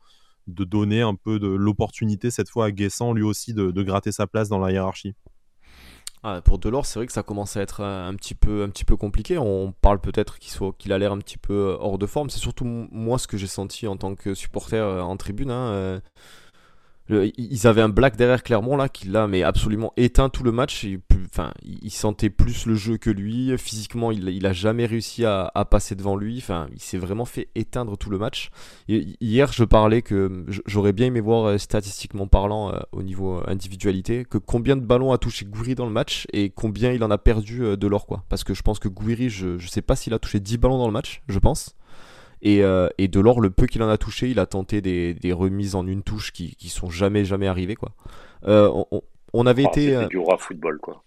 de 0.48 0.64
donner 0.64 1.02
un 1.02 1.16
peu 1.16 1.40
de 1.40 1.48
l'opportunité 1.48 2.32
cette 2.32 2.50
fois 2.50 2.66
à 2.66 2.72
Guessant 2.72 3.14
lui 3.14 3.24
aussi 3.24 3.54
de, 3.54 3.72
gratter 3.84 4.12
sa 4.12 4.28
place 4.28 4.50
dans 4.50 4.60
la 4.60 4.72
hiérarchie. 4.72 5.14
Ah, 6.26 6.42
pour 6.42 6.58
Delors, 6.58 6.86
c'est 6.86 7.00
vrai 7.00 7.06
que 7.06 7.12
ça 7.12 7.24
commence 7.24 7.58
à 7.58 7.62
être 7.62 7.82
un 7.82 8.16
petit 8.16 8.34
peu, 8.34 8.64
un 8.64 8.70
petit 8.70 8.86
peu 8.86 8.96
compliqué. 8.96 9.38
On 9.38 9.74
parle 9.74 10.00
peut-être 10.00 10.40
qu'il 10.40 10.54
soit, 10.54 10.74
qu'il 10.78 10.94
a 10.94 10.98
l'air 10.98 11.12
un 11.12 11.18
petit 11.18 11.38
peu 11.38 11.76
hors 11.80 11.98
de 11.98 12.06
forme. 12.06 12.30
C'est 12.30 12.40
surtout 12.40 12.64
moi 12.64 13.20
ce 13.20 13.28
que 13.28 13.38
j'ai 13.38 13.48
senti 13.48 13.88
en 13.88 13.98
tant 13.98 14.16
que 14.16 14.34
supporter 14.34 14.78
euh, 14.78 15.02
en 15.02 15.18
tribune. 15.18 15.52
Hein, 15.52 16.02
ils 17.10 17.68
avaient 17.68 17.82
un 17.82 17.90
Black 17.90 18.16
derrière 18.16 18.44
Clermont 18.44 18.78
là 18.78 18.88
qui 18.88 19.08
l'a 19.08 19.28
mais 19.28 19.44
absolument 19.44 19.92
éteint 19.98 20.30
tout 20.30 20.44
le 20.44 20.52
match. 20.52 20.84
Il, 20.84 21.02
enfin, 21.26 21.52
il 21.64 21.92
sentait 21.92 22.30
plus 22.30 22.66
le 22.66 22.76
jeu 22.76 22.98
que 22.98 23.10
lui. 23.10 23.58
Physiquement, 23.58 24.12
il, 24.12 24.30
il 24.30 24.46
a 24.46 24.54
jamais 24.54 24.86
réussi 24.86 25.26
à, 25.26 25.52
passer 25.70 25.96
devant 25.96 26.16
lui. 26.16 26.38
Enfin, 26.38 26.68
il 26.74 26.80
s'est 26.80 26.98
vraiment 26.98 27.26
fait 27.26 27.50
éteindre 27.56 27.98
tout 27.98 28.10
le 28.10 28.18
match. 28.18 28.52
Et 28.88 29.16
hier, 29.20 29.52
je 29.52 29.64
parlais 29.64 30.02
que 30.02 30.46
j'aurais 30.66 30.94
bien 30.94 31.08
aimé 31.08 31.20
voir 31.20 31.46
euh, 31.46 31.58
statistiquement 31.58 32.28
parlant 32.28 32.74
euh, 32.74 32.80
au 32.92 33.04
niveau 33.04 33.38
euh, 33.38 33.44
individualité 33.48 34.26
que 34.26 34.38
combien 34.38 34.76
de 34.76 34.86
ballons 34.86 35.12
a 35.12 35.18
touché 35.18 35.46
Gouiri 35.46 35.76
dans 35.76 35.86
le 35.86 35.92
match 35.92 36.28
et 36.32 36.50
combien 36.50 36.92
il 36.92 37.04
en 37.04 37.12
a 37.12 37.18
perdu 37.18 37.78
de 37.78 37.88
l'or 37.88 38.06
quoi. 38.06 38.24
Parce 38.30 38.44
que 38.44 38.54
je 38.54 38.62
pense 38.62 38.80
que 38.80 38.88
Gouiri, 38.88 39.30
je, 39.30 39.58
je 39.58 39.68
sais 39.68 39.82
pas 39.82 39.96
s'il 39.96 40.14
a 40.14 40.20
touché 40.20 40.40
10 40.40 40.58
ballons 40.58 40.78
dans 40.78 40.88
le 40.88 40.94
match, 40.94 41.22
je 41.28 41.40
pense. 41.40 41.76
Et, 42.44 42.62
euh, 42.62 42.90
et 42.98 43.08
Delors, 43.08 43.40
le 43.40 43.50
peu 43.50 43.66
qu'il 43.66 43.82
en 43.82 43.90
a 43.90 43.98
touché, 43.98 44.30
il 44.30 44.38
a 44.38 44.46
tenté 44.46 44.82
des, 44.82 45.14
des 45.14 45.32
remises 45.32 45.76
en 45.76 45.88
une 45.88 46.04
touche 46.04 46.32
qui, 46.32 46.56
qui 46.58 46.70
sont 46.70 46.90
jamais, 46.90 47.24
jamais 47.24 47.48
arrivées. 47.48 47.76
Quoi. 47.76 47.94
Euh, 48.46 48.70
on 49.34 49.46
avait 49.46 49.64
été. 49.64 49.94
C'était 49.94 50.08
du 50.08 50.18
roi 50.18 50.38
football, 50.38 50.78
quoi. 50.80 51.04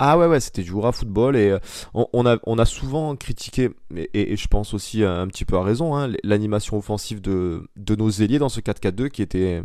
Ah 0.00 0.18
ouais, 0.18 0.26
ouais, 0.26 0.40
c'était 0.40 0.62
du 0.62 0.72
roi 0.72 0.92
football 0.92 1.36
et 1.36 1.54
on, 1.92 2.24
a, 2.24 2.38
on 2.44 2.58
a 2.58 2.64
souvent 2.64 3.16
critiqué, 3.16 3.68
et, 4.14 4.34
je 4.34 4.48
pense 4.48 4.72
aussi 4.72 5.04
un 5.04 5.26
petit 5.28 5.44
peu 5.44 5.56
à 5.56 5.62
raison, 5.62 5.94
hein, 5.94 6.10
l'animation 6.24 6.78
offensive 6.78 7.20
de, 7.20 7.68
de 7.76 7.94
nos 7.96 8.08
ailiers 8.08 8.38
dans 8.38 8.48
ce 8.48 8.60
4-4-2 8.60 9.10
qui 9.10 9.20
était, 9.20 9.62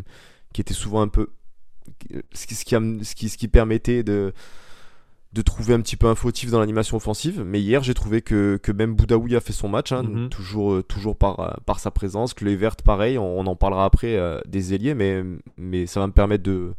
qui 0.53 0.59
était 0.59 0.73
souvent 0.73 1.01
un 1.01 1.07
peu. 1.07 1.29
Ce 2.33 2.47
qui, 2.47 2.55
ce 2.55 2.65
qui, 3.15 3.29
ce 3.29 3.37
qui 3.37 3.47
permettait 3.47 4.03
de, 4.03 4.33
de 5.35 5.41
trouver 5.41 5.73
un 5.73 5.81
petit 5.81 5.97
peu 5.97 6.07
un 6.07 6.15
fautif 6.15 6.49
dans 6.49 6.61
l'animation 6.61 6.95
offensive. 6.95 7.43
Mais 7.45 7.59
hier, 7.59 7.83
j'ai 7.83 7.93
trouvé 7.93 8.21
que, 8.21 8.57
que, 8.63 8.71
même 8.71 8.95
Boudaoui 8.95 9.35
a 9.35 9.41
fait 9.41 9.51
son 9.51 9.67
match, 9.67 9.91
hein, 9.91 10.03
mhm. 10.03 10.29
toujours, 10.29 10.75
euh, 10.75 10.81
toujours 10.81 11.17
par, 11.17 11.39
euh, 11.41 11.51
par 11.65 11.79
sa 11.79 11.91
présence. 11.91 12.33
Que 12.33 12.45
les 12.45 12.55
Vertes, 12.55 12.81
pareil, 12.81 13.17
on, 13.17 13.45
en 13.45 13.55
parlera 13.57 13.83
après 13.83 14.15
euh, 14.15 14.39
des 14.47 14.73
ailiers, 14.73 14.95
mais, 14.95 15.23
mais 15.57 15.87
ça 15.87 15.99
va 15.99 16.07
me 16.07 16.13
permettre 16.13 16.43
de, 16.43 16.73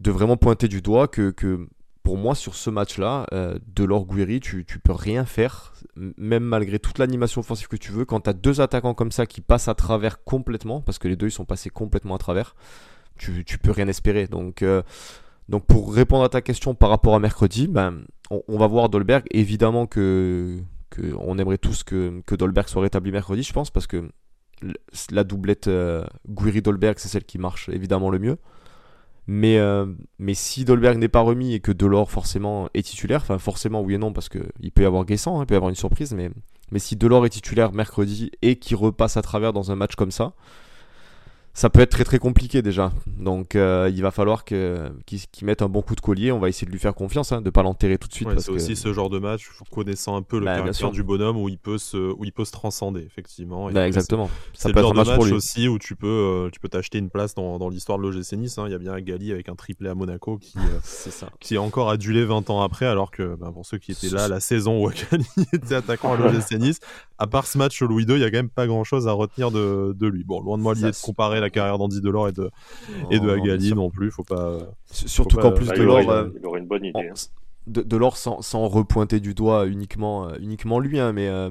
de 0.00 0.10
vraiment 0.10 0.36
pointer 0.36 0.66
du 0.66 0.82
doigt 0.82 1.06
que, 1.06 1.30
que 1.30 1.68
pour 2.02 2.18
moi, 2.18 2.34
sur 2.34 2.56
ce 2.56 2.70
match-là, 2.70 3.26
de 3.30 3.84
l'or 3.84 4.04
tu, 4.42 4.64
tu 4.64 4.78
peux 4.80 4.92
rien 4.92 5.24
faire, 5.24 5.72
même 5.94 6.42
malgré 6.42 6.80
toute 6.80 6.98
l'animation 6.98 7.40
offensive 7.40 7.68
que 7.68 7.76
tu 7.76 7.92
veux. 7.92 8.04
Quand 8.04 8.22
tu 8.22 8.30
as 8.30 8.32
deux 8.32 8.60
attaquants 8.60 8.94
comme 8.94 9.12
ça 9.12 9.26
qui 9.26 9.40
passent 9.40 9.68
à 9.68 9.74
travers 9.74 10.24
complètement, 10.24 10.80
parce 10.80 10.98
que 10.98 11.06
les 11.06 11.14
deux 11.14 11.28
ils 11.28 11.32
sont 11.32 11.44
passés 11.44 11.70
complètement 11.70 12.16
à 12.16 12.18
travers, 12.18 12.56
tu, 13.16 13.44
tu 13.44 13.58
peux 13.58 13.70
rien 13.70 13.86
espérer. 13.86 14.26
Donc. 14.26 14.64
Donc 15.50 15.66
pour 15.66 15.92
répondre 15.92 16.22
à 16.22 16.28
ta 16.28 16.40
question 16.40 16.76
par 16.76 16.90
rapport 16.90 17.16
à 17.16 17.18
mercredi, 17.18 17.66
ben, 17.66 18.04
on, 18.30 18.56
va 18.56 18.68
voir 18.68 18.88
Dolberg. 18.88 19.24
Évidemment 19.32 19.88
que, 19.88 20.60
on 21.18 21.38
aimerait 21.38 21.58
tous 21.58 21.82
que, 21.82 22.22
que, 22.24 22.36
Dolberg 22.36 22.68
soit 22.68 22.82
rétabli 22.82 23.10
mercredi, 23.10 23.42
je 23.42 23.52
pense, 23.52 23.70
parce 23.70 23.88
que 23.88 24.08
la 25.10 25.24
doublette 25.24 25.68
euh, 25.68 26.04
dolberg 26.28 26.98
c'est 26.98 27.08
celle 27.08 27.24
qui 27.24 27.38
marche 27.38 27.68
évidemment 27.70 28.10
le 28.10 28.20
mieux. 28.20 28.38
Mais, 29.26 29.58
euh, 29.58 29.86
mais 30.18 30.34
si 30.34 30.64
Dolberg 30.64 30.98
n'est 30.98 31.08
pas 31.08 31.20
remis 31.20 31.54
et 31.54 31.60
que 31.60 31.72
Delors 31.72 32.10
forcément 32.10 32.68
est 32.74 32.82
titulaire, 32.82 33.20
enfin 33.22 33.38
forcément 33.38 33.80
oui 33.80 33.94
et 33.94 33.98
non 33.98 34.12
parce 34.12 34.28
qu'il 34.28 34.72
peut 34.72 34.82
y 34.82 34.86
avoir 34.86 35.04
Guessant, 35.04 35.38
hein, 35.38 35.42
il 35.42 35.46
peut 35.46 35.54
y 35.54 35.56
avoir 35.56 35.70
une 35.70 35.76
surprise, 35.76 36.12
mais, 36.14 36.30
mais 36.70 36.78
si 36.78 36.94
Delors 36.94 37.26
est 37.26 37.30
titulaire 37.30 37.72
mercredi 37.72 38.30
et 38.42 38.56
qu'il 38.56 38.76
repasse 38.76 39.16
à 39.16 39.22
travers 39.22 39.52
dans 39.52 39.72
un 39.72 39.76
match 39.76 39.96
comme 39.96 40.10
ça, 40.12 40.34
ça 41.52 41.68
peut 41.68 41.80
être 41.80 41.90
très 41.90 42.04
très 42.04 42.18
compliqué 42.18 42.62
déjà. 42.62 42.92
Donc 43.06 43.56
euh, 43.56 43.90
il 43.92 44.02
va 44.02 44.10
falloir 44.10 44.44
qu'ils 44.44 45.20
mette 45.42 45.62
un 45.62 45.68
bon 45.68 45.82
coup 45.82 45.94
de 45.94 46.00
collier. 46.00 46.32
On 46.32 46.38
va 46.38 46.48
essayer 46.48 46.66
de 46.66 46.72
lui 46.72 46.78
faire 46.78 46.94
confiance, 46.94 47.32
hein, 47.32 47.40
de 47.40 47.46
ne 47.46 47.50
pas 47.50 47.62
l'enterrer 47.62 47.98
tout 47.98 48.08
de 48.08 48.14
suite. 48.14 48.28
c'est 48.38 48.50
aussi 48.50 48.76
ce 48.76 48.92
genre 48.92 49.10
de 49.10 49.18
match, 49.18 49.48
connaissant 49.70 50.16
un 50.16 50.22
peu 50.22 50.38
le 50.38 50.44
bah, 50.44 50.56
caractère 50.56 50.90
du 50.90 51.02
bonhomme, 51.02 51.36
où 51.36 51.48
il 51.48 51.58
peut 51.58 51.78
se, 51.78 51.96
où 51.96 52.24
il 52.24 52.32
peut 52.32 52.44
se 52.44 52.52
transcender, 52.52 53.00
effectivement. 53.00 53.70
Bah, 53.70 53.86
exactement. 53.86 54.30
C'est 54.52 54.72
le 54.72 54.80
genre 54.80 54.94
de 54.94 55.02
match 55.02 55.32
aussi 55.32 55.68
où 55.68 55.78
tu 55.78 55.96
peux 55.96 56.06
euh, 56.06 56.50
tu 56.50 56.60
peux 56.60 56.68
t'acheter 56.68 56.98
une 56.98 57.10
place 57.10 57.34
dans, 57.34 57.58
dans 57.58 57.68
l'histoire 57.68 57.98
de 57.98 58.04
l'OGC 58.04 58.32
Nice. 58.34 58.58
Hein. 58.58 58.64
Il 58.66 58.72
y 58.72 58.74
a 58.74 58.78
bien 58.78 58.92
un 58.92 59.00
Gali 59.00 59.32
avec 59.32 59.48
un 59.48 59.54
triplé 59.54 59.88
à 59.88 59.94
Monaco 59.94 60.38
qui, 60.38 60.58
euh, 60.58 60.62
ça. 60.82 61.28
qui 61.40 61.54
est 61.54 61.58
encore 61.58 61.90
adulé 61.90 62.24
20 62.24 62.50
ans 62.50 62.62
après, 62.62 62.86
alors 62.86 63.10
que 63.10 63.34
bah, 63.34 63.50
pour 63.52 63.66
ceux 63.66 63.78
qui 63.78 63.92
étaient 63.92 64.10
là 64.10 64.28
la 64.28 64.40
saison 64.40 64.82
où 64.82 64.88
Akali 64.88 65.26
était 65.52 65.74
attaquant 65.74 66.14
à 66.14 66.16
l'OGC 66.16 66.52
Nice, 66.58 66.80
à 67.18 67.26
part 67.26 67.46
ce 67.46 67.58
match 67.58 67.82
Louis 67.82 68.04
II, 68.04 68.14
il 68.14 68.20
y 68.20 68.24
a 68.24 68.30
quand 68.30 68.38
même 68.38 68.48
pas 68.48 68.66
grand 68.66 68.84
chose 68.84 69.08
à 69.08 69.12
retenir 69.12 69.50
de, 69.50 69.94
de 69.98 70.06
lui. 70.06 70.24
Bon, 70.24 70.40
loin 70.40 70.56
de 70.56 70.62
moi 70.62 70.74
l'idée 70.74 70.90
de 70.90 70.96
comparer 71.02 71.40
la 71.40 71.49
carrière 71.50 71.78
d'Andy 71.78 72.00
Delors 72.00 72.28
et 72.28 72.32
de, 72.32 72.50
et 73.10 73.20
de 73.20 73.30
Agali 73.30 73.74
non 73.74 73.90
plus. 73.90 74.10
Faut 74.10 74.24
pas. 74.24 74.58
Surtout 74.86 75.36
qu'en 75.36 75.52
plus, 75.52 75.66
Delors. 75.68 76.10
Euh, 76.10 76.28
il, 76.38 76.46
aurait 76.46 76.60
une 76.60 76.66
bonne 76.66 76.84
idée. 76.84 77.08
Hein. 77.10 77.14
De, 77.66 77.82
Delors 77.82 78.16
sans, 78.16 78.42
sans, 78.42 78.66
repointer 78.68 79.20
du 79.20 79.34
doigt 79.34 79.66
uniquement, 79.66 80.28
euh, 80.28 80.36
uniquement 80.40 80.78
lui, 80.78 80.98
hein, 80.98 81.12
mais. 81.12 81.28
Euh, 81.28 81.50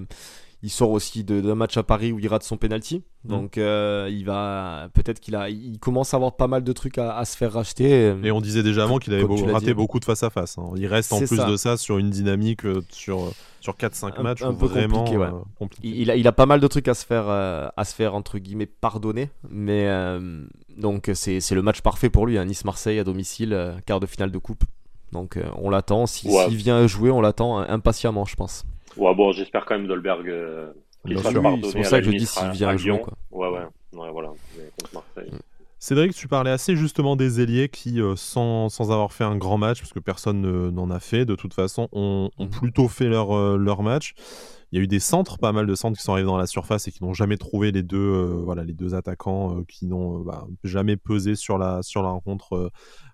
il 0.62 0.69
sort 0.69 0.91
aussi 0.91 1.24
d'un 1.24 1.56
match 1.56 1.78
à 1.78 1.84
Paris 1.84 2.12
où 2.12 2.19
il 2.19 2.28
rate 2.28 2.43
son 2.43 2.58
penalty. 2.58 3.04
Mm. 3.24 3.30
Donc 3.30 3.58
il 3.58 4.24
va 4.26 4.89
peut-être 4.93 5.19
qu'il 5.19 5.36
a 5.36 5.50
il 5.50 5.80
commence 5.80 6.13
à 6.13 6.17
avoir 6.17 6.36
pas 6.36 6.48
mal 6.48 6.63
de 6.63 6.74
trucs 6.74 6.98
à, 6.98 7.24
se 7.26 7.38
faire 7.38 7.54
racheter. 7.54 8.13
Et 8.24 8.32
on 8.32 8.41
disait 8.41 8.63
déjà 8.63 8.84
avant 8.84 8.98
qu'il 8.98 9.13
avait 9.13 9.52
raté 9.52 9.74
beaucoup 9.74 10.00
de 10.00 10.06
face 10.06 10.24
à 10.24 10.30
face. 10.30 10.58
Il 10.76 10.88
reste 10.88 11.13
en 11.13 11.19
plus 11.19 11.38
de 11.38 11.56
ça 11.56 11.78
sur 11.78 11.98
une 11.98 12.10
dynamique 12.10 12.62
sur 12.91 13.32
sur 13.62 13.76
4-5 13.76 14.22
matchs 14.22 14.41
un, 14.41 14.54
peu 14.54 14.67
vraiment 14.67 15.04
compliqué, 15.58 15.89
Il, 15.89 16.10
a, 16.12 16.15
il 16.15 16.26
a 16.28 16.32
pas 16.32 16.45
mal 16.45 16.62
de 16.62 16.67
trucs 16.67 16.88
à 16.88 16.93
se 16.93 17.06
faire 17.06 17.28
à 17.30 17.86
se 17.86 17.93
faire 17.93 18.15
entre 18.15 18.38
guillemets 18.38 18.67
pardonner, 18.67 19.30
mais 19.50 19.88
donc 20.78 21.10
c'est 21.13 21.52
le 21.52 21.62
match 21.62 21.82
parfait 21.82 22.10
pour 22.10 22.26
lui. 22.26 22.38
Hein. 22.38 22.45
Nice 22.45 22.65
Marseille 22.65 23.00
à 23.00 23.04
domicile, 23.04 23.76
quart 23.86 24.00
de 24.00 24.06
finale 24.06 24.32
de 24.32 24.38
coupe. 24.38 24.63
Donc 25.12 25.39
on 25.56 25.69
l'attend. 25.69 26.06
S'il 26.06 26.56
vient 26.56 26.86
jouer, 26.88 27.12
on 27.12 27.22
l'attend 27.22 27.60
impatiemment, 27.60 28.26
je 28.26 28.36
pense. 28.36 28.65
Ouais, 28.97 29.13
bon, 29.15 29.32
j'espère 29.32 29.65
quand 29.65 29.78
même 29.78 29.88
Dolberg. 29.88 30.30
Euh, 30.30 30.71
c'est 31.08 31.13
pour 31.13 31.86
ça 31.86 31.99
que 31.99 32.06
je 32.06 32.12
dis 32.12 32.25
s'il 32.25 32.49
vient 32.52 32.75
jouer. 32.78 32.99
Quoi. 32.99 33.13
Ouais, 33.32 33.47
ouais, 33.47 33.99
ouais, 33.99 34.12
voilà. 34.12 34.30
Cédric, 35.82 36.13
tu 36.13 36.28
parlais 36.28 36.52
assez 36.52 36.75
justement 36.75 37.15
des 37.15 37.39
ailiers 37.39 37.69
qui, 37.69 38.02
euh, 38.02 38.15
sans, 38.17 38.67
sans, 38.67 38.91
avoir 38.91 39.13
fait 39.13 39.23
un 39.23 39.38
grand 39.38 39.58
match, 39.58 39.80
parce 39.80 39.93
que 39.93 39.99
personne 39.99 40.69
n'en 40.71 40.91
a 40.91 40.99
fait, 40.99 41.25
de 41.25 41.36
toute 41.36 41.54
façon, 41.54 41.88
ont, 41.93 42.30
ont 42.38 42.45
mhm. 42.45 42.49
plutôt 42.52 42.89
fait 42.89 43.08
leur, 43.08 43.32
euh, 43.32 43.58
leur 43.58 43.82
match. 43.82 44.13
Il 44.72 44.78
y 44.78 44.80
a 44.80 44.84
eu 44.84 44.88
des 44.88 45.00
centres, 45.00 45.40
pas 45.40 45.52
mal 45.52 45.66
de 45.66 45.76
centres 45.76 45.98
qui 45.98 46.04
sont 46.04 46.12
arrivés 46.14 46.28
dans 46.28 46.38
la 46.38 46.46
surface 46.46 46.88
et 46.88 46.92
qui 46.92 47.04
n'ont 47.04 47.14
jamais 47.14 47.38
trouvé 47.38 47.72
les 47.72 47.82
deux, 47.82 48.42
voilà, 48.46 48.64
les 48.64 48.74
deux 48.74 48.94
attaquants 48.94 49.64
qui 49.68 49.88
n'ont 49.88 50.20
bah, 50.20 50.48
jamais 50.64 50.96
pesé 50.96 51.36
sur 51.36 51.58
la, 51.58 51.82
sur 51.82 52.04
la 52.04 52.10
rencontre 52.10 52.72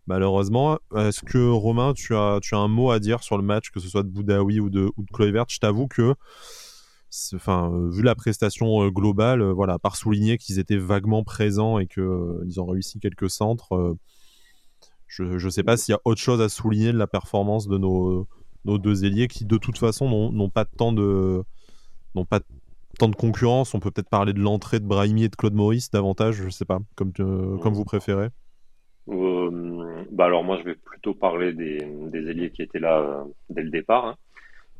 malheureusement. 0.07 0.77
Est-ce 0.95 1.21
que 1.23 1.49
Romain, 1.49 1.93
tu 1.93 2.15
as, 2.15 2.39
tu 2.41 2.55
as 2.55 2.57
un 2.57 2.67
mot 2.67 2.91
à 2.91 2.99
dire 2.99 3.23
sur 3.23 3.37
le 3.37 3.43
match, 3.43 3.71
que 3.71 3.79
ce 3.79 3.87
soit 3.87 4.03
de 4.03 4.09
Boudaoui 4.09 4.59
ou 4.59 4.69
de, 4.69 4.91
ou 4.97 5.03
de 5.03 5.11
Kluivert 5.11 5.45
Je 5.47 5.59
t'avoue 5.59 5.87
que, 5.87 6.15
enfin, 7.33 7.71
euh, 7.71 7.89
vu 7.89 8.01
la 8.03 8.15
prestation 8.15 8.83
euh, 8.83 8.89
globale, 8.89 9.41
euh, 9.41 9.53
voilà, 9.53 9.79
par 9.79 9.95
souligner 9.95 10.37
qu'ils 10.37 10.59
étaient 10.59 10.77
vaguement 10.77 11.23
présents 11.23 11.79
et 11.79 11.87
qu'ils 11.87 12.03
ils 12.45 12.59
ont 12.59 12.65
réussi 12.65 12.99
quelques 12.99 13.29
centres, 13.29 13.97
je 15.07 15.23
ne 15.23 15.49
sais 15.49 15.63
pas 15.63 15.77
s'il 15.77 15.93
y 15.93 15.95
a 15.95 16.01
autre 16.03 16.21
chose 16.21 16.41
à 16.41 16.49
souligner 16.49 16.91
de 16.91 16.97
la 16.97 17.07
performance 17.07 17.67
de 17.67 17.77
nos, 17.77 18.27
nos 18.65 18.77
deux 18.77 19.05
ailiers 19.05 19.27
qui, 19.27 19.45
de 19.45 19.57
toute 19.57 19.77
façon, 19.77 20.31
n'ont 20.31 20.49
pas 20.49 20.65
tant 20.65 20.91
de 20.91 21.43
n'ont 22.15 22.25
pas 22.25 22.39
tant 22.99 23.09
de 23.09 23.15
concurrence. 23.15 23.73
On 23.73 23.79
peut 23.79 23.91
peut-être 23.91 24.09
parler 24.09 24.33
de 24.33 24.39
l'entrée 24.39 24.79
de 24.79 24.85
Brahimi 24.85 25.23
et 25.23 25.29
de 25.29 25.35
Claude 25.35 25.53
Maurice 25.53 25.91
davantage, 25.91 26.35
je 26.35 26.49
sais 26.49 26.65
pas, 26.65 26.79
comme, 26.95 27.13
comme 27.13 27.73
vous 27.73 27.85
préférez. 27.85 28.29
Euh, 29.07 30.03
bah 30.11 30.25
alors 30.25 30.43
moi 30.43 30.57
je 30.57 30.63
vais 30.63 30.73
plutôt 30.73 31.13
parler 31.13 31.53
des, 31.53 31.77
des 32.07 32.27
ailiers 32.27 32.49
qui 32.49 32.63
étaient 32.63 32.79
là 32.79 32.99
euh, 32.99 33.23
dès 33.51 33.61
le 33.61 33.69
départ, 33.69 34.05
hein. 34.07 34.15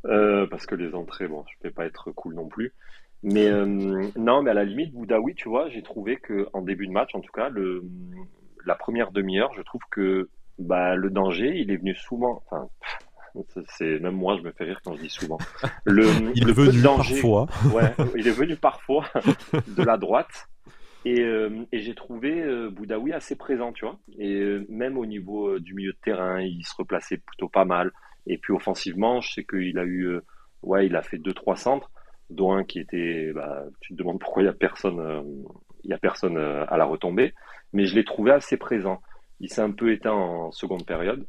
euh, 0.05 0.47
parce 0.47 0.65
que 0.65 0.73
les 0.73 0.95
entrées, 0.95 1.27
bon, 1.27 1.43
je 1.47 1.67
vais 1.67 1.73
pas 1.73 1.85
être 1.85 2.11
cool 2.11 2.33
non 2.33 2.47
plus. 2.47 2.73
Mais 3.23 3.49
non, 4.17 4.43
mais 4.43 4.51
à 4.51 4.53
la 4.53 4.65
limite, 4.65 4.93
Boudaoui, 4.93 5.33
tu 5.33 5.49
vois, 5.49 5.67
j'ai 5.69 5.81
trouvé 5.81 6.17
que 6.17 6.47
en 6.53 6.61
début 6.61 6.85
de 6.85 6.91
match, 6.91 7.15
en 7.15 7.21
tout 7.21 7.31
cas, 7.31 7.49
le, 7.49 7.83
la 8.65 8.75
première 8.75 9.11
demi-heure, 9.11 9.51
je 9.57 9.63
trouve 9.63 9.81
que 9.89 10.29
bah, 10.59 10.95
le 10.95 11.09
danger, 11.09 11.59
il 11.59 11.71
est 11.71 11.77
venu 11.77 11.95
souvent. 11.95 12.43
Enfin, 12.45 12.69
c'est 13.77 13.99
même 13.99 14.15
moi, 14.15 14.37
je 14.37 14.43
me 14.43 14.51
fais 14.51 14.63
rire 14.63 14.79
quand 14.83 14.95
je 14.95 15.01
dis 15.01 15.09
souvent. 15.09 15.37
Le, 15.85 16.05
il 16.35 16.49
est 16.49 16.53
venu 16.53 16.81
parfois. 16.81 17.47
Ouais, 17.73 17.93
il 18.15 18.27
est 18.27 18.31
venu 18.31 18.55
parfois 18.55 19.05
de 19.67 19.83
la 19.83 19.97
droite. 19.97 20.47
Et, 21.05 21.21
euh, 21.21 21.63
et 21.71 21.79
j'ai 21.81 21.93
trouvé 21.93 22.41
euh, 22.41 22.69
Boudaoui 22.71 23.13
assez 23.13 23.35
présent, 23.35 23.71
tu 23.71 23.85
vois. 23.85 23.99
Et 24.17 24.33
euh, 24.33 24.65
même 24.69 24.97
au 24.97 25.05
niveau 25.05 25.59
du 25.59 25.75
milieu 25.75 25.93
de 25.93 25.97
terrain, 26.03 26.41
il 26.41 26.63
se 26.63 26.73
replaçait 26.75 27.17
plutôt 27.17 27.47
pas 27.47 27.65
mal. 27.65 27.91
Et 28.25 28.39
puis 28.39 28.53
offensivement, 28.53 29.21
je 29.21 29.31
sais 29.31 29.43
qu'il 29.43 29.77
a 29.77 29.85
eu, 29.85 30.19
ouais, 30.63 30.87
il 30.87 30.95
a 30.95 31.03
fait 31.03 31.19
deux 31.19 31.33
trois 31.33 31.55
centres, 31.55 31.91
dont 32.31 32.53
un 32.53 32.63
qui 32.63 32.79
était, 32.79 33.31
bah, 33.33 33.65
tu 33.81 33.93
te 33.93 33.99
demandes 33.99 34.19
pourquoi 34.19 34.41
il 34.41 34.47
y 34.47 34.49
a 34.49 34.53
personne, 34.53 35.23
il 35.83 35.91
y 35.91 35.93
a 35.93 35.99
personne 35.99 36.37
à 36.37 36.75
la 36.75 36.85
retombée. 36.85 37.35
Mais 37.71 37.85
je 37.85 37.93
l'ai 37.93 38.03
trouvé 38.03 38.31
assez 38.31 38.57
présent. 38.57 38.99
Il 39.39 39.49
s'est 39.49 39.61
un 39.61 39.71
peu 39.71 39.91
éteint 39.91 40.13
en 40.13 40.51
seconde 40.51 40.87
période. 40.87 41.27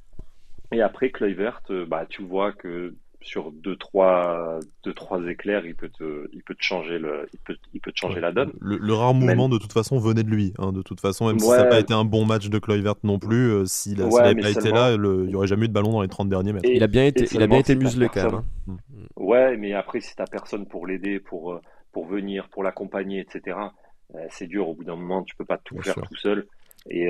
Et 0.72 0.80
après, 0.80 1.10
Kluivert, 1.10 1.62
bah, 1.88 2.06
tu 2.08 2.22
vois 2.22 2.52
que 2.52 2.94
sur 3.26 3.50
deux 3.50 3.76
trois, 3.76 4.60
deux, 4.84 4.94
trois 4.94 5.20
éclairs, 5.26 5.66
il 5.66 5.74
peut 5.74 5.88
te, 5.88 6.28
il 6.32 6.42
peut 6.42 6.54
te 6.54 6.62
changer, 6.62 6.98
le, 6.98 7.26
il 7.32 7.40
peut, 7.40 7.56
il 7.74 7.80
peut 7.80 7.90
te 7.90 7.98
changer 7.98 8.20
la 8.20 8.32
donne. 8.32 8.52
Le, 8.60 8.94
rare 8.94 9.14
mouvement, 9.14 9.48
de 9.48 9.58
toute 9.58 9.72
façon, 9.72 9.98
venait 9.98 10.22
de 10.22 10.30
lui. 10.30 10.54
Hein, 10.58 10.72
de 10.72 10.82
toute 10.82 11.00
façon, 11.00 11.26
même 11.26 11.38
si 11.38 11.46
ça 11.46 11.64
n'a 11.64 11.64
pas 11.64 11.80
été 11.80 11.92
un 11.92 12.04
bon 12.04 12.24
match 12.24 12.48
de 12.48 12.58
Kluivert 12.58 12.94
non 13.02 13.18
plus, 13.18 13.50
euh, 13.50 13.64
s'il 13.64 13.98
n'avait 13.98 14.40
pas 14.40 14.50
été 14.50 14.70
là, 14.70 14.92
il 14.92 15.00
n'y 15.00 15.34
aurait 15.34 15.48
jamais 15.48 15.64
eu 15.64 15.68
de 15.68 15.72
ballon 15.72 15.92
dans 15.92 16.02
les 16.02 16.08
30 16.08 16.28
derniers 16.28 16.52
mètres. 16.52 16.68
il 16.68 16.82
a 16.82 16.86
bien 16.86 17.04
été, 17.04 17.26
il 17.32 17.42
a 17.42 17.46
bien 17.46 17.58
été 17.58 17.74
muselé 17.74 18.08
quand 18.08 18.24
même. 18.24 18.34
Hein. 18.34 18.44
Mm. 18.66 18.76
Ouais, 19.16 19.56
mais 19.56 19.72
après, 19.72 20.00
si 20.00 20.14
tu 20.14 20.22
n'as 20.22 20.26
personne 20.26 20.66
pour 20.66 20.86
l'aider, 20.86 21.18
pour, 21.18 21.52
euh, 21.52 21.60
pour 21.92 22.06
venir, 22.06 22.48
pour 22.48 22.62
l'accompagner, 22.62 23.20
etc., 23.20 23.58
euh, 24.14 24.18
c'est 24.30 24.46
dur. 24.46 24.68
Au 24.68 24.74
bout 24.74 24.84
d'un 24.84 24.96
moment, 24.96 25.24
tu 25.24 25.34
peux 25.34 25.44
pas 25.44 25.58
tout 25.58 25.80
faire 25.82 25.94
tout 25.94 26.16
seul. 26.16 26.46
Et, 26.88 27.08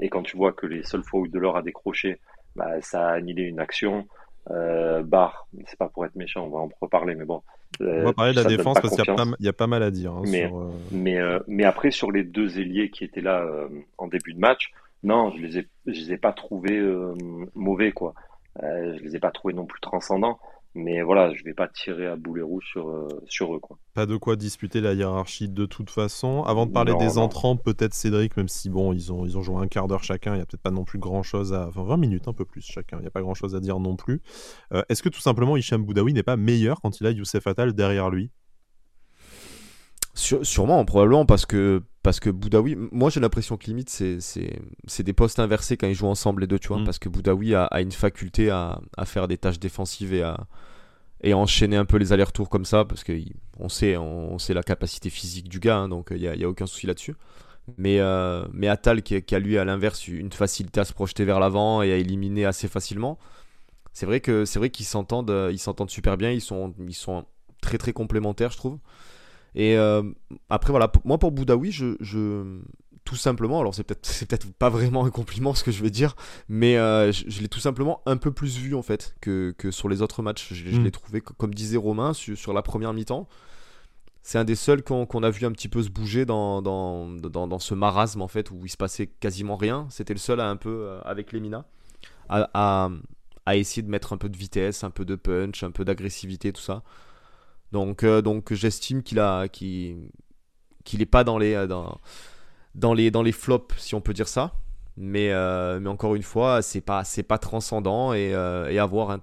et, 0.00 0.08
quand 0.08 0.24
tu 0.24 0.36
vois 0.36 0.52
que 0.52 0.66
les 0.66 0.82
seules 0.82 1.04
fois 1.04 1.20
où 1.20 1.28
Delors 1.28 1.56
a 1.56 1.62
décroché, 1.62 2.18
bah, 2.56 2.80
ça 2.80 3.08
a 3.08 3.12
annihilé 3.14 3.44
une 3.44 3.60
action. 3.60 4.06
Euh, 4.50 5.02
Bar, 5.02 5.46
c'est 5.66 5.78
pas 5.78 5.88
pour 5.88 6.04
être 6.04 6.16
méchant, 6.16 6.44
on 6.46 6.50
va 6.50 6.58
en 6.58 6.70
reparler, 6.80 7.14
mais 7.14 7.24
bon. 7.24 7.42
Euh, 7.80 8.02
on 8.02 8.04
va 8.06 8.12
parler 8.12 8.32
de 8.32 8.40
la 8.40 8.48
défense 8.48 8.80
parce 8.80 8.94
qu'il 8.94 9.04
y, 9.40 9.48
a 9.48 9.52
pas 9.52 9.66
mal 9.66 9.82
à 9.82 9.90
dire. 9.90 10.12
Hein, 10.12 10.22
mais, 10.26 10.44
euh, 10.44 10.68
mais, 10.90 11.18
euh, 11.18 11.38
mais, 11.46 11.64
après, 11.64 11.90
sur 11.90 12.10
les 12.12 12.24
deux 12.24 12.58
ailiers 12.58 12.90
qui 12.90 13.04
étaient 13.04 13.20
là 13.20 13.46
en 13.98 14.08
début 14.08 14.34
de 14.34 14.40
match, 14.40 14.72
non, 15.02 15.30
je 15.30 15.38
les 15.38 15.58
ai, 15.58 15.68
je 15.86 15.92
les 15.92 16.12
ai 16.12 16.16
pas 16.18 16.32
trouvés 16.32 16.80
mauvais, 17.54 17.92
quoi. 17.92 18.14
je 18.60 19.02
les 19.02 19.16
ai 19.16 19.18
pas 19.18 19.30
trouvés 19.30 19.54
non 19.54 19.64
plus 19.64 19.80
transcendants. 19.80 20.38
Mais 20.74 21.02
voilà, 21.02 21.34
je 21.34 21.44
vais 21.44 21.52
pas 21.52 21.68
tirer 21.68 22.06
à 22.06 22.16
boulet 22.16 22.40
rouge 22.40 22.64
sur, 22.70 22.88
euh, 22.88 23.08
sur 23.26 23.54
eux. 23.54 23.60
Quoi. 23.60 23.78
Pas 23.94 24.06
de 24.06 24.16
quoi 24.16 24.36
disputer 24.36 24.80
la 24.80 24.94
hiérarchie 24.94 25.48
de 25.48 25.66
toute 25.66 25.90
façon. 25.90 26.42
Avant 26.44 26.64
de 26.64 26.72
parler 26.72 26.94
des 26.98 27.18
entrants, 27.18 27.56
peut-être 27.56 27.92
Cédric, 27.92 28.36
même 28.36 28.48
si 28.48 28.70
bon, 28.70 28.92
ils 28.92 29.12
ont, 29.12 29.26
ils 29.26 29.36
ont 29.36 29.42
joué 29.42 29.56
un 29.56 29.66
quart 29.66 29.86
d'heure 29.86 30.02
chacun, 30.02 30.32
il 30.32 30.36
n'y 30.36 30.42
a 30.42 30.46
peut-être 30.46 30.62
pas 30.62 30.70
non 30.70 30.84
plus 30.84 30.98
grand 30.98 31.22
chose 31.22 31.52
à. 31.52 31.68
Enfin, 31.68 31.84
20 31.84 31.96
minutes, 31.98 32.28
un 32.28 32.32
peu 32.32 32.46
plus 32.46 32.62
chacun, 32.62 32.96
il 32.98 33.02
n'y 33.02 33.06
a 33.06 33.10
pas 33.10 33.20
grand 33.20 33.34
chose 33.34 33.54
à 33.54 33.60
dire 33.60 33.80
non 33.80 33.96
plus. 33.96 34.22
Euh, 34.72 34.82
est-ce 34.88 35.02
que 35.02 35.10
tout 35.10 35.20
simplement 35.20 35.56
Hicham 35.56 35.84
Boudaoui 35.84 36.14
n'est 36.14 36.22
pas 36.22 36.36
meilleur 36.36 36.80
quand 36.80 37.00
il 37.00 37.06
a 37.06 37.10
Youssef 37.10 37.46
Attal 37.46 37.74
derrière 37.74 38.08
lui? 38.08 38.30
Sûrement, 40.14 40.84
probablement, 40.84 41.26
parce 41.26 41.46
que, 41.46 41.82
parce 42.02 42.20
que 42.20 42.30
Boudaoui, 42.30 42.76
moi 42.90 43.10
j'ai 43.10 43.20
l'impression 43.20 43.56
que 43.56 43.66
limite 43.66 43.88
c'est 43.88 45.02
des 45.02 45.12
postes 45.12 45.38
inversés 45.38 45.76
quand 45.76 45.86
ils 45.86 45.94
jouent 45.94 46.06
ensemble 46.06 46.42
les 46.42 46.46
deux, 46.46 46.58
tu 46.58 46.68
vois, 46.68 46.78
mm. 46.78 46.84
parce 46.84 46.98
que 46.98 47.08
Boudaoui 47.08 47.54
a, 47.54 47.64
a, 47.64 47.80
une 47.80 47.92
faculté 47.92 48.50
à, 48.50 48.80
à, 48.96 49.04
faire 49.06 49.28
des 49.28 49.38
tâches 49.38 49.58
défensives 49.58 50.12
et 50.12 50.22
à, 50.22 50.46
et 51.22 51.34
enchaîner 51.34 51.76
un 51.76 51.84
peu 51.84 51.96
les 51.96 52.12
allers-retours 52.12 52.48
comme 52.48 52.64
ça, 52.64 52.84
parce 52.84 53.04
qu'on 53.04 53.68
sait, 53.68 53.96
on, 53.96 54.38
sait 54.38 54.54
la 54.54 54.62
capacité 54.62 55.08
physique 55.08 55.48
du 55.48 55.60
gars, 55.60 55.78
hein, 55.78 55.88
donc 55.88 56.08
il 56.10 56.18
n'y 56.18 56.28
a, 56.28 56.34
y 56.34 56.44
a, 56.44 56.48
aucun 56.48 56.66
souci 56.66 56.86
là-dessus. 56.86 57.14
Mais, 57.78 58.00
euh, 58.00 58.44
mais 58.52 58.66
Atal, 58.66 59.02
qui, 59.02 59.22
qui, 59.22 59.34
a 59.36 59.38
lui 59.38 59.56
à 59.56 59.64
l'inverse 59.64 60.08
une 60.08 60.32
facilité 60.32 60.80
à 60.80 60.84
se 60.84 60.92
projeter 60.92 61.24
vers 61.24 61.38
l'avant 61.38 61.80
et 61.80 61.92
à 61.92 61.96
éliminer 61.96 62.44
assez 62.44 62.66
facilement, 62.66 63.18
c'est 63.92 64.06
vrai 64.06 64.20
qu'ils 64.20 64.86
s'entendent, 64.86 65.50
ils 65.52 65.58
s'entendent 65.58 65.90
super 65.90 66.16
bien, 66.16 66.30
ils 66.32 66.40
sont, 66.40 66.74
ils 66.80 66.94
sont 66.94 67.24
très 67.60 67.78
très 67.78 67.92
complémentaires, 67.92 68.50
je 68.50 68.56
trouve. 68.56 68.78
Et 69.54 69.76
euh, 69.76 70.02
après, 70.48 70.70
voilà, 70.70 70.90
moi 71.04 71.18
pour 71.18 71.32
Boudaoui, 71.32 71.72
je, 71.72 71.96
je, 72.00 72.60
tout 73.04 73.16
simplement, 73.16 73.60
alors 73.60 73.74
c'est 73.74 73.84
peut-être 73.84 74.06
c'est 74.06 74.26
peut-être 74.26 74.52
pas 74.54 74.70
vraiment 74.70 75.04
un 75.04 75.10
compliment 75.10 75.54
ce 75.54 75.64
que 75.64 75.70
je 75.70 75.82
vais 75.82 75.90
dire, 75.90 76.16
mais 76.48 76.76
euh, 76.76 77.12
je, 77.12 77.40
l'ai 77.40 77.48
tout 77.48 77.60
simplement 77.60 78.00
un 78.06 78.16
peu 78.16 78.32
plus 78.32 78.58
vu 78.58 78.74
en 78.74 78.82
fait 78.82 79.14
que, 79.20 79.54
que 79.56 79.70
sur 79.70 79.88
les 79.88 80.02
autres 80.02 80.22
matchs. 80.22 80.52
Je, 80.52 80.76
hmm. 80.76 80.84
l'ai 80.84 80.90
trouvé, 80.90 81.20
comme 81.20 81.54
disait 81.54 81.76
Romain, 81.76 82.12
sur, 82.12 82.36
sur 82.36 82.52
la 82.52 82.62
première 82.62 82.92
mi-temps. 82.92 83.28
C'est 84.24 84.38
un 84.38 84.44
des 84.44 84.54
seuls 84.54 84.84
qu'on 84.84 85.22
a 85.24 85.30
vu 85.30 85.46
un 85.46 85.50
petit 85.50 85.68
peu 85.68 85.82
se 85.82 85.90
bouger 85.90 86.24
dans, 86.24 86.62
dans, 86.62 87.08
dans, 87.08 87.48
dans, 87.48 87.58
ce 87.58 87.74
marasme 87.74 88.22
en 88.22 88.28
fait 88.28 88.52
où 88.52 88.60
il 88.64 88.68
se 88.68 88.76
passait 88.76 89.08
quasiment 89.08 89.56
rien. 89.56 89.88
C'était 89.90 90.14
le 90.14 90.20
seul 90.20 90.38
à 90.38 90.48
un 90.48 90.54
peu, 90.54 90.70
euh, 90.70 91.00
avec 91.02 91.32
Lemina, 91.32 91.64
à, 92.28 92.48
à, 92.54 92.90
à, 93.46 93.56
essayer 93.56 93.82
de 93.82 93.90
mettre 93.90 94.12
un 94.12 94.18
peu 94.18 94.28
de 94.28 94.36
vitesse, 94.36 94.84
un 94.84 94.90
peu 94.90 95.04
de 95.04 95.16
punch, 95.16 95.64
un 95.64 95.72
peu 95.72 95.84
d'agressivité, 95.84 96.52
tout 96.52 96.62
ça. 96.62 96.84
Donc, 97.72 98.04
euh, 98.04 98.20
donc 98.20 98.52
j'estime 98.52 99.02
qu'il 99.02 99.18
a, 99.18 99.48
qu'il, 99.48 100.10
est 100.92 101.06
pas 101.06 101.24
dans 101.24 101.38
les, 101.38 101.54
euh, 101.54 101.66
dans, 101.66 101.98
dans 102.74 102.94
les, 102.94 103.10
dans 103.10 103.22
les 103.22 103.32
flops, 103.32 103.74
si 103.78 103.94
on 103.94 104.00
peut 104.00 104.12
dire 104.12 104.28
ça. 104.28 104.52
Mais, 104.98 105.32
euh, 105.32 105.80
mais 105.80 105.88
encore 105.88 106.14
une 106.14 106.22
fois, 106.22 106.60
c'est 106.60 106.82
pas, 106.82 107.02
c'est 107.02 107.22
pas 107.22 107.38
transcendant 107.38 108.12
et, 108.12 108.30
et 108.70 108.78
à 108.78 108.86
voir. 108.86 109.10
Hein, 109.10 109.20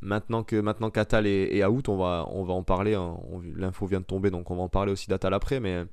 maintenant 0.00 0.42
que 0.42 0.56
maintenant 0.56 0.90
qu'Atal 0.90 1.26
est, 1.26 1.56
est, 1.56 1.64
out, 1.64 1.88
on 1.88 1.96
va, 1.96 2.26
on 2.30 2.42
va 2.44 2.54
en 2.54 2.64
parler. 2.64 2.94
Hein. 2.94 3.16
L'info 3.54 3.86
vient 3.86 4.00
de 4.00 4.04
tomber, 4.04 4.30
donc 4.30 4.50
on 4.50 4.56
va 4.56 4.62
en 4.62 4.68
parler 4.68 4.90
aussi 4.90 5.08
d'Atal 5.08 5.32
après. 5.32 5.60
Mais 5.60 5.84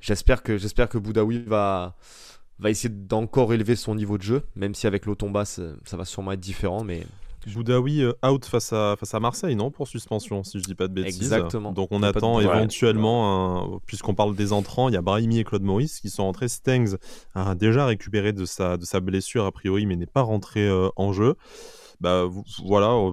j'espère 0.00 0.42
que, 0.42 0.58
j'espère 0.58 0.90
que 0.90 0.98
Boudaoui 0.98 1.44
va, 1.44 1.96
va 2.58 2.68
essayer 2.68 2.92
d'encore 2.92 3.54
élever 3.54 3.76
son 3.76 3.94
niveau 3.94 4.18
de 4.18 4.22
jeu, 4.22 4.42
même 4.56 4.74
si 4.74 4.86
avec 4.86 5.06
l'automba 5.06 5.46
ça, 5.46 5.62
ça 5.86 5.96
va 5.96 6.04
sûrement 6.04 6.32
être 6.32 6.40
différent. 6.40 6.84
Mais 6.84 7.06
Boudaoui 7.54 8.02
euh, 8.02 8.12
out 8.26 8.44
face 8.44 8.72
à, 8.72 8.96
face 8.98 9.14
à 9.14 9.20
Marseille, 9.20 9.54
non 9.56 9.70
Pour 9.70 9.88
suspension, 9.88 10.42
si 10.42 10.58
je 10.58 10.64
dis 10.64 10.74
pas 10.74 10.88
de 10.88 10.94
bêtises. 10.94 11.16
Exactement. 11.16 11.72
Donc 11.72 11.88
on 11.90 12.02
attend 12.02 12.40
éventuellement, 12.40 13.80
puisqu'on 13.86 14.14
parle 14.14 14.34
des 14.34 14.52
entrants, 14.52 14.88
il 14.88 14.94
y 14.94 14.96
a 14.96 15.02
Brahimi 15.02 15.38
et 15.38 15.44
Claude 15.44 15.62
Maurice 15.62 16.00
qui 16.00 16.10
sont 16.10 16.24
entrés. 16.24 16.48
Stengs 16.48 16.96
a 17.34 17.54
déjà 17.54 17.86
récupéré 17.86 18.32
de 18.32 18.44
sa, 18.44 18.76
de 18.76 18.84
sa 18.84 19.00
blessure 19.00 19.44
a 19.44 19.52
priori, 19.52 19.86
mais 19.86 19.96
n'est 19.96 20.06
pas 20.06 20.22
rentré 20.22 20.66
euh, 20.66 20.88
en 20.96 21.12
jeu. 21.12 21.34
Bah 22.00 22.26
voilà, 22.64 22.90
euh, 22.90 23.12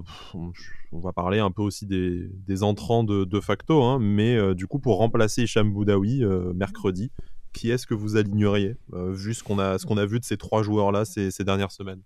on 0.92 1.00
va 1.00 1.12
parler 1.12 1.38
un 1.38 1.50
peu 1.50 1.62
aussi 1.62 1.86
des, 1.86 2.28
des 2.46 2.62
entrants 2.62 3.02
de, 3.02 3.24
de 3.24 3.40
facto, 3.40 3.82
hein, 3.82 3.98
mais 4.00 4.54
du 4.54 4.66
coup 4.66 4.78
pour 4.78 4.98
remplacer 4.98 5.44
Hicham 5.44 5.72
Boudaoui 5.72 6.22
mercredi, 6.54 7.10
qui 7.54 7.70
est-ce 7.70 7.86
que 7.86 7.94
vous 7.94 8.16
aligneriez, 8.16 8.76
vu 8.92 9.32
ce 9.32 9.42
qu'on 9.42 9.58
a, 9.58 9.78
qu'on 9.78 9.96
a 9.96 10.04
vu 10.04 10.20
de 10.20 10.24
ces 10.24 10.36
trois 10.36 10.62
joueurs-là 10.62 11.04
ces, 11.04 11.30
ces 11.30 11.44
dernières 11.44 11.72
semaines? 11.72 12.02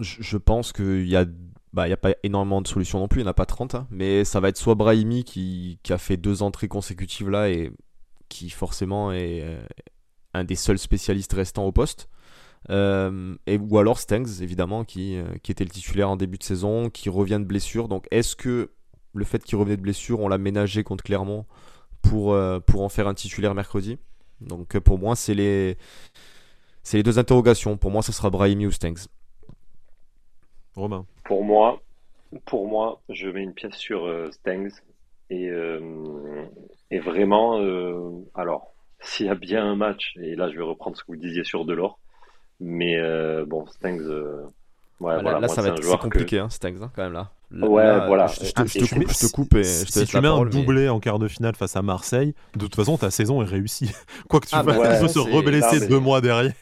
Je, 0.00 0.36
pense 0.36 0.72
qu'il 0.72 1.06
y 1.06 1.16
a 1.16 1.24
bah, 1.72 1.88
y 1.88 1.92
a 1.92 1.96
pas 1.96 2.14
énormément 2.22 2.62
de 2.62 2.68
solutions 2.68 2.98
non 2.98 3.08
plus, 3.08 3.20
il 3.20 3.24
n'y 3.24 3.28
en 3.28 3.30
a 3.30 3.34
pas 3.34 3.46
30, 3.46 3.74
hein. 3.74 3.86
mais 3.90 4.24
ça 4.24 4.40
va 4.40 4.48
être 4.48 4.56
soit 4.56 4.74
Brahimi 4.74 5.24
qui, 5.24 5.78
qui, 5.82 5.92
a 5.92 5.98
fait 5.98 6.16
deux 6.16 6.42
entrées 6.42 6.68
consécutives 6.68 7.28
là 7.28 7.50
et 7.50 7.70
qui 8.28 8.50
forcément 8.50 9.12
est 9.12 9.42
euh, 9.42 9.60
un 10.34 10.44
des 10.44 10.54
seuls 10.54 10.78
spécialistes 10.78 11.32
restants 11.32 11.64
au 11.64 11.72
poste, 11.72 12.08
euh, 12.70 13.36
et, 13.46 13.58
ou 13.58 13.78
alors 13.78 13.98
Stengs 13.98 14.40
évidemment 14.40 14.84
qui, 14.84 15.16
euh, 15.16 15.24
qui, 15.42 15.52
était 15.52 15.64
le 15.64 15.70
titulaire 15.70 16.10
en 16.10 16.16
début 16.16 16.38
de 16.38 16.44
saison, 16.44 16.88
qui 16.90 17.08
revient 17.08 17.38
de 17.38 17.44
blessure. 17.44 17.88
Donc 17.88 18.06
est-ce 18.10 18.36
que 18.36 18.70
le 19.14 19.24
fait 19.24 19.44
qu'il 19.44 19.58
revenait 19.58 19.76
de 19.76 19.82
blessure, 19.82 20.20
on 20.20 20.28
l'a 20.28 20.38
ménagé 20.38 20.82
contre 20.82 21.04
Clermont 21.04 21.46
pour, 22.02 22.36
pour 22.66 22.82
en 22.82 22.88
faire 22.88 23.08
un 23.08 23.14
titulaire 23.14 23.54
mercredi? 23.54 23.98
Donc 24.40 24.78
pour 24.78 24.98
moi, 24.98 25.16
c'est 25.16 25.34
les, 25.34 25.78
c'est 26.82 26.98
les 26.98 27.02
deux 27.02 27.18
interrogations. 27.18 27.76
Pour 27.76 27.90
moi, 27.90 28.02
ce 28.02 28.12
sera 28.12 28.30
Brahimi 28.30 28.66
ou 28.66 28.72
Stengs. 28.72 29.08
Romain. 30.76 31.06
Pour 31.24 31.44
moi, 31.44 31.80
pour 32.44 32.68
moi, 32.68 33.00
je 33.08 33.28
mets 33.28 33.42
une 33.42 33.54
pièce 33.54 33.74
sur 33.74 34.04
euh, 34.04 34.30
Stengs 34.30 34.80
et, 35.30 35.48
euh, 35.48 36.44
et 36.90 37.00
vraiment, 37.00 37.58
euh, 37.60 38.10
alors, 38.34 38.72
s'il 39.00 39.26
y 39.26 39.30
a 39.30 39.34
bien 39.34 39.64
un 39.64 39.76
match, 39.76 40.14
et 40.20 40.36
là 40.36 40.50
je 40.50 40.56
vais 40.56 40.62
reprendre 40.62 40.96
ce 40.96 41.02
que 41.02 41.08
vous 41.08 41.16
disiez 41.16 41.44
sur 41.44 41.64
Delors, 41.64 41.98
mais 42.60 42.96
bon, 43.46 43.66
Stengs, 43.66 44.46
Ouais, 44.98 45.22
là, 45.22 45.46
ça 45.48 45.60
va 45.60 45.68
être 45.68 45.98
compliqué, 45.98 46.38
hein, 46.38 46.48
cet 46.48 46.64
hein, 46.64 46.90
quand 46.94 47.02
même 47.02 47.12
là. 47.12 47.30
Ouais, 47.52 48.06
voilà. 48.06 48.26
Je, 48.26 48.50
te, 48.50 49.32
coupe, 49.32 49.54
et 49.54 49.62
je 49.62 49.90
Si 49.90 50.04
tu 50.06 50.20
mets 50.20 50.28
un 50.28 50.44
doublé 50.44 50.88
en 50.88 51.00
quart 51.00 51.18
de 51.18 51.28
finale 51.28 51.54
face 51.54 51.76
à 51.76 51.82
Marseille, 51.82 52.34
de 52.54 52.60
toute 52.60 52.74
façon, 52.74 52.96
ta 52.96 53.10
saison 53.10 53.42
est 53.42 53.46
réussie. 53.46 53.90
Quoi 54.28 54.40
que 54.40 54.46
tu 54.46 54.54
ah, 54.54 54.62
bah 54.62 55.08
se 55.08 55.18
reblesser 55.18 55.86
deux 55.86 56.00
mois 56.00 56.20
derrière, 56.20 56.52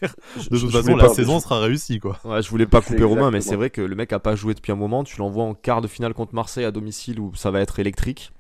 de 0.51 0.59
toute 0.59 0.71
façon, 0.71 0.97
la 0.97 1.09
saison 1.09 1.41
sera 1.41 1.61
réussie. 1.61 1.99
Quoi. 1.99 2.19
Ouais, 2.25 2.43
je 2.43 2.51
voulais 2.51 2.67
pas 2.67 2.81
couper 2.81 3.05
Romain, 3.05 3.31
mais 3.31 3.41
c'est 3.41 3.57
vrai 3.57 3.71
que 3.71 3.81
le 3.81 3.95
mec 3.95 4.13
a 4.13 4.19
pas 4.19 4.35
joué 4.35 4.55
depuis 4.55 4.73
un 4.73 4.77
moment. 4.77 5.05
Tu 5.05 5.19
l'envoies 5.19 5.45
en 5.45 5.55
quart 5.55 5.81
de 5.81 5.89
finale 5.89 6.15
contre 6.15 6.35
Marseille 6.35 6.65
à 6.65 6.71
domicile 6.71 7.21
où 7.21 7.33
ça 7.35 7.51
va 7.51 7.61
être 7.61 7.79
électrique. 7.79 8.33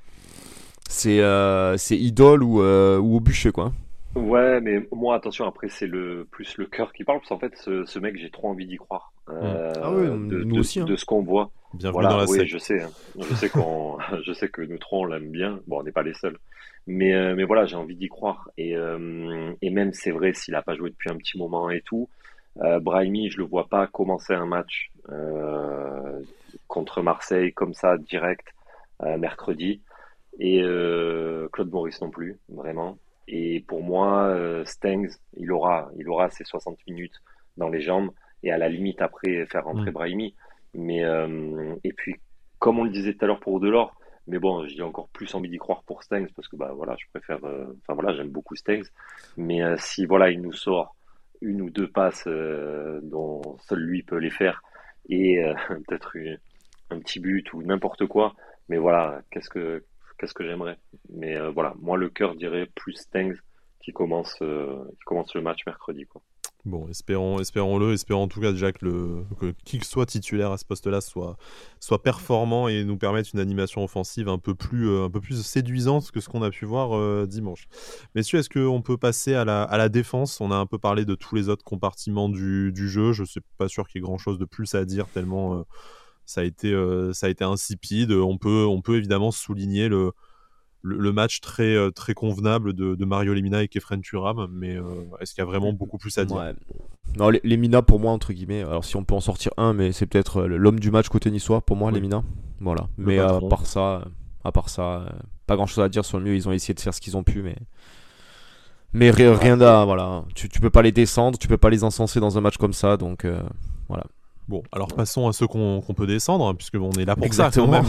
C'est 0.89 1.21
euh, 1.21 1.77
idole 1.91 2.43
ou, 2.43 2.63
euh, 2.63 2.99
ou 2.99 3.17
au 3.17 3.21
bûcher, 3.21 3.53
quoi. 3.53 3.73
Ouais, 4.16 4.61
mais 4.61 4.87
moi, 4.92 5.16
attention, 5.16 5.46
après, 5.46 5.68
c'est 5.68 5.87
le 5.87 6.27
plus 6.31 6.57
le 6.57 6.66
cœur 6.66 6.92
qui 6.92 7.05
parle, 7.05 7.18
parce 7.18 7.29
qu'en 7.31 7.38
fait, 7.38 7.57
ce, 7.57 7.85
ce 7.85 7.98
mec, 7.98 8.16
j'ai 8.16 8.31
trop 8.31 8.48
envie 8.48 8.66
d'y 8.66 8.77
croire. 8.77 9.12
Euh, 9.29 9.72
ah 9.83 9.92
oui, 9.92 10.07
de, 10.07 10.44
nous 10.44 10.61
aussi. 10.61 10.81
Hein. 10.81 10.85
De 10.85 10.96
ce 10.96 11.05
qu'on 11.05 11.22
voit. 11.22 11.50
Bienvenue 11.72 12.05
dans 12.05 12.18
la 12.18 12.24
oui, 12.27 12.46
je 12.46 12.59
sais. 12.59 12.83
Hein. 12.83 12.90
Je 13.18 13.35
sais 13.35 13.48
qu'on, 13.48 13.98
je 14.24 14.33
sais 14.33 14.48
que 14.48 14.62
nous 14.62 14.79
trois 14.79 15.00
on 15.00 15.05
l'aime 15.07 15.31
bien. 15.31 15.61
Bon, 15.66 15.81
on 15.81 15.83
n'est 15.83 15.92
pas 15.92 16.03
les 16.03 16.14
seuls. 16.14 16.38
Mais, 16.87 17.14
euh, 17.14 17.35
mais 17.35 17.44
voilà, 17.44 17.66
j'ai 17.66 17.77
envie 17.77 17.96
d'y 17.96 18.09
croire. 18.09 18.48
Et, 18.57 18.77
euh, 18.77 19.53
et 19.62 19.70
même, 19.70 19.92
c'est 19.92 20.12
vrai, 20.12 20.33
s'il 20.33 20.55
a 20.55 20.62
pas 20.62 20.77
joué 20.77 20.90
depuis 20.90 21.11
un 21.11 21.16
petit 21.16 21.38
moment 21.38 21.70
et 21.70 21.81
tout, 21.81 22.09
Brahimi, 22.57 23.31
je 23.31 23.38
le 23.38 23.44
vois 23.44 23.66
pas 23.66 23.88
commencer 23.88 24.33
un 24.33 24.46
match 24.46 24.92
contre 26.68 27.03
Marseille 27.03 27.53
comme 27.53 27.74
ça 27.74 27.98
direct 27.98 28.46
mercredi. 29.00 29.81
Et 30.38 30.61
Claude 31.53 31.72
Maurice 31.72 32.00
non 32.00 32.11
plus, 32.11 32.38
vraiment. 32.48 32.96
Et 33.29 33.65
pour 33.67 33.83
moi, 33.83 34.27
euh, 34.29 34.65
Stengs, 34.65 35.19
il 35.37 35.51
aura, 35.53 35.91
il 35.97 36.09
aura 36.09 36.31
ses 36.31 36.45
60 36.45 36.79
minutes 36.87 37.21
dans 37.57 37.69
les 37.69 37.81
jambes 37.81 38.11
et 38.43 38.53
à 38.53 38.59
la 38.59 38.69
limite 38.69 39.01
après 39.01 39.47
faire 39.47 39.65
rentrer 39.65 39.91
mm. 39.91 39.95
Brahimi. 39.95 40.35
Mais 40.75 41.05
euh, 41.05 41.75
et 41.85 41.93
puis, 41.93 42.17
comme 42.59 42.79
on 42.79 42.85
le 42.85 42.91
disait 42.91 43.15
tout 43.15 43.25
à 43.25 43.29
l'heure 43.29 43.41
pour 43.41 43.61
Delors, 43.61 43.95
mais 44.27 44.39
bon, 44.39 44.67
j'ai 44.67 44.83
encore 44.83 45.09
plus 45.09 45.35
envie 45.35 45.49
d'y 45.49 45.59
croire 45.59 45.83
pour 45.85 46.03
Stengs 46.03 46.29
parce 46.35 46.49
que 46.49 46.57
bah 46.57 46.73
voilà, 46.75 46.97
je 46.99 47.05
préfère, 47.13 47.45
euh, 47.45 47.67
enfin 47.83 47.95
voilà, 47.95 48.17
j'aime 48.17 48.31
beaucoup 48.31 48.57
Stengs. 48.57 48.89
Mais 49.37 49.61
si 49.77 50.07
voilà, 50.07 50.31
il 50.31 50.41
nous 50.41 50.53
sort 50.53 50.97
une 51.41 51.61
ou 51.61 51.71
deux 51.71 51.89
passes 51.89 52.27
dont 52.27 53.43
seul 53.69 53.81
lui 53.81 54.03
peut 54.03 54.17
les 54.17 54.31
faire 54.31 54.63
et 55.11 55.43
peut-être 55.69 56.17
un 56.91 56.99
petit 57.01 57.21
but 57.21 57.53
ou 57.53 57.63
n'importe 57.63 58.07
quoi. 58.07 58.35
Mais 58.69 58.79
voilà, 58.79 59.21
qu'est-ce 59.31 59.51
que 59.51 59.85
qu'est-ce 60.18 60.35
que 60.35 60.44
j'aimerais. 60.44 60.79
Mais 61.12 61.37
euh, 61.37 61.50
voilà, 61.50 61.74
moi 61.81 61.96
le 61.96 62.09
cœur 62.09 62.35
dirait 62.35 62.66
plus 62.74 62.94
Stengs 62.94 63.37
qui 63.83 63.92
commence, 63.92 64.37
euh, 64.42 64.85
qui 64.90 65.05
commence 65.05 65.35
le 65.35 65.42
match 65.42 65.61
mercredi. 65.66 66.07
Quoi. 66.07 66.22
Bon, 66.64 66.88
espérons, 66.88 67.40
espérons-le, 67.40 67.92
espérons 67.92 68.22
en 68.22 68.29
tout 68.29 68.40
cas 68.40 68.53
déjà 68.53 68.72
que, 68.72 69.22
que 69.38 69.55
qui 69.66 69.79
que 69.79 69.85
soit 69.85 70.07
titulaire 70.07 70.50
à 70.50 70.57
ce 70.57 70.64
poste-là 70.64 71.03
soit, 71.03 71.37
soit 71.79 72.03
performant 72.03 72.68
et 72.68 72.85
nous 72.85 72.96
permette 72.96 73.35
une 73.35 73.40
animation 73.40 73.85
offensive 73.85 74.31
un 74.31 74.38
peu 74.38 74.55
plus, 74.55 74.88
euh, 74.88 75.05
un 75.05 75.11
peu 75.11 75.20
plus 75.20 75.44
séduisante 75.44 76.11
que 76.11 76.20
ce 76.20 76.31
qu'on 76.31 76.42
a 76.42 76.50
pu 76.50 76.64
voir 76.64 77.27
dimanche. 77.27 77.66
Messieurs, 78.14 78.38
est-ce 78.38 78.48
qu'on 78.48 78.81
peut 78.81 78.96
passer 78.96 79.35
à 79.35 79.44
la, 79.44 79.62
à 79.62 79.77
la 79.77 79.90
défense? 79.90 80.40
On 80.40 80.50
a 80.50 80.57
un 80.57 80.66
peu 80.66 80.79
parlé 80.79 81.05
de 81.05 81.14
tous 81.14 81.35
les 81.35 81.50
autres 81.50 81.64
compartiments 81.64 82.31
du, 82.31 82.72
du 82.72 82.88
jeu. 82.88 83.12
Je 83.12 83.22
ne 83.22 83.27
suis 83.27 83.40
pas 83.59 83.68
sûr 83.68 83.87
qu'il 83.87 84.00
y 84.00 84.03
ait 84.03 84.07
grand-chose 84.07 84.38
de 84.38 84.46
plus 84.46 84.74
à 84.74 84.87
dire 84.87 85.07
tellement 85.09 85.66
ça 86.27 86.41
a 86.41 86.45
été, 86.45 86.73
euh, 86.73 87.13
ça 87.13 87.27
a 87.27 87.31
été 87.31 87.45
insipide. 87.45 88.13
On 88.13 88.39
peut, 88.39 88.67
on 88.67 88.81
peut 88.81 88.97
évidemment 88.97 89.31
souligner 89.31 89.89
le, 89.89 90.13
le, 90.83 91.13
match 91.13 91.41
très, 91.41 91.75
euh, 91.75 91.91
très 91.91 92.15
convenable 92.15 92.73
de, 92.73 92.95
de, 92.95 93.05
Mario 93.05 93.35
Lemina 93.35 93.63
et 93.63 93.69
Kefren 93.69 94.01
Turam, 94.01 94.49
mais 94.51 94.77
euh, 94.77 94.83
est-ce 95.21 95.35
qu'il 95.35 95.43
y 95.43 95.47
a 95.47 95.47
vraiment 95.47 95.73
beaucoup 95.73 95.99
plus 95.99 96.17
à 96.19 96.25
dire? 96.25 96.37
Ouais. 96.37 96.55
Non, 97.19 97.31
Lemina 97.43 97.83
pour 97.83 98.01
moi, 98.01 98.13
entre 98.13 98.33
guillemets, 98.33 98.63
alors 98.63 98.85
si 98.85 98.97
on 98.97 99.05
peut 99.05 99.15
en 99.15 99.21
sortir 99.21 99.53
un, 99.57 99.73
mais 99.73 99.93
c'est 99.93 100.07
peut-être 100.07 100.45
l'homme 100.45 100.81
du 100.81 100.91
match 100.91 101.09
côté 101.09 101.31
niçois 101.31 101.61
pour 101.61 101.77
moi, 101.77 101.91
Lemina. 101.91 102.23
Voilà. 102.61 102.89
mais 102.97 103.19
à 103.19 103.41
part 103.51 103.67
ça, 103.67 104.07
à 104.43 104.53
part 104.53 104.69
ça, 104.69 105.07
pas 105.47 105.57
grand 105.57 105.67
chose 105.67 105.85
à 105.85 105.89
dire 105.89 106.05
sur 106.05 106.19
le 106.19 106.25
mieux. 106.25 106.35
Ils 106.35 106.49
ont 106.49 106.53
essayé 106.53 106.73
de 106.73 106.81
faire 106.81 106.95
ce 106.95 107.01
qu'ils 107.01 107.17
ont 107.17 107.25
pu, 107.25 107.43
mais 107.43 107.57
mais 108.95 109.11
rien 109.11 109.61
à 109.61 109.85
voilà. 109.85 110.25
Tu, 110.35 110.49
tu 110.49 110.61
peux 110.61 110.71
pas 110.71 110.83
les 110.83 110.93
descendre, 110.93 111.39
tu 111.39 111.49
peux 111.49 111.59
pas 111.59 111.69
les 111.69 111.85
encenser 111.85 112.21
dans 112.21 112.39
un 112.39 112.41
match 112.41 112.57
comme 112.57 112.73
ça, 112.73 112.97
donc 112.97 113.27
voilà. 113.89 114.05
Bon, 114.47 114.63
alors 114.73 114.89
passons 114.89 115.27
à 115.27 115.33
ceux 115.33 115.47
qu'on 115.47 115.81
peut 115.97 116.07
descendre, 116.07 116.47
hein, 116.47 116.55
puisque 116.55 116.75
on 116.75 116.91
est 116.93 117.07
là 117.07 117.17
pour 117.17 117.33
ça 117.33 117.51
quand 117.51 117.67
même. 117.67 117.87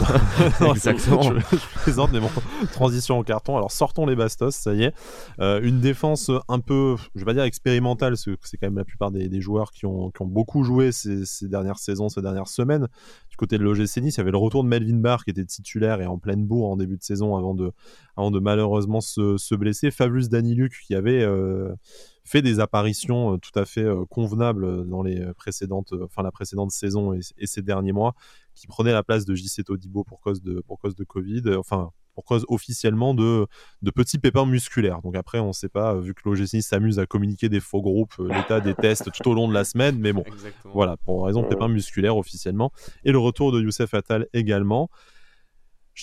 Exactement. 0.72 1.22
je, 1.52 1.58
présente 1.76 2.14
mais 2.14 2.22
bon, 2.22 2.30
transition 2.72 3.20
en 3.20 3.24
carton. 3.24 3.58
Alors 3.58 3.72
sortons 3.72 4.06
les 4.06 4.16
bastos, 4.16 4.56
ça 4.56 4.74
y 4.74 4.84
est. 4.84 4.94
Euh, 5.40 5.60
une 5.62 5.82
défense 5.82 6.32
un 6.48 6.60
peu, 6.60 6.96
je 7.14 7.20
vais 7.20 7.26
pas 7.26 7.34
dire 7.34 7.44
expérimentale, 7.44 8.14
parce 8.14 8.24
que 8.24 8.36
c'est 8.44 8.58
quand 8.58 8.68
même 8.68 8.78
la 8.78 8.86
plupart 8.86 9.12
des, 9.12 9.42
joueurs 9.42 9.72
qui 9.72 9.86
ont, 9.86 10.12
qui 10.12 10.22
ont, 10.22 10.28
beaucoup 10.28 10.64
joué 10.64 10.94
ces, 10.94 11.26
ces, 11.26 11.50
dernières 11.50 11.78
saisons, 11.78 12.08
ces 12.08 12.22
dernières 12.22 12.48
semaines. 12.48 12.88
Du 13.30 13.36
côté 13.36 13.58
de 13.58 13.64
l'OGC 13.64 13.98
Nice, 13.98 14.16
il 14.16 14.18
y 14.18 14.22
avait 14.22 14.32
le 14.32 14.38
retour 14.38 14.64
de 14.64 14.70
Melvin 14.70 14.98
Barr 14.98 15.26
qui 15.26 15.32
était 15.32 15.44
titulaire 15.44 16.00
et 16.00 16.06
en 16.06 16.18
pleine 16.18 16.46
bourre 16.46 16.70
en 16.70 16.78
début 16.78 16.96
de 16.96 17.04
saison 17.04 17.36
avant 17.36 17.54
de, 17.54 17.74
avant 18.16 18.32
de 18.32 18.40
malheureusement 18.40 19.02
se, 19.02 19.36
se 19.38 19.56
blesser. 19.56 19.92
Fabulous 19.92 20.30
Luc 20.32 20.80
qui 20.88 20.96
avait... 20.96 21.22
Euh, 21.22 21.76
fait 22.26 22.42
des 22.42 22.60
apparitions 22.60 23.34
euh, 23.34 23.38
tout 23.38 23.58
à 23.58 23.66
fait 23.66 23.84
euh, 23.84 24.04
convenables 24.10 24.88
dans 24.88 25.04
les 25.04 25.24
précédentes, 25.38 25.94
euh, 25.94 26.06
enfin 26.06 26.24
la 26.24 26.32
précédente 26.32 26.72
saison 26.72 27.14
et, 27.14 27.46
ces 27.46 27.62
derniers 27.62 27.94
mois, 27.94 28.16
qui 28.56 28.68
prenait 28.68 28.92
la 28.92 29.04
place 29.04 29.26
de 29.26 29.36
JC 29.36 29.64
Todibo 29.64 30.04
pour 30.04 30.20
cause 30.20 30.42
de, 30.42 30.62
pour 30.68 30.80
cause 30.80 30.96
de 30.96 31.04
Covid, 31.04 31.44
enfin 31.58 31.92
pour 32.16 32.24
cause 32.24 32.46
officiellement 32.48 33.14
de, 33.14 33.46
de 33.82 33.92
petits 33.92 34.18
pépins 34.18 34.46
musculaires. 34.46 35.02
Donc 35.02 35.18
après, 35.18 35.40
on 35.40 35.50
ne 35.50 35.54
sait 35.54 35.70
pas, 35.70 35.96
vu 35.96 36.14
que 36.14 36.22
l'OGC 36.24 36.62
s'amuse 36.62 36.98
à 36.98 37.06
communiquer 37.06 37.50
des 37.50 37.60
faux 37.60 37.82
groupes, 37.82 38.16
l'état 38.20 38.62
des 38.62 38.74
tests 38.74 39.12
tout 39.12 39.30
au 39.30 39.34
long 39.34 39.50
de 39.50 39.54
la 39.54 39.66
semaine, 39.66 40.00
mais 40.00 40.14
bon, 40.14 40.24
voilà, 40.64 40.96
pour 40.96 41.26
raison 41.26 41.42
de 41.42 41.48
pépins 41.48 41.68
musculaires 41.68 42.16
officiellement. 42.16 42.72
Et 43.04 43.12
le 43.12 43.20
retour 43.20 43.52
de 43.52 43.62
Youssef 43.62 43.94
Attal 43.94 44.28
également. 44.34 44.90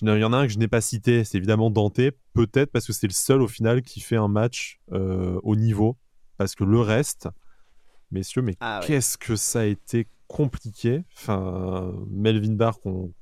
Il 0.02 0.08
y 0.08 0.24
en 0.24 0.32
a 0.34 0.36
un 0.36 0.46
que 0.46 0.52
je 0.52 0.58
n'ai 0.58 0.68
pas 0.68 0.82
cité, 0.82 1.24
c'est 1.24 1.38
évidemment 1.38 1.70
Dante, 1.70 2.00
peut-être 2.34 2.70
parce 2.72 2.86
que 2.86 2.92
c'est 2.92 3.06
le 3.06 3.12
seul 3.12 3.40
au 3.40 3.48
final 3.48 3.80
qui 3.80 4.00
fait 4.00 4.16
un 4.16 4.28
match 4.28 4.80
au 4.90 5.56
niveau 5.56 5.96
parce 6.36 6.54
que 6.54 6.64
le 6.64 6.80
reste, 6.80 7.28
messieurs, 8.10 8.42
mais 8.42 8.56
ah 8.60 8.80
qu'est-ce 8.84 9.18
que 9.18 9.36
ça 9.36 9.60
a 9.60 9.64
été 9.64 10.08
compliqué? 10.28 11.04
Enfin, 11.16 11.92
Melvin 12.10 12.54
Barr 12.54 12.80
qu'on 12.80 13.12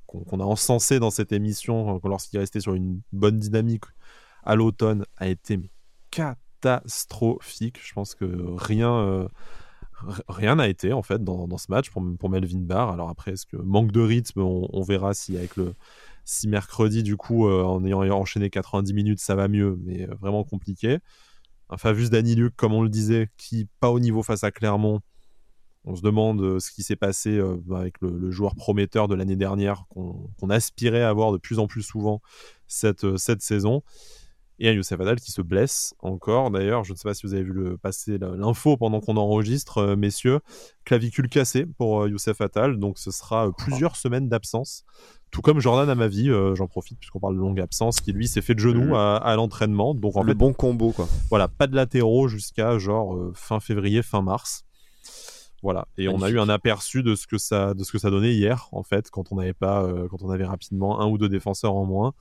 a 0.41 0.45
encensé 0.45 0.99
dans 0.99 1.11
cette 1.11 1.33
émission 1.33 2.01
lorsqu'il 2.05 2.39
restait 2.39 2.61
sur 2.61 2.75
une 2.75 3.01
bonne 3.13 3.39
dynamique 3.39 3.85
à 4.43 4.55
l'automne 4.55 5.05
a 5.17 5.29
été 5.29 5.61
catastrophique. 6.11 7.79
Je 7.83 7.93
pense 7.93 8.15
que 8.15 8.25
rien 8.57 8.93
euh, 8.93 9.29
rien 10.29 10.57
n'a 10.57 10.69
été 10.69 10.93
en 10.93 11.03
fait 11.03 11.23
dans, 11.23 11.59
ce 11.59 11.67
match 11.71 11.91
pour, 11.91 12.03
pour, 12.19 12.31
Melvin 12.31 12.61
Barr. 12.61 12.91
Alors 12.93 13.09
après, 13.11 13.33
est-ce 13.33 13.47
que 13.47 13.57
manque 13.57 13.93
de 13.93 14.01
rythme, 14.01 14.41
on, 14.41 14.83
verra 14.83 15.15
si 15.15 15.37
avec 15.37 15.57
le 15.57 15.75
si 16.25 16.49
mercredi 16.49 17.03
du 17.03 17.17
coup 17.17 17.49
euh, 17.49 17.65
en 17.65 17.85
ayant 17.85 18.03
enchaîné 18.13 18.51
90 18.51 18.93
minutes 18.95 19.21
ça 19.21 19.35
va 19.35 19.49
mieux, 19.49 19.79
mais 19.85 20.09
euh, 20.09 20.15
vraiment 20.21 20.45
compliqué 20.45 20.99
un 21.71 21.77
Favus 21.77 22.11
Luc, 22.11 22.57
comme 22.57 22.73
on 22.73 22.83
le 22.83 22.89
disait, 22.89 23.29
qui 23.37 23.69
pas 23.79 23.91
au 23.91 24.01
niveau 24.01 24.23
face 24.23 24.45
à 24.45 24.51
Clermont. 24.51 25.01
On 25.85 25.97
se 25.97 26.03
demande 26.03 26.43
euh, 26.43 26.59
ce 26.59 26.71
qui 26.71 26.83
s'est 26.83 26.97
passé 26.97 27.31
euh, 27.31 27.57
avec 27.75 27.95
le, 28.03 28.31
joueur 28.31 28.55
prometteur 28.55 29.09
de 29.09 29.15
l'année 29.15 29.37
dernière 29.37 29.85
qu'on 29.89 30.51
aspirait 30.51 31.03
à 31.03 31.09
avoir 31.09 31.33
de 31.33 31.39
plus 31.39 31.59
en 31.59 31.67
plus 31.67 31.83
souvent 31.83 32.21
cette, 32.67 33.05
euh, 33.05 33.17
cette 33.17 33.41
saison. 33.41 33.83
Et 34.61 34.69
un 34.69 34.73
Youssef 34.73 35.01
Adal 35.01 35.19
qui 35.19 35.33
se 35.33 35.43
blesse 35.43 35.95
encore. 36.01 36.51
D'ailleurs, 36.51 36.85
je 36.85 36.93
ne 36.93 36.97
sais 36.97 37.09
pas 37.09 37.15
si 37.15 37.27
vous 37.27 37.35
avez 37.35 37.43
vu 37.43 37.53
le, 37.53 37.77
passer 37.79 38.19
l'info 38.19 38.77
pendant 38.77 39.01
qu'on 39.01 39.17
enregistre, 39.17 39.97
messieurs. 39.97 40.41
Clavicule 40.85 41.29
cassé 41.29 41.67
pour 41.67 42.07
Youssef 42.07 42.41
Attal. 42.41 42.79
Donc 42.79 42.99
ce 42.99 43.11
sera 43.11 43.51
plusieurs 43.57 43.97
semaines 43.97 44.29
d'absence. 44.29 44.85
Tout 45.31 45.43
comme 45.43 45.61
Jordan 45.61 45.89
à 45.89 45.95
ma 45.95 46.09
vie, 46.09 46.29
euh, 46.29 46.57
j'en 46.57 46.67
profite 46.67 46.99
puisqu'on 46.99 47.21
parle 47.21 47.37
de 47.37 47.41
longue 47.41 47.61
absence, 47.61 48.01
qui 48.01 48.13
lui 48.13 48.27
s'est 48.27 48.43
fait 48.43 48.55
de 48.55 48.61
genoux 48.61 48.89
mhm. 48.89 48.95
à, 48.95 49.35
l'entraînement. 49.37 49.95
Donc 49.95 50.17
en 50.17 50.25
le 50.25 50.35
bon 50.35 50.53
combo 50.53 50.93
quoi. 50.93 51.09
Voilà, 51.29 51.47
pas 51.47 51.67
de 51.67 51.77
latéraux 51.77 52.27
jusqu'à 52.27 52.79
genre 52.79 53.15
euh, 53.15 53.33
fin 53.35 53.61
février, 53.61 54.03
fin 54.03 54.23
mars. 54.23 54.65
Voilà, 55.63 55.87
et 55.99 56.09
on 56.09 56.23
a 56.23 56.31
eu 56.31 56.41
un 56.41 56.49
aperçu 56.49 57.03
de 57.03 57.15
ce 57.15 57.27
que 57.27 57.37
ça, 57.37 57.75
de 57.75 57.85
ce 57.85 57.93
que 57.93 57.99
ça 57.99 58.09
donnait 58.09 58.33
hier 58.33 58.69
en 58.73 58.83
fait, 58.83 59.11
quand 59.11 59.31
on 59.31 59.37
n'avait 59.37 59.53
pas, 59.53 59.85
euh, 59.85 60.09
quand 60.09 60.23
on 60.23 60.31
avait 60.31 60.47
rapidement 60.47 61.01
un 61.01 61.07
ou 61.07 61.19
deux 61.19 61.29
défenseurs 61.29 61.75
en 61.75 61.85
moins. 61.85 62.15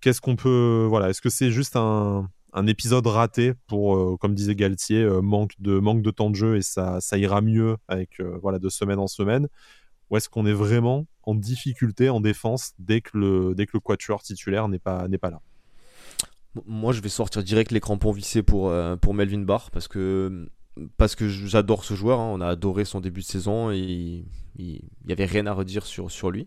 Qu'est-ce 0.00 0.20
qu'on 0.20 0.36
peut, 0.36 0.86
voilà, 0.88 1.10
est-ce 1.10 1.20
que 1.20 1.28
c'est 1.30 1.50
juste 1.50 1.76
un, 1.76 2.28
épisode 2.66 3.06
raté 3.06 3.52
pour, 3.66 4.18
comme 4.18 4.34
disait 4.34 4.54
Galtier, 4.54 5.04
manque 5.22 5.52
de 5.60 5.78
manque 5.78 6.02
de 6.02 6.10
temps 6.10 6.30
de 6.30 6.34
jeu 6.34 6.56
et 6.56 6.62
ça, 6.62 7.00
ça 7.00 7.16
ira 7.16 7.40
mieux 7.40 7.76
avec 7.86 8.20
voilà 8.42 8.58
de 8.58 8.68
semaine 8.68 8.98
en 8.98 9.06
semaine? 9.06 9.48
Ou 10.10 10.16
est-ce 10.16 10.28
qu'on 10.28 10.44
est 10.44 10.52
vraiment 10.52 11.06
en 11.22 11.34
difficulté 11.34 12.10
en 12.10 12.20
défense 12.20 12.72
dès 12.78 13.00
que 13.00 13.16
le, 13.16 13.54
quatuor 13.82 14.22
titulaire 14.22 14.68
n'est 14.68 14.78
pas, 14.78 15.06
là? 15.08 15.40
Moi, 16.66 16.92
je 16.92 17.00
vais 17.00 17.08
sortir 17.08 17.44
direct 17.44 17.70
les 17.70 17.78
crampons 17.78 18.10
vissés 18.10 18.42
pour, 18.42 18.70
euh, 18.70 18.96
Melvin 19.12 19.42
Barr 19.42 19.70
parce 19.70 19.86
que, 19.86 20.48
parce 20.96 21.14
que 21.14 21.28
j'adore 21.28 21.84
ce 21.84 21.94
joueur. 21.94 22.18
Hein. 22.18 22.30
On 22.34 22.40
a 22.40 22.48
adoré 22.48 22.84
son 22.84 23.00
début 23.00 23.20
de 23.20 23.26
saison 23.26 23.70
et 23.70 24.24
il 24.58 24.82
n'y 25.06 25.12
avait 25.12 25.26
rien 25.26 25.46
à 25.46 25.52
redire 25.52 25.86
sur 25.86 26.30
lui. 26.30 26.44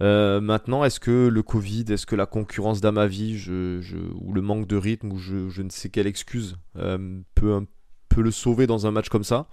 Euh, 0.00 0.40
maintenant, 0.40 0.84
est-ce 0.84 1.00
que 1.00 1.28
le 1.28 1.42
Covid, 1.42 1.84
est-ce 1.88 2.06
que 2.06 2.14
la 2.14 2.26
concurrence 2.26 2.80
d'Amavi 2.80 3.36
je, 3.36 3.80
je, 3.80 3.96
ou 4.20 4.32
le 4.32 4.40
manque 4.40 4.66
de 4.66 4.76
rythme 4.76 5.12
ou 5.12 5.18
je, 5.18 5.48
je 5.48 5.62
ne 5.62 5.70
sais 5.70 5.88
quelle 5.88 6.06
excuse 6.06 6.56
euh, 6.76 7.20
peut, 7.34 7.66
peut 8.08 8.22
le 8.22 8.30
sauver 8.30 8.66
dans 8.66 8.86
un 8.86 8.90
match 8.90 9.08
comme 9.08 9.24
ça? 9.24 9.48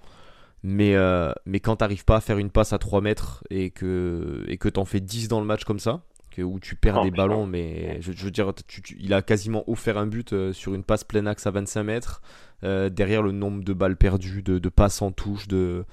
Mais, 0.62 0.96
euh, 0.96 1.32
mais 1.46 1.60
quand 1.60 1.78
t'arrives 1.78 2.06
pas 2.06 2.18
à 2.18 2.22
faire 2.22 2.38
une 2.38 2.50
passe 2.50 2.74
à 2.74 2.80
3 2.80 3.02
mètres 3.02 3.44
et 3.50 3.70
que 3.70 4.44
et 4.48 4.58
que 4.58 4.70
t'en 4.70 4.86
fais 4.86 5.00
10 5.00 5.28
dans 5.28 5.40
le 5.40 5.46
match 5.46 5.64
comme 5.64 5.80
ça, 5.80 6.02
que, 6.32 6.42
où 6.42 6.60
tu 6.60 6.76
perds 6.76 7.04
des 7.04 7.12
ballons, 7.12 7.46
mais 7.46 8.02
je, 8.02 8.12
veux 8.12 8.32
dire, 8.32 8.52
il 9.00 9.14
a 9.14 9.22
quasiment 9.22 9.64
offert 9.70 9.98
un 9.98 10.08
but 10.08 10.34
euh, 10.34 10.54
sur 10.54 10.74
une 10.74 10.84
passe 10.84 11.04
plein 11.04 11.28
axe 11.28 11.46
à 11.46 11.52
25 11.52 11.84
mètres. 11.84 12.22
Derrière 12.64 13.22
le 13.22 13.32
nombre 13.32 13.64
de 13.64 13.74
balles 13.74 13.96
perdues, 13.96 14.42
de, 14.42 14.58
de 14.58 14.70
passes 14.70 15.04
en 15.04 15.12
touche, 15.12 15.48
de 15.48 15.86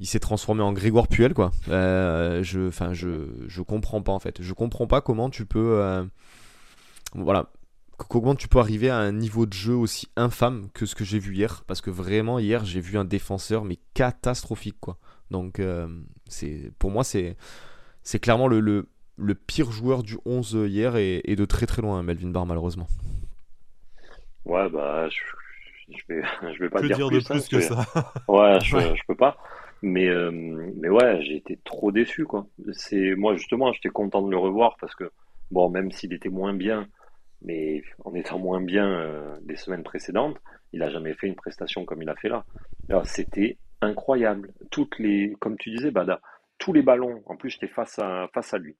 il 0.00 0.06
s'est 0.06 0.20
transformé 0.20 0.62
en 0.62 0.72
Grégoire 0.72 1.08
Puel 1.08 1.34
quoi. 1.34 1.52
je, 1.68 2.68
enfin, 2.68 2.92
je, 2.92 3.28
je 3.46 3.62
comprends 3.62 4.02
pas 4.02 4.12
en 4.12 4.18
fait. 4.18 4.42
Je 4.42 4.52
comprends 4.52 4.86
pas 4.86 5.00
comment 5.00 5.30
tu 5.30 5.46
peux, 5.46 6.04
voilà, 7.14 7.50
comment 7.96 8.34
tu 8.34 8.48
peux 8.48 8.58
arriver 8.58 8.90
à 8.90 8.96
un 8.96 9.12
niveau 9.12 9.46
de 9.46 9.52
jeu 9.52 9.74
aussi 9.74 10.08
infâme 10.16 10.68
que 10.74 10.86
ce 10.86 10.94
que 10.94 11.04
j'ai 11.04 11.18
vu 11.18 11.34
hier 11.34 11.64
Parce 11.66 11.80
que 11.80 11.90
vraiment, 11.90 12.38
hier, 12.38 12.64
j'ai 12.64 12.80
vu 12.80 12.98
un 12.98 13.04
défenseur, 13.04 13.64
mais 13.64 13.78
catastrophique, 13.94 14.78
quoi. 14.80 14.98
Donc, 15.30 15.58
euh, 15.58 15.88
c'est 16.28 16.72
pour 16.78 16.90
moi, 16.90 17.04
c'est 17.04 17.36
c'est 18.02 18.18
clairement 18.18 18.48
le, 18.48 18.60
le, 18.60 19.34
pire 19.34 19.70
joueur 19.70 20.02
du 20.02 20.18
11 20.26 20.66
hier 20.68 20.96
et, 20.96 21.22
de 21.24 21.44
très 21.44 21.66
très 21.66 21.82
loin, 21.82 22.02
Melvin 22.02 22.28
Barr, 22.28 22.46
malheureusement. 22.46 22.86
Ouais, 24.44 24.68
bah, 24.68 25.08
je, 25.08 25.20
je 25.96 26.02
vais, 26.08 26.22
je 26.54 26.58
vais 26.58 26.68
pas 26.68 26.82
dire, 26.82 26.96
dire, 26.96 27.08
plus, 27.08 27.24
de 27.24 27.28
plus 27.28 27.48
que 27.48 27.60
ça? 27.60 27.86
ouais, 28.28 28.58
je, 28.60 28.76
je 28.78 29.02
peux 29.06 29.16
pas. 29.16 29.38
Mais, 29.86 30.08
euh, 30.08 30.30
mais 30.30 30.88
ouais, 30.88 31.20
j'ai 31.20 31.36
été 31.36 31.58
trop 31.62 31.92
déçu, 31.92 32.24
quoi. 32.24 32.46
C'est, 32.72 33.14
moi, 33.16 33.36
justement, 33.36 33.70
j'étais 33.74 33.90
content 33.90 34.22
de 34.22 34.30
le 34.30 34.38
revoir 34.38 34.78
parce 34.80 34.94
que, 34.94 35.10
bon, 35.50 35.68
même 35.68 35.92
s'il 35.92 36.14
était 36.14 36.30
moins 36.30 36.54
bien, 36.54 36.88
mais 37.42 37.82
en 38.02 38.14
étant 38.14 38.38
moins 38.38 38.62
bien 38.62 38.88
euh, 38.88 39.36
des 39.42 39.56
semaines 39.56 39.82
précédentes, 39.82 40.38
il 40.72 40.78
n'a 40.78 40.88
jamais 40.88 41.12
fait 41.12 41.26
une 41.26 41.34
prestation 41.34 41.84
comme 41.84 42.00
il 42.00 42.08
a 42.08 42.14
fait 42.16 42.30
là. 42.30 42.46
C'était 43.04 43.58
incroyable. 43.82 44.54
Toutes 44.70 44.98
les, 44.98 45.34
comme 45.38 45.58
tu 45.58 45.68
disais, 45.68 45.90
Bada, 45.90 46.22
tous 46.56 46.72
les 46.72 46.82
ballons, 46.82 47.22
en 47.26 47.36
plus 47.36 47.50
j'étais 47.50 47.68
face 47.68 47.98
à, 47.98 48.28
face 48.32 48.54
à 48.54 48.58
lui, 48.58 48.78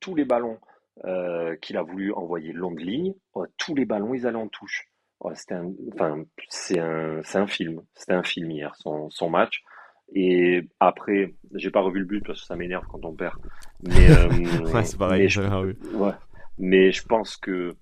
tous 0.00 0.14
les 0.14 0.24
ballons 0.24 0.58
euh, 1.04 1.54
qu'il 1.56 1.76
a 1.76 1.82
voulu 1.82 2.14
envoyer 2.14 2.54
longue 2.54 2.80
ligne, 2.80 3.12
tous 3.58 3.74
les 3.74 3.84
ballons 3.84 4.14
ils 4.14 4.26
allaient 4.26 4.38
en 4.38 4.48
touche. 4.48 4.88
c'était 5.34 5.56
enfin, 5.92 6.24
c'est 6.48 6.78
un, 6.78 7.20
un, 7.34 7.46
film, 7.46 7.82
c'était 7.92 8.14
un 8.14 8.22
film 8.22 8.50
hier, 8.50 8.74
son, 8.76 9.10
son 9.10 9.28
match. 9.28 9.62
Et 10.12 10.68
après, 10.80 11.34
j'ai 11.54 11.70
pas 11.70 11.80
revu 11.80 12.00
le 12.00 12.04
but 12.04 12.24
parce 12.24 12.40
que 12.40 12.46
ça 12.46 12.56
m'énerve 12.56 12.84
quand 12.88 13.04
on 13.04 13.14
perd. 13.14 13.36
Mais, 13.82 14.10
euh, 14.10 14.28
ouais, 14.72 14.84
c'est 14.84 14.98
pareil. 14.98 15.28
ouais. 15.38 16.12
Mais 16.58 16.92
je 16.92 17.04
pense 17.04 17.36
que 17.36 17.74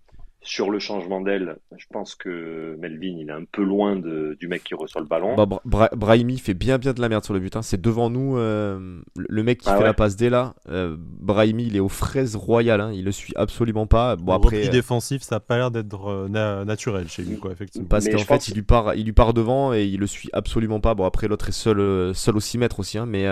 sur 0.43 0.71
le 0.71 0.79
changement 0.79 1.21
d'aile, 1.21 1.57
je 1.77 1.87
pense 1.91 2.15
que 2.15 2.77
Melvin, 2.81 3.17
il 3.19 3.29
est 3.29 3.33
un 3.33 3.45
peu 3.45 3.63
loin 3.63 3.97
de, 3.97 4.37
du 4.41 4.49
mec 4.49 4.65
qui 4.65 4.75
reçoit 4.75 5.01
le 5.01 5.07
ballon. 5.07 5.37
Bah, 5.37 5.89
Brahimi 5.95 6.39
fait 6.39 6.55
bien 6.55 6.79
bien 6.79 6.93
de 6.93 7.01
la 7.01 7.09
merde 7.09 7.25
sur 7.25 7.33
le 7.35 7.41
but. 7.41 7.55
Hein. 7.57 7.63
C'est 7.63 7.81
devant 7.81 8.11
nous, 8.11 8.37
euh, 8.37 9.01
le 9.17 9.43
mec 9.43 9.61
qui 9.61 9.69
ah 9.69 9.77
fait 9.77 9.85
la 9.85 9.95
passe 9.95 10.17
dès 10.17 10.31
là. 10.31 10.55
Euh, 10.69 10.97
Brahimi, 10.99 11.67
il 11.67 11.77
est 11.77 11.81
aux 11.81 11.89
fraises 11.89 12.35
royales. 12.35 12.81
Hein. 12.81 12.93
Il 12.93 13.05
le 13.05 13.13
suit 13.13 13.33
absolument 13.37 13.87
pas. 13.87 14.17
Bon, 14.17 14.33
le 14.33 14.37
après, 14.37 14.67
euh, 14.67 14.71
défensif, 14.71 15.23
ça 15.23 15.37
n'a 15.37 15.41
pas 15.41 15.57
l'air 15.57 15.71
d'être 15.71 16.09
euh, 16.09 16.65
naturel 16.65 17.09
chez 17.09 17.23
lui, 17.23 17.39
quoi, 17.39 17.53
effectivement. 17.53 17.89
Parce 17.89 18.09
qu'en 18.09 18.19
fait, 18.19 18.49
il, 18.49 18.55
lui 18.55 18.63
part, 18.63 18.95
il 18.95 19.05
lui 19.05 19.13
part 19.13 19.35
devant 19.35 19.73
et 19.73 19.85
il 19.85 20.01
le 20.01 20.07
suit 20.07 20.31
absolument 20.33 20.81
pas. 20.81 20.95
Bon, 20.95 21.05
après, 21.05 21.29
l'autre 21.29 21.49
est 21.49 21.53
seul, 21.53 22.15
seul 22.15 22.37
au 22.37 22.41
6 22.41 22.59
mètres 22.59 22.81
aussi. 22.81 22.99
Hein. 22.99 23.07
mais, 23.07 23.27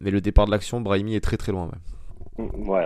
mais 0.00 0.10
le 0.10 0.20
départ 0.20 0.46
de 0.46 0.52
l'action, 0.52 0.80
Brahimi 0.80 1.16
est 1.16 1.20
très 1.20 1.36
très 1.36 1.52
loin. 1.52 1.66
Ouais, 1.66 1.78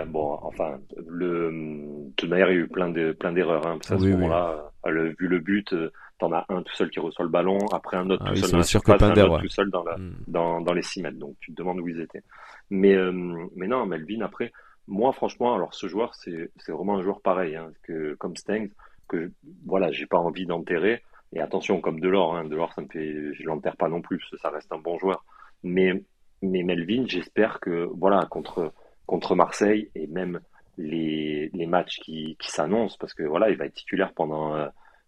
bon, 0.07 0.39
enfin, 0.41 0.79
le, 1.07 1.51
de 1.51 2.13
toute 2.15 2.29
manière, 2.29 2.49
il 2.51 2.55
y 2.55 2.59
a 2.59 2.63
eu 2.63 2.67
plein 2.67 2.89
de, 2.89 3.11
plein 3.11 3.31
d'erreurs, 3.31 3.65
hein, 3.67 3.79
à 3.89 3.97
ce 3.97 4.05
moment-là. 4.05 4.71
Euh, 4.85 5.13
vu 5.19 5.27
le 5.27 5.39
but, 5.39 5.73
euh, 5.73 5.91
t'en 6.17 6.31
as 6.31 6.45
un 6.49 6.61
tout 6.61 6.73
seul 6.73 6.89
qui 6.89 6.99
reçoit 6.99 7.25
le 7.25 7.31
ballon, 7.31 7.57
après 7.71 7.97
un 7.97 8.09
autre 8.09 8.23
ah 8.25 8.29
tout 8.29 8.37
seul 8.37 8.51
dans 8.51 8.57
la 8.57 8.63
surface, 8.63 9.01
un 9.01 9.11
autre 9.11 9.41
tout 9.41 9.49
seul 9.49 9.69
dans, 9.69 9.83
la, 9.83 9.97
hmm. 9.97 10.15
dans, 10.27 10.61
dans, 10.61 10.73
les 10.73 10.81
6 10.81 11.01
mètres. 11.01 11.17
Donc 11.17 11.35
tu 11.39 11.51
te 11.51 11.57
demandes 11.57 11.79
où 11.79 11.87
ils 11.87 11.99
étaient. 11.99 12.23
Mais, 12.69 12.93
euh, 12.93 13.11
mais 13.55 13.67
non, 13.67 13.85
Melvin, 13.85 14.21
après, 14.21 14.51
moi 14.87 15.11
franchement, 15.11 15.55
alors 15.55 15.73
ce 15.73 15.87
joueur, 15.87 16.15
c'est 16.15 16.49
vraiment 16.69 16.97
un 16.97 17.03
joueur 17.03 17.21
pareil, 17.21 17.55
hein, 17.55 17.71
que, 17.83 18.15
comme 18.15 18.35
Stengs, 18.35 18.69
que 19.07 19.31
voilà, 19.65 19.91
j'ai 19.91 20.05
pas 20.05 20.17
envie 20.17 20.45
d'enterrer. 20.45 21.03
Et 21.33 21.41
attention, 21.41 21.81
comme 21.81 21.99
Delors, 21.99 22.35
hein, 22.35 22.45
Delors, 22.45 22.73
ça 22.73 22.81
me 22.81 22.87
fait, 22.87 23.33
je 23.33 23.43
l'enterre 23.43 23.75
pas 23.75 23.89
non 23.89 24.01
plus, 24.01 24.21
ça 24.41 24.49
reste 24.49 24.71
un 24.71 24.77
bon 24.77 24.97
joueur. 24.97 25.25
Mais, 25.63 26.03
mais 26.41 26.63
Melvin, 26.63 27.03
j'espère 27.05 27.59
que, 27.59 27.89
voilà, 27.93 28.25
contre, 28.29 28.71
contre 29.07 29.33
Marseille 29.33 29.89
et 29.95 30.05
même 30.05 30.39
les, 30.77 31.49
les 31.53 31.65
matchs 31.65 31.97
qui, 31.99 32.37
qui 32.39 32.51
s'annoncent, 32.51 32.97
parce 32.99 33.15
que 33.15 33.23
voilà, 33.23 33.49
il 33.49 33.57
va 33.57 33.65
être 33.65 33.73
titulaire 33.73 34.13
pendant 34.13 34.55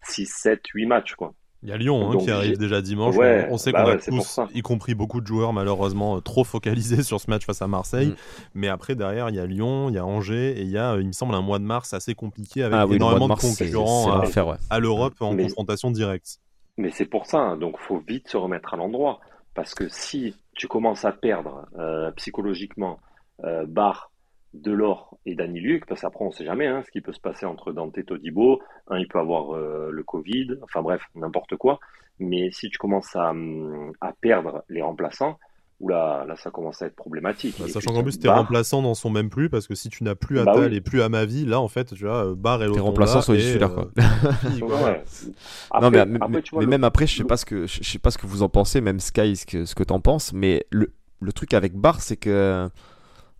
6, 0.01 0.25
7, 0.25 0.61
8 0.73 0.85
matchs, 0.87 1.13
quoi. 1.13 1.33
Il 1.61 1.67
y 1.67 1.73
a 1.73 1.77
Lyon 1.77 2.09
hein, 2.09 2.17
qui 2.17 2.31
arrive 2.31 2.57
déjà 2.57 2.81
dimanche. 2.81 3.15
on 3.49 3.57
sait 3.57 3.73
bah 3.73 3.83
qu'on 3.83 3.91
a 3.91 3.97
tous, 3.97 4.39
y 4.53 4.61
compris 4.61 4.95
beaucoup 4.95 5.19
de 5.19 5.27
joueurs 5.27 5.51
malheureusement, 5.51 6.15
euh, 6.15 6.21
trop 6.21 6.45
focalisés 6.45 7.03
sur 7.03 7.19
ce 7.19 7.29
match 7.29 7.45
face 7.45 7.61
à 7.61 7.67
Marseille. 7.67 8.09
Mm. 8.09 8.15
Mais 8.53 8.67
après, 8.69 8.95
derrière, 8.95 9.29
il 9.29 9.35
y 9.35 9.39
a 9.39 9.45
Lyon, 9.45 9.89
il 9.89 9.95
y 9.95 9.97
a 9.97 10.05
Angers 10.05 10.57
et 10.57 10.61
il 10.61 10.69
y 10.69 10.77
a, 10.77 10.95
il 10.97 11.07
me 11.07 11.11
semble, 11.11 11.35
un 11.35 11.41
mois 11.41 11.59
de 11.59 11.65
mars 11.65 11.93
assez 11.93 12.15
compliqué 12.15 12.63
avec 12.63 12.79
ah 12.79 12.85
énormément 12.89 13.27
de, 13.27 13.33
concurrents 13.33 14.21
à, 14.69 14.79
l'Europe 14.79 15.15
en 15.19 15.35
confrontation 15.35 15.91
directe. 15.91 16.39
Mais 16.77 16.91
c'est 16.91 17.05
pour 17.05 17.25
ça, 17.25 17.39
hein. 17.39 17.57
donc 17.57 17.77
faut 17.77 18.01
vite 18.07 18.29
se 18.29 18.37
remettre 18.37 18.73
à 18.73 18.77
l'endroit. 18.77 19.19
Parce 19.53 19.75
que 19.75 19.89
si 19.89 20.35
tu 20.55 20.69
commences 20.69 21.03
à 21.03 21.11
perdre 21.11 21.65
euh, 21.77 22.11
psychologiquement 22.11 22.99
euh, 23.43 23.65
Bar, 23.67 24.11
Delors 24.53 25.17
et 25.25 25.35
Dani 25.35 25.59
Luc, 25.59 25.85
parce 25.85 26.01
qu'après 26.01 26.23
on 26.25 26.29
ne 26.29 26.33
sait 26.33 26.45
jamais 26.45 26.67
hein, 26.67 26.81
ce 26.85 26.91
qui 26.91 27.01
peut 27.01 27.13
se 27.13 27.19
passer 27.19 27.45
entre 27.45 27.71
Dante 27.71 27.97
et 27.97 28.03
Todibo. 28.03 28.61
Un, 28.87 28.97
il 28.97 29.07
peut 29.07 29.19
avoir 29.19 29.55
euh, 29.55 29.89
le 29.91 30.03
Covid, 30.03 30.57
enfin 30.63 30.81
bref, 30.81 31.01
n'importe 31.15 31.55
quoi. 31.55 31.79
Mais 32.19 32.49
si 32.51 32.69
tu 32.69 32.77
commences 32.77 33.15
à, 33.15 33.29
hum, 33.29 33.93
perdre 34.21 34.63
les 34.67 34.81
remplaçants, 34.81 35.37
là, 35.79 36.25
là 36.27 36.35
ça 36.35 36.49
commence 36.49 36.81
à 36.81 36.87
être 36.87 36.95
problématique. 36.95 37.55
Bah, 37.59 37.67
sachant 37.67 37.93
qu'en 37.93 38.01
plus 38.01 38.19
tes 38.19 38.27
remplaçants 38.27 38.81
n'en 38.81 38.95
sont 38.95 39.11
même 39.11 39.29
plus, 39.29 39.49
parce 39.49 39.67
que 39.67 39.75
si 39.75 39.89
tu 39.89 40.03
n'as 40.03 40.15
plus 40.15 40.43
bah 40.43 40.51
Atal 40.51 40.73
et 40.73 40.81
plus 40.81 41.01
à 41.03 41.09
ma 41.09 41.25
vie, 41.25 41.45
là 41.45 41.61
en 41.61 41.67
fait, 41.67 41.93
tu 41.93 42.05
vois, 42.05 42.33
Bar 42.35 42.63
et 42.63 42.65
l'autre. 42.65 42.79
Tes 42.79 42.83
remplaçants 42.83 43.21
sont 43.21 43.35
issus 43.35 43.59
là, 43.59 43.69
quoi. 43.69 43.89
non, 45.79 45.91
mais, 45.91 46.05
mais, 46.05 46.65
même 46.65 46.83
après, 46.83 47.05
je 47.05 47.17
sais 47.17 47.23
pas 47.23 47.37
ce 47.37 47.45
que 47.45 47.67
je 47.67 47.83
sais 47.83 47.99
pas 47.99 48.09
ce 48.09 48.17
que 48.17 48.25
vous 48.25 48.41
en 48.41 48.49
pensez, 48.49 48.81
même 48.81 48.99
Sky, 48.99 49.35
ce 49.35 49.45
que, 49.45 49.65
ce 49.65 49.75
que 49.75 49.83
t'en 49.83 49.99
penses, 49.99 50.33
mais 50.33 50.65
le, 50.71 50.91
le 51.21 51.33
truc 51.33 51.53
avec 51.53 51.75
Bar, 51.75 52.01
c'est 52.01 52.17
que 52.17 52.67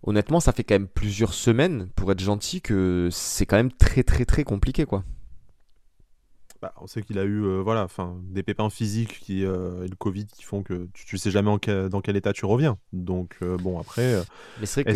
honnêtement, 0.02 0.40
ça 0.40 0.52
fait 0.52 0.64
quand 0.64 0.74
même 0.74 0.88
plusieurs 0.88 1.34
semaines, 1.34 1.88
pour 1.96 2.10
être 2.12 2.20
gentil, 2.20 2.60
que 2.60 3.08
c'est 3.10 3.46
quand 3.46 3.56
même 3.56 3.72
très 3.72 4.02
très 4.02 4.24
très 4.24 4.44
compliqué 4.44 4.84
quoi. 4.84 5.04
Bah, 6.62 6.74
on 6.78 6.86
sait 6.86 7.00
qu'il 7.00 7.18
a 7.18 7.24
eu 7.24 7.42
euh, 7.42 7.62
voilà, 7.62 7.86
des 8.24 8.42
pépins 8.42 8.68
physiques 8.68 9.20
qui, 9.20 9.46
euh, 9.46 9.82
et 9.82 9.88
le 9.88 9.96
Covid 9.96 10.26
qui 10.26 10.42
font 10.42 10.62
que 10.62 10.88
tu, 10.92 11.14
ne 11.14 11.18
sais 11.18 11.30
jamais 11.30 11.50
dans 11.88 12.00
quel 12.02 12.16
état 12.16 12.34
tu 12.34 12.44
reviens. 12.44 12.76
Donc 12.92 13.38
euh, 13.40 13.56
bon 13.56 13.80
après, 13.80 14.22
est-ce 14.60 14.82
que 14.82 14.90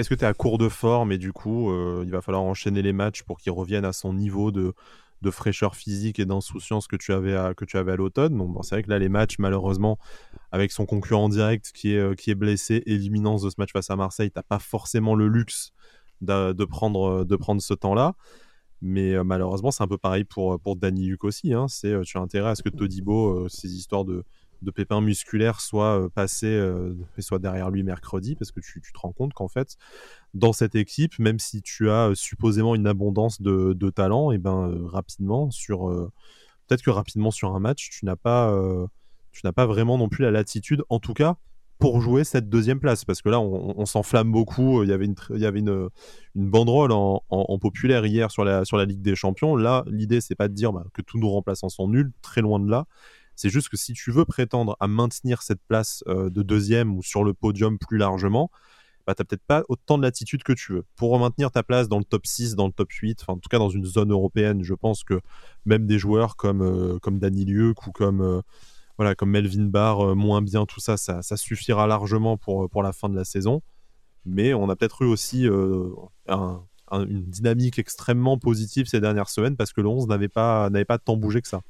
est-ce 0.00 0.08
que 0.10 0.14
tu 0.14 0.24
es 0.24 0.26
à 0.26 0.34
court 0.34 0.58
de 0.58 0.68
forme 0.68 1.12
et 1.12 1.18
du 1.18 1.32
coup 1.32 1.72
il 2.02 2.10
va 2.10 2.20
falloir 2.20 2.42
enchaîner 2.42 2.82
les 2.82 2.92
matchs 2.92 3.22
pour 3.22 3.38
qu'il 3.38 3.52
revienne 3.52 3.86
à 3.86 3.94
son 3.94 4.12
niveau 4.12 4.50
de, 4.50 4.74
de 5.22 5.30
fraîcheur 5.30 5.76
physique 5.76 6.18
et 6.18 6.24
d'insouciance 6.24 6.86
que 6.86 6.96
tu 6.96 7.12
avais 7.12 7.34
à, 7.34 7.54
que 7.54 7.64
tu 7.64 7.76
avais 7.76 7.92
à 7.92 7.96
l'automne. 7.96 8.36
Donc 8.36 8.52
bon, 8.52 8.62
c'est 8.62 8.76
vrai 8.76 8.82
que 8.82 8.90
là 8.90 8.98
les 8.98 9.08
matchs 9.08 9.38
malheureusement 9.38 9.98
avec 10.52 10.72
son 10.72 10.86
concurrent 10.86 11.28
direct 11.28 11.72
qui 11.74 11.94
est, 11.94 11.98
euh, 11.98 12.14
qui 12.14 12.30
est 12.30 12.34
blessé 12.34 12.82
et 12.86 12.96
l'imminence 12.96 13.42
de 13.42 13.50
ce 13.50 13.56
match 13.58 13.72
face 13.72 13.90
à 13.90 13.96
Marseille, 13.96 14.30
t'as 14.30 14.42
pas 14.42 14.58
forcément 14.58 15.14
le 15.14 15.28
luxe 15.28 15.72
de, 16.20 16.64
prendre, 16.64 17.24
de 17.24 17.36
prendre 17.36 17.62
ce 17.62 17.74
temps-là. 17.74 18.14
Mais 18.82 19.14
euh, 19.14 19.24
malheureusement, 19.24 19.70
c'est 19.70 19.82
un 19.82 19.88
peu 19.88 19.98
pareil 19.98 20.24
pour, 20.24 20.58
pour 20.60 20.76
Danny 20.76 21.06
Luc 21.06 21.24
aussi. 21.24 21.52
Hein. 21.52 21.66
C'est, 21.68 21.92
euh, 21.92 22.02
tu 22.02 22.18
as 22.18 22.20
intérêt 22.20 22.50
à 22.50 22.54
ce 22.54 22.62
que 22.62 22.68
Todibo, 22.68 23.48
ces 23.48 23.74
histoires 23.74 24.04
de, 24.04 24.24
de 24.62 24.70
pépins 24.70 25.00
musculaires 25.00 25.60
soient 25.60 26.08
passées 26.14 26.60
et 27.16 27.22
soient 27.22 27.38
derrière 27.38 27.70
lui 27.70 27.82
mercredi, 27.82 28.36
parce 28.36 28.52
que 28.52 28.60
tu, 28.60 28.80
tu 28.80 28.92
te 28.92 28.98
rends 28.98 29.12
compte 29.12 29.32
qu'en 29.32 29.48
fait, 29.48 29.76
dans 30.34 30.52
cette 30.52 30.74
équipe, 30.74 31.18
même 31.18 31.38
si 31.38 31.62
tu 31.62 31.90
as 31.90 32.12
supposément 32.14 32.74
une 32.74 32.86
abondance 32.86 33.40
de, 33.40 33.90
talent, 33.90 34.32
et 34.32 34.38
ben 34.38 34.86
rapidement, 34.86 35.50
sur 35.50 35.88
peut-être 36.66 36.82
que 36.82 36.90
rapidement 36.90 37.30
sur 37.30 37.54
un 37.54 37.60
match, 37.60 37.90
tu 37.90 38.04
n'as 38.04 38.16
pas 38.16 38.52
vraiment 39.66 39.98
non 39.98 40.08
plus 40.08 40.24
la 40.24 40.30
latitude, 40.30 40.82
en 40.88 40.98
tout 40.98 41.14
cas 41.14 41.36
pour 41.80 42.00
jouer 42.00 42.22
cette 42.22 42.48
deuxième 42.48 42.78
place. 42.78 43.04
Parce 43.04 43.22
que 43.22 43.28
là, 43.28 43.40
on, 43.40 43.86
s'enflamme 43.86 44.30
beaucoup. 44.30 44.84
Il 44.84 44.90
y 44.90 44.92
avait 44.92 45.06
une, 45.06 45.16
il 45.34 45.44
une, 45.56 45.88
banderole 46.36 46.92
en, 46.92 47.58
populaire 47.58 48.06
hier 48.06 48.30
sur 48.30 48.44
la, 48.44 48.64
sur 48.64 48.76
la 48.76 48.84
Ligue 48.84 49.02
des 49.02 49.16
Champions. 49.16 49.56
Là, 49.56 49.82
l'idée, 49.88 50.20
c'est 50.20 50.36
pas 50.36 50.46
de 50.46 50.54
dire 50.54 50.72
bah, 50.72 50.84
que 50.92 51.02
tous 51.02 51.18
nos 51.18 51.30
remplaçants 51.30 51.70
sont 51.70 51.88
nuls, 51.88 52.12
très 52.22 52.42
loin 52.42 52.60
de 52.60 52.70
là. 52.70 52.86
C'est 53.40 53.48
juste 53.48 53.70
que 53.70 53.78
si 53.78 53.94
tu 53.94 54.10
veux 54.10 54.26
prétendre 54.26 54.76
à 54.80 54.86
maintenir 54.86 55.40
cette 55.40 55.62
place 55.66 56.04
euh, 56.08 56.28
de 56.28 56.42
deuxième 56.42 56.94
ou 56.94 57.02
sur 57.02 57.24
le 57.24 57.32
podium 57.32 57.78
plus 57.78 57.96
largement, 57.96 58.50
bah, 59.06 59.14
tu 59.14 59.22
n'as 59.22 59.24
peut-être 59.24 59.46
pas 59.46 59.64
autant 59.70 59.96
de 59.96 60.02
latitude 60.02 60.42
que 60.42 60.52
tu 60.52 60.74
veux. 60.74 60.84
Pour 60.94 61.18
maintenir 61.18 61.50
ta 61.50 61.62
place 61.62 61.88
dans 61.88 61.96
le 61.96 62.04
top 62.04 62.26
6, 62.26 62.54
dans 62.54 62.66
le 62.66 62.72
top 62.74 62.92
8, 62.92 63.24
en 63.28 63.38
tout 63.38 63.48
cas 63.48 63.58
dans 63.58 63.70
une 63.70 63.86
zone 63.86 64.12
européenne, 64.12 64.62
je 64.62 64.74
pense 64.74 65.04
que 65.04 65.22
même 65.64 65.86
des 65.86 65.98
joueurs 65.98 66.36
comme, 66.36 66.60
euh, 66.60 66.98
comme 66.98 67.18
Dani 67.18 67.46
Lieuc 67.46 67.86
ou 67.86 67.92
comme, 67.92 68.20
euh, 68.20 69.14
comme 69.14 69.30
Melvin 69.30 69.64
Barr, 69.64 70.14
moins 70.14 70.42
bien, 70.42 70.66
tout 70.66 70.80
ça, 70.80 70.98
ça, 70.98 71.22
suffira 71.38 71.86
largement 71.86 72.36
pour, 72.36 72.82
la 72.82 72.92
fin 72.92 73.08
de 73.08 73.16
la 73.16 73.24
saison. 73.24 73.62
Mais 74.26 74.52
on 74.52 74.68
a 74.68 74.76
peut-être 74.76 75.00
eu 75.00 75.06
aussi 75.06 75.46
une 75.46 77.24
dynamique 77.24 77.78
extrêmement 77.78 78.36
positive 78.36 78.84
ces 78.84 79.00
dernières 79.00 79.30
semaines 79.30 79.56
parce 79.56 79.72
que 79.72 79.80
le 79.80 79.88
11 79.88 80.08
n'avait 80.08 80.28
pas, 80.28 80.68
n'avait 80.68 80.84
pas 80.84 80.98
tant 80.98 81.16
bougé 81.16 81.40
que 81.40 81.48
ça. 81.48 81.62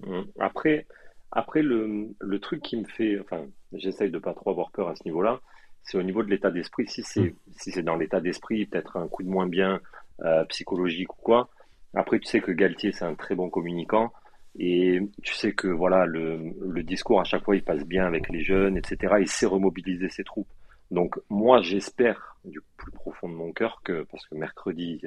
Mmh. 0.00 0.22
Après, 0.38 0.86
après 1.32 1.62
le, 1.62 2.08
le 2.18 2.38
truc 2.40 2.62
qui 2.62 2.76
me 2.76 2.84
fait, 2.84 3.18
enfin, 3.20 3.46
j'essaye 3.72 4.10
de 4.10 4.18
pas 4.18 4.34
trop 4.34 4.50
avoir 4.50 4.70
peur 4.70 4.88
à 4.88 4.96
ce 4.96 5.04
niveau-là, 5.04 5.40
c'est 5.82 5.98
au 5.98 6.02
niveau 6.02 6.22
de 6.22 6.30
l'état 6.30 6.50
d'esprit. 6.50 6.86
Si 6.88 7.02
c'est 7.02 7.20
mmh. 7.20 7.34
si 7.58 7.70
c'est 7.72 7.82
dans 7.82 7.96
l'état 7.96 8.20
d'esprit, 8.20 8.66
peut-être 8.66 8.96
un 8.96 9.08
coup 9.08 9.22
de 9.22 9.28
moins 9.28 9.46
bien 9.46 9.80
euh, 10.20 10.44
psychologique 10.46 11.12
ou 11.14 11.22
quoi. 11.22 11.48
Après, 11.94 12.18
tu 12.18 12.26
sais 12.26 12.40
que 12.40 12.52
Galtier, 12.52 12.92
c'est 12.92 13.04
un 13.04 13.14
très 13.14 13.34
bon 13.34 13.48
communicant. 13.48 14.12
Et 14.58 15.00
tu 15.22 15.34
sais 15.34 15.52
que 15.52 15.68
voilà, 15.68 16.06
le, 16.06 16.54
le, 16.60 16.82
discours 16.82 17.20
à 17.20 17.24
chaque 17.24 17.44
fois 17.44 17.56
il 17.56 17.62
passe 17.62 17.84
bien 17.84 18.06
avec 18.06 18.30
les 18.30 18.42
jeunes, 18.42 18.78
etc. 18.78 19.16
Il 19.20 19.28
sait 19.28 19.44
remobiliser 19.44 20.08
ses 20.08 20.24
troupes. 20.24 20.48
Donc 20.90 21.18
moi 21.28 21.60
j'espère 21.60 22.38
du 22.44 22.60
plus 22.76 22.92
profond 22.92 23.28
de 23.28 23.34
mon 23.34 23.52
cœur 23.52 23.82
que 23.84 24.04
parce 24.10 24.24
que 24.26 24.34
mercredi 24.34 25.02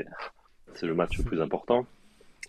c'est 0.76 0.86
le 0.86 0.94
match 0.94 1.18
le 1.18 1.24
plus 1.24 1.42
important, 1.42 1.88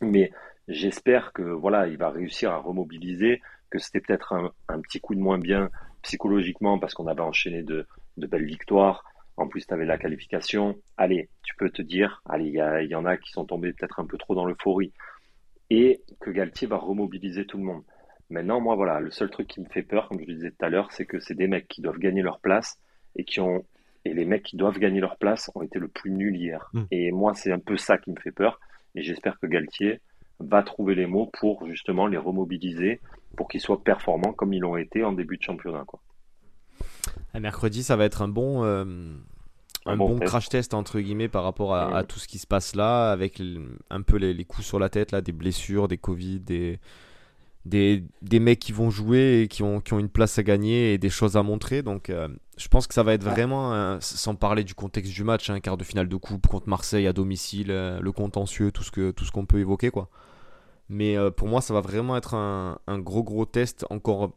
mais 0.02 0.30
j'espère 0.68 1.32
que 1.32 1.42
voilà 1.42 1.86
il 1.86 1.96
va 1.96 2.10
réussir 2.10 2.50
à 2.50 2.58
remobiliser, 2.58 3.40
que 3.70 3.78
c'était 3.78 4.00
peut-être 4.00 4.32
un, 4.32 4.52
un, 4.68 4.80
petit 4.80 5.00
coup 5.00 5.14
de 5.14 5.20
moins 5.20 5.38
bien 5.38 5.70
psychologiquement 6.02 6.78
parce 6.78 6.94
qu'on 6.94 7.06
avait 7.06 7.20
enchaîné 7.20 7.62
de, 7.62 7.86
de 8.16 8.26
belles 8.26 8.44
victoires. 8.44 9.04
En 9.36 9.48
plus, 9.48 9.66
tu 9.66 9.72
avais 9.72 9.86
la 9.86 9.96
qualification. 9.96 10.76
Allez, 10.96 11.30
tu 11.42 11.54
peux 11.56 11.70
te 11.70 11.80
dire, 11.80 12.22
allez, 12.28 12.46
il 12.46 12.86
y, 12.86 12.90
y, 12.90 12.94
en 12.94 13.06
a 13.06 13.16
qui 13.16 13.30
sont 13.30 13.46
tombés 13.46 13.72
peut-être 13.72 14.00
un 14.00 14.04
peu 14.04 14.18
trop 14.18 14.34
dans 14.34 14.44
l'euphorie 14.44 14.92
et 15.70 16.02
que 16.20 16.30
Galtier 16.30 16.66
va 16.66 16.76
remobiliser 16.76 17.46
tout 17.46 17.56
le 17.56 17.64
monde. 17.64 17.82
Maintenant, 18.28 18.60
moi, 18.60 18.74
voilà, 18.74 19.00
le 19.00 19.10
seul 19.10 19.30
truc 19.30 19.48
qui 19.48 19.60
me 19.60 19.66
fait 19.66 19.82
peur, 19.82 20.08
comme 20.08 20.20
je 20.20 20.26
le 20.26 20.34
disais 20.34 20.50
tout 20.50 20.64
à 20.64 20.68
l'heure, 20.68 20.92
c'est 20.92 21.06
que 21.06 21.20
c'est 21.20 21.34
des 21.34 21.46
mecs 21.46 21.68
qui 21.68 21.80
doivent 21.80 21.98
gagner 21.98 22.22
leur 22.22 22.40
place 22.40 22.78
et 23.16 23.24
qui 23.24 23.40
ont 23.40 23.64
et 24.04 24.14
les 24.14 24.24
mecs 24.24 24.44
qui 24.44 24.56
doivent 24.56 24.78
gagner 24.78 25.00
leur 25.00 25.18
place 25.18 25.50
ont 25.54 25.62
été 25.62 25.78
le 25.78 25.88
plus 25.88 26.10
nuls 26.10 26.36
hier. 26.36 26.70
Hmm. 26.72 26.84
Et 26.90 27.12
moi, 27.12 27.34
c'est 27.34 27.52
un 27.52 27.58
peu 27.58 27.76
ça 27.76 27.98
qui 27.98 28.10
me 28.10 28.18
fait 28.18 28.32
peur. 28.32 28.58
Et 28.94 29.02
j'espère 29.02 29.38
que 29.38 29.46
Galtier 29.46 30.00
va 30.40 30.62
trouver 30.62 30.94
les 30.94 31.06
mots 31.06 31.30
pour 31.38 31.66
justement 31.66 32.06
les 32.06 32.16
remobiliser, 32.16 33.00
pour 33.36 33.48
qu'ils 33.48 33.60
soient 33.60 33.82
performants 33.82 34.32
comme 34.32 34.52
ils 34.52 34.60
l'ont 34.60 34.76
été 34.76 35.04
en 35.04 35.12
début 35.12 35.36
de 35.36 35.42
championnat. 35.42 35.84
Quoi. 35.86 36.00
mercredi, 37.38 37.82
ça 37.82 37.96
va 37.96 38.04
être 38.04 38.22
un 38.22 38.28
bon, 38.28 38.64
euh, 38.64 38.84
un, 39.86 39.96
bon, 39.96 40.18
crash 40.18 40.48
test 40.48 40.74
entre 40.74 41.00
guillemets 41.00 41.28
par 41.28 41.44
rapport 41.44 41.74
à, 41.74 42.02
tout 42.04 42.18
ce 42.18 42.26
qui 42.26 42.38
se 42.38 42.46
passe 42.46 42.74
là, 42.74 43.12
avec 43.12 43.42
un 43.90 44.02
peu 44.02 44.16
les, 44.16 44.44
coups 44.44 44.66
sur 44.66 44.78
la 44.78 44.88
tête, 44.88 45.12
là, 45.12 45.20
des 45.20 45.32
blessures, 45.32 45.88
des 45.88 45.98
Covid, 45.98 46.40
des, 46.40 46.80
des, 47.66 48.04
des, 48.22 48.40
mecs 48.40 48.58
qui 48.58 48.72
vont 48.72 48.90
jouer 48.90 49.42
et 49.42 49.48
qui 49.48 49.62
ont, 49.62 49.80
qui 49.80 49.92
ont 49.92 49.98
une 49.98 50.08
place 50.08 50.38
à 50.38 50.42
gagner 50.42 50.94
et 50.94 50.98
des 50.98 51.10
choses 51.10 51.36
à 51.36 51.42
montrer. 51.42 51.82
Donc 51.82 52.08
euh, 52.08 52.28
je 52.56 52.68
pense 52.68 52.86
que 52.86 52.94
ça 52.94 53.02
va 53.02 53.12
être 53.12 53.24
vraiment, 53.24 53.98
sans 54.00 54.34
parler 54.34 54.64
du 54.64 54.74
contexte 54.74 55.12
du 55.12 55.24
match, 55.24 55.50
un 55.50 55.54
hein, 55.54 55.60
quart 55.60 55.76
de 55.76 55.84
finale 55.84 56.08
de 56.08 56.16
coupe 56.16 56.46
contre 56.46 56.68
Marseille 56.68 57.06
à 57.06 57.12
domicile, 57.12 57.70
euh, 57.70 58.00
le 58.00 58.12
contentieux, 58.12 58.72
tout 58.72 58.82
ce 58.82 59.30
qu'on 59.30 59.46
peut 59.46 59.58
évoquer 59.58 59.90
quoi. 59.90 60.08
Mais 60.90 61.16
euh, 61.16 61.30
pour 61.30 61.46
moi, 61.46 61.60
ça 61.60 61.72
va 61.72 61.80
vraiment 61.80 62.16
être 62.16 62.34
un, 62.34 62.98
gros 62.98 63.22
gros 63.22 63.46
test 63.46 63.86
encore 63.90 64.32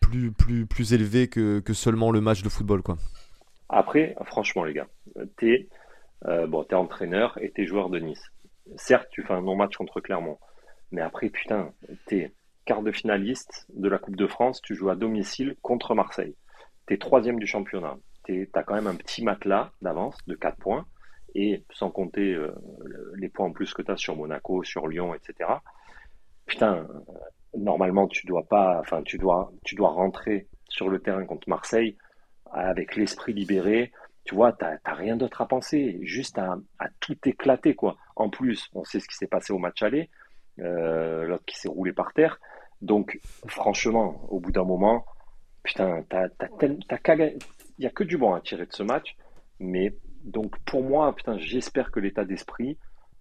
plus 0.00 0.30
plus 0.32 0.66
plus 0.66 0.92
élevé 0.92 1.28
que, 1.28 1.60
que 1.60 1.72
seulement 1.72 2.10
le 2.10 2.20
match 2.20 2.42
de 2.42 2.48
football 2.48 2.82
quoi. 2.82 2.96
Après, 3.70 4.14
franchement, 4.24 4.62
les 4.64 4.74
gars, 4.74 4.88
t'es 5.38 5.68
euh, 6.26 6.46
bon, 6.46 6.66
es 6.68 6.74
entraîneur 6.74 7.38
et 7.40 7.50
t'es 7.50 7.64
joueur 7.64 7.88
de 7.88 7.98
Nice. 7.98 8.30
Certes, 8.76 9.08
tu 9.10 9.22
fais 9.22 9.32
un 9.32 9.40
non-match 9.40 9.76
contre 9.76 10.00
Clermont, 10.00 10.38
mais 10.92 11.00
après, 11.00 11.30
putain, 11.30 11.72
t'es 12.06 12.32
quart 12.66 12.82
de 12.82 12.92
finaliste 12.92 13.66
de 13.74 13.88
la 13.88 13.98
Coupe 13.98 14.16
de 14.16 14.26
France, 14.26 14.60
tu 14.60 14.74
joues 14.74 14.90
à 14.90 14.96
domicile 14.96 15.56
contre 15.62 15.94
Marseille. 15.94 16.36
T'es 16.86 16.98
troisième 16.98 17.38
du 17.38 17.46
championnat. 17.46 17.96
T'as 18.52 18.62
quand 18.62 18.74
même 18.74 18.86
un 18.86 18.94
petit 18.96 19.22
matelas 19.22 19.72
d'avance 19.82 20.16
de 20.26 20.34
4 20.34 20.56
points, 20.58 20.86
et 21.34 21.64
sans 21.72 21.90
compter 21.90 22.32
euh, 22.32 22.52
les 23.16 23.28
points 23.28 23.46
en 23.46 23.52
plus 23.52 23.72
que 23.74 23.82
tu 23.82 23.90
as 23.90 23.96
sur 23.96 24.16
Monaco, 24.16 24.62
sur 24.62 24.86
Lyon, 24.86 25.14
etc. 25.14 25.50
putain, 26.46 26.86
normalement 27.56 28.06
tu 28.08 28.26
dois 28.26 28.44
pas, 28.44 28.78
enfin 28.80 29.02
tu 29.02 29.18
dois, 29.18 29.52
tu 29.64 29.74
dois 29.74 29.90
rentrer 29.90 30.48
sur 30.68 30.88
le 30.88 31.00
terrain 31.00 31.24
contre 31.24 31.48
Marseille 31.48 31.96
avec 32.52 32.96
l'esprit 32.96 33.32
libéré. 33.32 33.92
Tu 34.24 34.34
vois, 34.34 34.52
tu 34.52 34.64
n'as 34.64 34.94
rien 34.94 35.16
d'autre 35.16 35.42
à 35.42 35.48
penser, 35.48 35.98
juste 36.02 36.38
à, 36.38 36.56
tout 37.00 37.16
éclater 37.26 37.74
quoi. 37.74 37.96
En 38.16 38.30
plus, 38.30 38.70
on 38.74 38.84
sait 38.84 39.00
ce 39.00 39.08
qui 39.08 39.16
s'est 39.16 39.26
passé 39.26 39.52
au 39.52 39.58
match 39.58 39.82
aller, 39.82 40.08
euh, 40.60 41.24
l'autre 41.24 41.44
qui 41.44 41.58
s'est 41.58 41.68
roulé 41.68 41.92
par 41.92 42.12
terre. 42.14 42.38
Donc, 42.80 43.20
franchement, 43.46 44.26
au 44.30 44.40
bout 44.40 44.52
d'un 44.52 44.64
moment, 44.64 45.04
putain, 45.62 46.04
il 46.62 46.78
n'y 47.78 47.86
a 47.86 47.90
que 47.90 48.04
du 48.04 48.16
bon 48.16 48.34
à 48.34 48.40
tirer 48.40 48.66
de 48.66 48.72
ce 48.72 48.82
match. 48.82 49.16
Mais 49.60 49.94
donc, 50.24 50.58
pour 50.64 50.82
moi, 50.82 51.14
putain, 51.14 51.36
j'espère 51.36 51.90
que 51.90 52.00
l'état 52.00 52.24
d'esprit, 52.24 52.78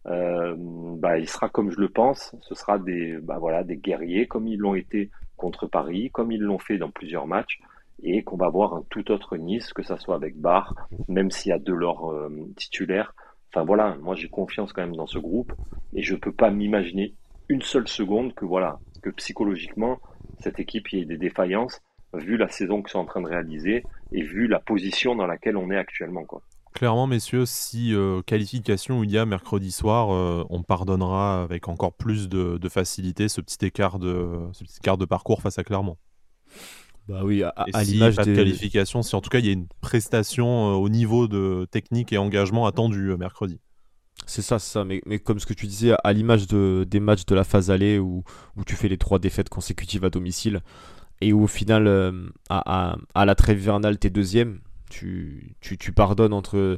euh, 0.08 0.56
bah, 0.58 1.20
il 1.20 1.28
sera 1.28 1.50
comme 1.50 1.70
je 1.70 1.80
le 1.80 1.90
pense. 1.90 2.36
Ce 2.42 2.56
sera 2.56 2.80
des, 2.80 3.18
bah, 3.22 3.38
voilà, 3.40 3.64
des 3.64 3.78
guerriers 3.78 4.28
comme 4.28 4.48
ils 4.48 4.58
l'ont 4.58 4.76
été 4.76 5.12
contre 5.36 5.68
Paris, 5.68 6.10
comme 6.12 6.32
ils 6.32 6.42
l'ont 6.42 6.60
fait 6.60 6.78
dans 6.78 6.92
plusieurs 6.92 7.28
matchs, 7.28 7.60
et 8.02 8.24
qu'on 8.24 8.38
va 8.38 8.50
voir 8.50 8.74
un 8.74 8.84
tout 8.90 9.12
autre 9.12 9.38
Nice, 9.38 9.74
que 9.74 9.84
ça 9.84 9.98
soit 9.98 10.16
avec 10.16 10.40
Barre, 10.40 10.76
même 11.08 11.30
s'il 11.30 11.50
y 11.50 11.54
a 11.54 11.60
de 11.60 11.74
leurs 11.74 12.12
euh, 12.12 12.30
titulaires. 12.56 13.14
Enfin 13.50 13.66
voilà, 13.66 13.96
moi 14.02 14.16
j'ai 14.16 14.30
confiance 14.30 14.74
quand 14.74 14.82
même 14.82 14.96
dans 14.96 15.08
ce 15.08 15.20
groupe, 15.20 15.54
et 15.94 16.02
je 16.02 16.16
peux 16.16 16.32
pas 16.32 16.50
m'imaginer 16.50 17.14
une 17.50 17.62
seule 17.62 17.88
seconde 17.88 18.34
que 18.34 18.46
voilà, 18.46 18.80
que 19.02 19.10
psychologiquement 19.12 20.00
cette 20.40 20.60
équipe 20.60 20.92
y 20.92 21.00
ait 21.00 21.06
des 21.06 21.18
défaillances, 21.18 21.82
vu 22.14 22.38
la 22.38 22.50
saison 22.50 22.82
qu'ils 22.82 22.92
sont 22.92 23.00
en 23.00 23.06
train 23.06 23.22
de 23.22 23.28
réaliser 23.28 23.84
et 24.12 24.24
vu 24.24 24.48
la 24.48 24.60
position 24.60 25.16
dans 25.16 25.28
laquelle 25.28 25.58
on 25.58 25.70
est 25.70 25.78
actuellement, 25.78 26.26
quoi. 26.26 26.42
Clairement, 26.74 27.06
messieurs, 27.06 27.46
si 27.46 27.94
euh, 27.94 28.22
qualification 28.24 29.04
il 29.04 29.12
y 29.12 29.18
a 29.20 29.26
mercredi 29.26 29.72
soir, 29.72 30.12
euh, 30.12 30.44
on 30.50 30.64
pardonnera 30.64 31.44
avec 31.44 31.68
encore 31.68 31.94
plus 31.94 32.30
de, 32.30 32.58
facilité 32.68 33.30
ce 33.30 33.42
petit, 33.42 33.64
écart 33.66 34.00
de, 34.00 34.40
ce 34.54 34.64
petit 34.64 34.78
écart 34.80 34.98
de 34.98 35.06
parcours 35.06 35.42
face 35.42 35.60
à 35.60 35.64
Clermont. 35.64 35.98
Bah 37.08 37.22
oui, 37.24 37.44
à, 37.44 37.84
l'image 37.84 38.16
de 38.16 38.36
qualification, 38.36 39.04
si 39.04 39.16
en 39.16 39.22
tout 39.22 39.30
cas 39.30 39.40
il 39.40 39.46
y 39.46 39.50
a 39.50 39.52
une 39.52 39.68
prestation 39.82 40.72
euh, 40.72 40.76
au 40.76 40.90
niveau 40.90 41.28
de 41.28 41.68
technique 41.70 42.12
et 42.12 42.18
engagement 42.18 42.66
attendu 42.66 43.16
mercredi. 43.18 43.60
C'est 44.26 44.42
ça, 44.42 44.58
c'est 44.58 44.72
ça. 44.72 44.84
Mais, 44.84 45.02
mais, 45.06 45.20
comme 45.20 45.40
ce 45.40 45.46
que 45.46 45.54
tu 45.54 45.68
disais, 45.68 45.94
à 46.04 46.14
l'image 46.14 46.48
de, 46.48 46.88
des 46.90 47.02
matchs 47.02 47.26
de 47.26 47.36
la 47.36 47.44
phase 47.44 47.70
allée 47.70 48.00
où, 48.00 48.24
où 48.56 48.64
tu 48.64 48.76
fais 48.76 48.88
les 48.88 48.98
trois 48.98 49.20
défaites 49.20 49.50
consécutives 49.50 50.06
à 50.06 50.10
domicile 50.10 50.62
et 51.22 51.34
où 51.34 51.44
au 51.44 51.48
final, 51.48 51.88
à, 52.50 52.96
à, 53.14 53.26
la 53.26 53.36
trêve 53.36 53.60
hivernale, 53.60 53.98
t'es 54.00 54.10
deuxième, 54.10 54.60
tu, 54.94 55.56
tu, 55.62 55.92
pardonnes 55.92 56.34
entre, 56.34 56.78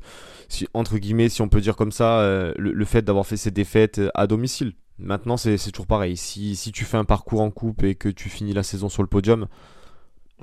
entre 0.74 0.98
guillemets, 0.98 1.30
si 1.30 1.42
on 1.42 1.50
peut 1.50 1.62
dire 1.62 1.76
comme 1.76 1.92
ça, 1.92 2.20
euh, 2.20 2.54
le, 2.58 2.86
fait 2.86 3.02
d'avoir 3.02 3.26
fait 3.26 3.38
ces 3.38 3.52
défaites 3.52 4.02
à 4.14 4.28
domicile. 4.28 4.74
Maintenant, 4.98 5.36
c'est 5.38 5.58
toujours 5.72 5.88
pareil. 5.88 6.16
Si, 6.16 6.56
si, 6.56 6.72
tu 6.72 6.86
fais 6.86 6.98
un 6.98 7.04
parcours 7.04 7.42
en 7.42 7.52
coupe 7.52 7.84
et 7.84 7.96
que 7.96 8.08
tu 8.10 8.30
finis 8.30 8.54
la 8.54 8.64
saison 8.64 8.88
sur 8.88 9.04
le 9.04 9.10
podium, 9.10 9.48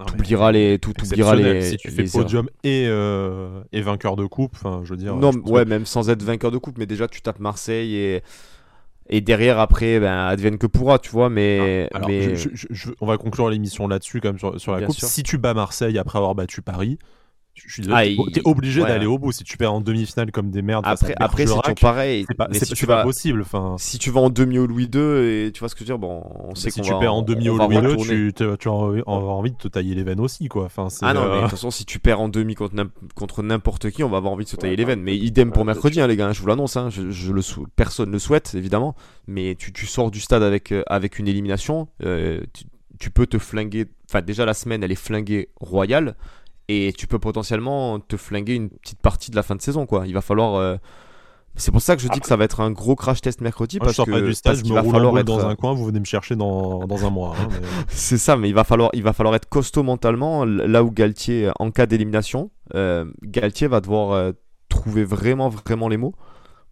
tu 0.06 0.14
oublieras 0.14 0.52
les, 0.52 0.78
tout, 0.78 0.92
oublieras 1.02 1.36
les. 1.36 1.62
Si 1.62 1.76
tu 1.78 1.90
fais 1.90 2.04
podium 2.04 2.48
et, 2.62 2.86
euh, 2.86 3.62
et, 3.72 3.80
vainqueur 3.80 4.16
de 4.16 4.26
coupe, 4.26 4.56
je 4.84 4.90
veux 4.90 4.96
dire. 4.96 5.16
Non, 5.16 5.32
ouais, 5.46 5.64
même 5.64 5.86
sans 5.86 6.10
être 6.10 6.22
vainqueur 6.22 6.50
de 6.50 6.58
coupe, 6.58 6.76
mais 6.78 6.86
déjà 6.86 7.08
tu 7.08 7.22
tapes 7.22 7.40
Marseille 7.40 7.96
et 7.96 8.22
et 9.08 9.20
derrière 9.20 9.58
après 9.58 9.98
ben 9.98 10.26
advienne 10.26 10.58
que 10.58 10.66
pourra 10.68 11.00
tu 11.00 11.10
vois 11.10 11.28
mais, 11.28 11.90
mais... 12.06 12.34
on 13.00 13.06
va 13.06 13.18
conclure 13.18 13.50
l'émission 13.50 13.88
là-dessus 13.88 14.20
comme 14.20 14.38
sur, 14.38 14.60
sur 14.60 14.72
la 14.72 14.86
coupe 14.86 14.96
si 14.96 15.24
tu 15.24 15.38
bats 15.38 15.54
Marseille 15.54 15.98
après 15.98 16.18
avoir 16.18 16.36
battu 16.36 16.62
Paris 16.62 16.98
je 17.54 17.72
suis 17.74 17.82
désolé, 17.82 18.16
ah, 18.18 18.30
t'es 18.32 18.40
obligé 18.44 18.80
d'aller 18.80 19.06
au 19.06 19.18
bout 19.18 19.30
si 19.30 19.44
tu 19.44 19.56
perds 19.56 19.74
en 19.74 19.80
demi-finale 19.80 20.32
comme 20.32 20.50
des 20.50 20.62
merdes. 20.62 20.84
Après, 20.86 21.14
après 21.18 21.46
c'est 21.46 21.54
toujours 21.54 21.74
pareil. 21.80 22.24
C'est 22.26 22.34
pas, 22.34 22.48
si 22.50 22.72
tu 22.74 22.86
vas, 22.86 23.02
possible. 23.02 23.42
Enfin, 23.42 23.76
si 23.78 23.98
tu 23.98 24.10
vas 24.10 24.20
en 24.20 24.30
demi 24.30 24.58
au 24.58 24.66
Louis 24.66 24.88
II 24.92 25.00
et 25.00 25.50
tu 25.52 25.60
vois 25.60 25.68
ce 25.68 25.74
que 25.74 25.80
je 25.80 25.84
veux 25.84 25.96
dire, 25.96 25.98
bon, 25.98 26.22
on 26.40 26.54
sait 26.54 26.70
si 26.70 26.80
tu 26.80 26.92
perds 26.98 27.14
en 27.14 27.22
demi 27.22 27.48
au 27.48 27.58
Louis 27.58 27.76
II, 27.76 27.96
tu, 27.98 28.32
tu, 28.58 28.68
as 28.68 28.72
envie 28.72 29.50
de 29.50 29.56
te 29.56 29.68
tailler 29.68 29.94
les 29.94 30.02
veines 30.02 30.20
aussi, 30.20 30.48
quoi. 30.48 30.64
Enfin, 30.64 30.88
ah 31.02 31.12
non, 31.12 31.22
mais 31.22 31.26
de 31.26 31.32
euh, 31.32 31.40
toute 31.42 31.50
façon, 31.50 31.70
si 31.70 31.84
tu 31.84 31.98
perds 31.98 32.20
en 32.20 32.28
demi 32.28 32.54
contre 32.54 33.42
n'importe 33.42 33.90
qui, 33.90 34.02
on 34.02 34.08
va 34.08 34.16
avoir 34.16 34.32
envie 34.32 34.44
de 34.44 34.50
se 34.50 34.56
tailler 34.56 34.76
les 34.76 34.84
veines. 34.84 35.02
Mais 35.02 35.16
idem 35.16 35.52
pour 35.52 35.64
mercredi, 35.64 36.00
hein, 36.00 36.06
les 36.06 36.16
gars. 36.16 36.32
Je 36.32 36.40
vous 36.40 36.46
l'annonce. 36.46 36.76
Hein, 36.76 36.88
je, 36.90 37.32
le 37.32 37.42
personne 37.76 38.08
ne 38.08 38.12
le 38.12 38.18
souhaite 38.18 38.54
évidemment, 38.54 38.94
mais 39.26 39.56
tu, 39.56 39.72
tu 39.72 39.86
sors 39.86 40.10
du 40.10 40.20
stade 40.20 40.42
avec 40.42 40.72
euh, 40.72 40.82
avec 40.86 41.18
une 41.18 41.28
élimination. 41.28 41.88
Euh, 42.02 42.40
tu 42.98 43.10
peux 43.10 43.26
te 43.26 43.38
flinguer. 43.38 43.86
Enfin, 44.08 44.22
déjà 44.22 44.44
la 44.46 44.54
semaine, 44.54 44.82
elle 44.82 44.92
est 44.92 44.94
flinguée 44.94 45.50
royale 45.60 46.14
et 46.72 46.92
tu 46.92 47.06
peux 47.06 47.18
potentiellement 47.18 48.00
te 48.00 48.16
flinguer 48.16 48.54
une 48.54 48.70
petite 48.70 49.00
partie 49.00 49.30
de 49.30 49.36
la 49.36 49.42
fin 49.42 49.54
de 49.54 49.62
saison 49.62 49.86
quoi. 49.86 50.06
Il 50.06 50.14
va 50.14 50.20
falloir 50.20 50.54
euh, 50.54 50.76
c'est 51.54 51.70
pour 51.70 51.82
ça 51.82 51.96
que 51.96 52.02
je 52.02 52.08
dis 52.08 52.20
que 52.20 52.26
ça 52.26 52.36
va 52.36 52.44
être 52.44 52.60
un 52.60 52.70
gros 52.70 52.96
crash 52.96 53.20
test 53.20 53.40
mercredi 53.40 53.78
parce 53.78 53.94
je 53.94 54.02
que 54.02 54.10
pas 54.10 54.20
du 54.20 54.32
stade, 54.32 54.56
je 54.56 54.64
me 54.64 54.74
va 54.74 54.82
falloir 54.82 55.18
être 55.18 55.26
dans 55.26 55.46
un 55.46 55.54
coin, 55.54 55.74
vous 55.74 55.84
venez 55.84 56.00
me 56.00 56.04
chercher 56.04 56.34
dans, 56.34 56.86
dans 56.86 57.04
un 57.04 57.10
mois. 57.10 57.34
Hein, 57.38 57.48
c'est 57.88 58.18
ça, 58.18 58.36
mais 58.36 58.48
il 58.48 58.54
va 58.54 58.64
falloir 58.64 58.90
il 58.94 59.02
va 59.02 59.12
falloir 59.12 59.34
être 59.34 59.48
costaud 59.48 59.82
mentalement 59.82 60.44
là 60.44 60.82
où 60.82 60.90
Galtier 60.90 61.50
en 61.58 61.70
cas 61.70 61.86
d'élimination, 61.86 62.50
euh, 62.74 63.04
Galtier 63.22 63.66
va 63.66 63.80
devoir 63.80 64.12
euh, 64.12 64.32
trouver 64.68 65.04
vraiment 65.04 65.50
vraiment 65.50 65.88
les 65.88 65.98
mots 65.98 66.14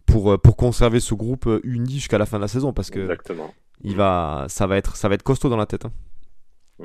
pour 0.05 0.39
pour 0.41 0.55
conserver 0.55 0.99
ce 0.99 1.13
groupe 1.13 1.47
uni 1.63 1.93
jusqu'à 1.93 2.17
la 2.17 2.25
fin 2.25 2.37
de 2.37 2.41
la 2.41 2.47
saison 2.47 2.73
parce 2.73 2.89
que 2.89 2.99
Exactement. 3.01 3.53
il 3.83 3.95
va 3.95 4.45
ça 4.49 4.65
va 4.65 4.77
être 4.77 4.95
ça 4.95 5.09
va 5.09 5.15
être 5.15 5.23
costaud 5.23 5.49
dans 5.49 5.57
la 5.57 5.67
tête. 5.67 5.85
Hein. 5.85 5.91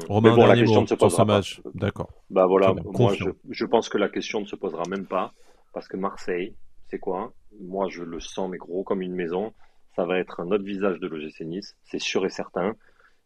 Romain, 0.09 0.34
bon, 0.34 0.47
la 0.47 0.57
question 0.57 0.82
ne 0.82 0.86
se 0.86 0.94
posera 0.94 1.26
pas. 1.26 1.40
D'accord. 1.74 2.11
Bah 2.30 2.47
voilà, 2.47 2.74
moi 2.84 3.14
je, 3.14 3.24
je, 3.51 3.64
pense 3.64 3.88
que 3.88 3.99
la 3.99 4.09
question 4.09 4.40
ne 4.40 4.47
se 4.47 4.57
posera 4.57 4.82
même 4.88 5.07
pas 5.07 5.32
parce 5.72 5.88
que 5.88 5.97
Marseille, 5.97 6.55
c'est 6.88 6.99
quoi? 6.99 7.32
Moi 7.61 7.88
je 7.90 8.03
le 8.03 8.20
sens 8.20 8.51
mais 8.51 8.59
gros 8.59 8.84
comme 8.84 9.03
une 9.03 9.14
maison. 9.14 9.53
Ça 9.94 10.05
va 10.05 10.18
être 10.18 10.40
un 10.40 10.51
autre 10.51 10.64
visage 10.64 11.01
de 11.01 11.07
l'OGC 11.07 11.40
Nice, 11.40 11.74
c'est 11.84 12.01
sûr 12.01 12.26
et 12.26 12.30
certain. 12.30 12.74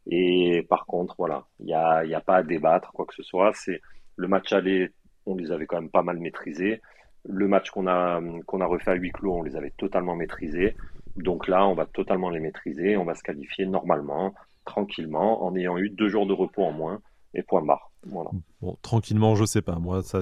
Et 0.07 0.65
par 0.69 0.87
contre, 0.87 1.15
voilà, 1.19 1.45
il 1.59 1.67
n'y 1.67 1.75
a, 1.75 2.05
y 2.05 2.15
a 2.15 2.21
pas 2.21 2.37
à 2.37 2.43
débattre 2.43 2.93
quoi 2.93 3.07
que 3.07 3.15
ce 3.15 3.23
soit. 3.23 3.51
C'est 3.55 3.81
le 4.17 4.29
match 4.29 4.53
aller, 4.53 4.91
on 5.27 5.35
les 5.35 5.51
avait 5.51 5.67
quand 5.67 5.81
même 5.81 5.91
pas 5.91 6.03
mal 6.03 6.19
maîtrisés. 6.19 6.81
Le 7.25 7.49
match 7.49 7.71
qu'on 7.71 7.87
a 7.87 8.21
qu'on 8.47 8.61
a 8.61 8.67
refait 8.67 8.93
à 8.93 8.95
huis 8.95 9.11
clos, 9.11 9.35
on 9.35 9.43
les 9.43 9.57
avait 9.57 9.73
totalement 9.77 10.15
maîtrisés. 10.15 10.77
Donc 11.17 11.49
là, 11.49 11.67
on 11.67 11.75
va 11.75 11.87
totalement 11.87 12.31
les 12.31 12.41
maîtriser, 12.41 12.97
on 12.97 13.05
va 13.05 13.15
se 13.15 13.23
qualifier 13.23 13.67
normalement 13.67 14.33
tranquillement 14.65 15.45
en 15.45 15.55
ayant 15.57 15.79
eu 15.79 15.91
deux 15.91 16.09
jours 16.09 16.27
de 16.27 16.33
repos 16.33 16.65
en 16.65 16.73
moins 16.73 17.01
et 17.35 17.43
point 17.43 17.63
barre. 17.63 17.91
Voilà. 18.05 18.31
Bon, 18.63 18.77
tranquillement, 18.83 19.37
je 19.37 19.47
sais 19.47 19.63
pas. 19.63 19.77
Moi, 19.77 20.03
ça, 20.03 20.21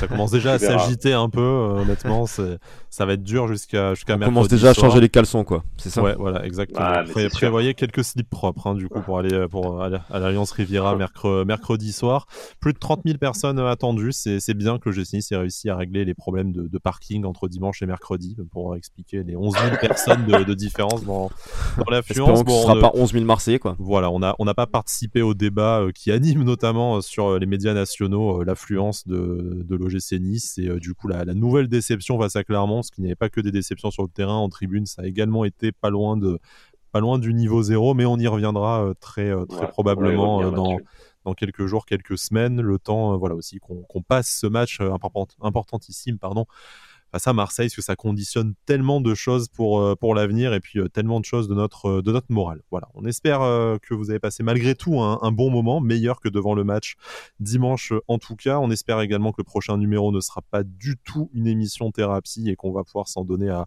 ça 0.00 0.08
commence 0.08 0.32
déjà 0.32 0.52
à 0.54 0.58
s'agiter 0.58 1.12
un 1.12 1.30
peu. 1.30 1.40
Euh, 1.40 1.82
honnêtement, 1.82 2.26
ça 2.26 3.06
va 3.06 3.12
être 3.12 3.22
dur 3.22 3.46
jusqu'à 3.46 3.94
jusqu'à 3.94 4.16
On 4.16 4.18
commence 4.18 4.48
déjà 4.48 4.70
à 4.70 4.74
changer 4.74 5.00
les 5.00 5.08
caleçons, 5.08 5.44
quoi. 5.44 5.62
C'est 5.76 5.90
ça? 5.90 6.02
Ouais, 6.02 6.16
voilà, 6.18 6.44
exactement. 6.44 6.80
Ah, 6.84 7.04
prévoyez 7.32 7.74
quelques 7.74 8.02
slips 8.02 8.28
propres, 8.28 8.66
hein, 8.66 8.74
du 8.74 8.88
coup, 8.88 9.00
pour 9.00 9.18
aller 9.18 9.46
pour 9.48 9.80
à 9.82 10.18
l'Alliance 10.18 10.50
Riviera 10.50 10.96
mercredi 11.44 11.92
soir. 11.92 12.26
Plus 12.58 12.72
de 12.72 12.78
30 12.78 13.02
000 13.04 13.18
personnes 13.18 13.60
attendues. 13.60 14.12
C'est 14.12 14.54
bien 14.54 14.78
que 14.78 14.88
le 14.88 14.92
GC 14.92 15.18
ait 15.30 15.36
réussi 15.36 15.70
à 15.70 15.76
régler 15.76 16.04
les 16.04 16.14
problèmes 16.14 16.52
de, 16.52 16.78
parking 16.78 17.24
entre 17.24 17.48
dimanche 17.48 17.82
et 17.82 17.86
mercredi 17.86 18.36
pour 18.50 18.76
expliquer 18.76 19.22
les 19.22 19.36
11 19.36 19.54
000 19.54 19.76
personnes 19.80 20.26
de, 20.26 20.54
différence 20.54 21.04
dans, 21.04 21.30
dans 21.78 21.90
l'affluence. 21.90 22.44
Bon, 22.44 22.56
ce 22.56 22.62
sera 22.62 22.80
pas 22.80 22.90
11 22.94 23.12
000 23.12 23.24
Marseillais, 23.24 23.58
quoi. 23.58 23.76
Voilà, 23.78 24.10
on 24.10 24.22
a 24.22 24.34
on 24.38 24.44
n'a 24.44 24.54
pas 24.54 24.66
participé 24.66 25.22
au 25.22 25.34
débat 25.34 25.80
euh, 25.80 25.92
qui 25.92 26.12
anime 26.12 26.42
notamment 26.42 27.00
sur 27.00 27.38
les 27.38 27.46
médias 27.46 27.74
nationaux 27.76 28.40
euh, 28.40 28.44
l'affluence 28.44 29.06
de, 29.06 29.62
de 29.64 29.76
l'OGC 29.76 30.20
Nice 30.20 30.58
et 30.58 30.68
euh, 30.68 30.78
du 30.78 30.94
coup 30.94 31.08
la, 31.08 31.24
nouvelle 31.26 31.68
déception 31.68 32.18
face 32.18 32.36
à 32.36 32.44
Clermont, 32.44 32.76
parce 32.76 32.90
qu'il 32.90 33.02
n'y 33.02 33.08
avait 33.08 33.14
pas 33.14 33.28
que 33.28 33.40
des 33.40 33.52
déceptions 33.52 33.90
sur 33.90 34.02
le 34.02 34.08
terrain, 34.08 34.36
en 34.36 34.48
tribune, 34.48 34.86
ça 34.86 35.02
a 35.02 35.06
également 35.06 35.44
été 35.44 35.72
pas 35.72 35.90
loin 35.90 36.16
de 36.16 36.38
pas 36.92 37.00
loin 37.00 37.18
du 37.18 37.34
niveau 37.34 37.62
zéro, 37.62 37.94
mais 37.94 38.06
on 38.06 38.16
y 38.16 38.26
reviendra 38.26 38.84
euh, 38.84 38.94
très 38.94 39.32
très 39.48 39.68
probablement 39.68 40.50
dans 40.50 40.78
dans 41.24 41.34
quelques 41.34 41.66
jours, 41.66 41.86
quelques 41.86 42.18
semaines, 42.18 42.60
le 42.60 42.78
temps 42.78 43.16
voilà 43.18 43.34
aussi 43.34 43.58
qu'on 43.58 44.02
passe 44.02 44.38
ce 44.40 44.46
match 44.46 44.80
important, 44.80 45.34
importantissime 45.42 46.18
pardon 46.18 46.46
à 47.24 47.32
Marseille, 47.32 47.66
parce 47.66 47.76
que 47.76 47.82
ça 47.82 47.96
conditionne 47.96 48.54
tellement 48.66 49.00
de 49.00 49.14
choses 49.14 49.48
pour, 49.48 49.80
euh, 49.80 49.94
pour 49.94 50.14
l'avenir 50.14 50.52
et 50.52 50.60
puis 50.60 50.78
euh, 50.78 50.88
tellement 50.88 51.20
de 51.20 51.24
choses 51.24 51.48
de 51.48 51.54
notre, 51.54 51.86
euh, 51.86 52.02
de 52.02 52.12
notre 52.12 52.30
morale. 52.30 52.62
Voilà, 52.70 52.88
on 52.94 53.04
espère 53.04 53.38
que 53.82 53.94
vous 53.94 54.10
avez 54.10 54.18
passé 54.18 54.42
malgré 54.42 54.74
tout 54.74 55.00
un, 55.00 55.32
bon 55.32 55.50
moment, 55.50 55.80
meilleur 55.80 56.20
que 56.20 56.28
devant 56.28 56.54
le 56.54 56.64
match 56.64 56.96
dimanche 57.40 57.92
en 58.08 58.18
tout 58.18 58.36
cas. 58.36 58.58
On 58.58 58.70
espère 58.70 59.00
également 59.00 59.32
que 59.32 59.40
le 59.40 59.44
prochain 59.44 59.76
numéro 59.76 60.12
ne 60.12 60.20
sera 60.20 60.42
pas 60.42 60.62
du 60.62 60.96
tout 61.04 61.30
une 61.32 61.46
émission 61.46 61.90
thérapie 61.90 62.48
et 62.48 62.56
qu'on 62.56 62.72
va 62.72 62.84
pouvoir 62.84 63.08
s'en 63.08 63.24
donner 63.24 63.48
à, 63.48 63.66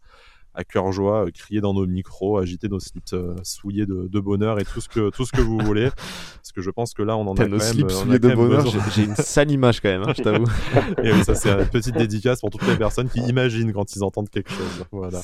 à 0.53 0.63
cœur 0.63 0.91
joie, 0.91 1.25
euh, 1.25 1.31
crier 1.31 1.61
dans 1.61 1.73
nos 1.73 1.85
micros, 1.85 2.37
agiter 2.37 2.67
nos 2.69 2.79
slips 2.79 3.13
euh, 3.13 3.35
souillés 3.43 3.85
de, 3.85 4.19
bonheur 4.19 4.59
et 4.59 4.65
tout 4.65 4.81
ce 4.81 4.89
que 4.89 5.09
tout 5.11 5.25
ce 5.25 5.31
que 5.31 5.41
vous 5.41 5.57
voulez. 5.59 5.89
Parce 6.35 6.51
que 6.51 6.61
je 6.61 6.71
pense 6.71 6.93
que 6.93 7.03
là, 7.03 7.15
on 7.15 7.27
en 7.27 7.33
a 7.33 7.37
quand 7.37 7.49
même. 7.49 7.59
Slips 7.59 7.91
souillés 7.91 8.19
de 8.19 8.33
bonheur, 8.33 8.65
j'ai 8.95 9.03
une 9.03 9.15
sale 9.15 9.51
image 9.51 9.79
quand 9.81 9.89
même, 9.89 10.03
hein, 10.03 10.13
je 10.17 10.23
t'avoue. 10.23 10.45
et 11.03 11.11
oui, 11.11 11.23
ça 11.23 11.35
c'est 11.35 11.51
une 11.51 11.65
petite 11.67 11.95
dédicace 11.95 12.41
pour 12.41 12.49
toutes 12.49 12.67
les 12.67 12.77
personnes 12.77 13.09
qui 13.09 13.19
imaginent 13.19 13.71
quand 13.71 13.95
ils 13.95 14.03
entendent 14.03 14.29
quelque 14.29 14.51
chose. 14.51 14.85
Voilà. 14.91 15.21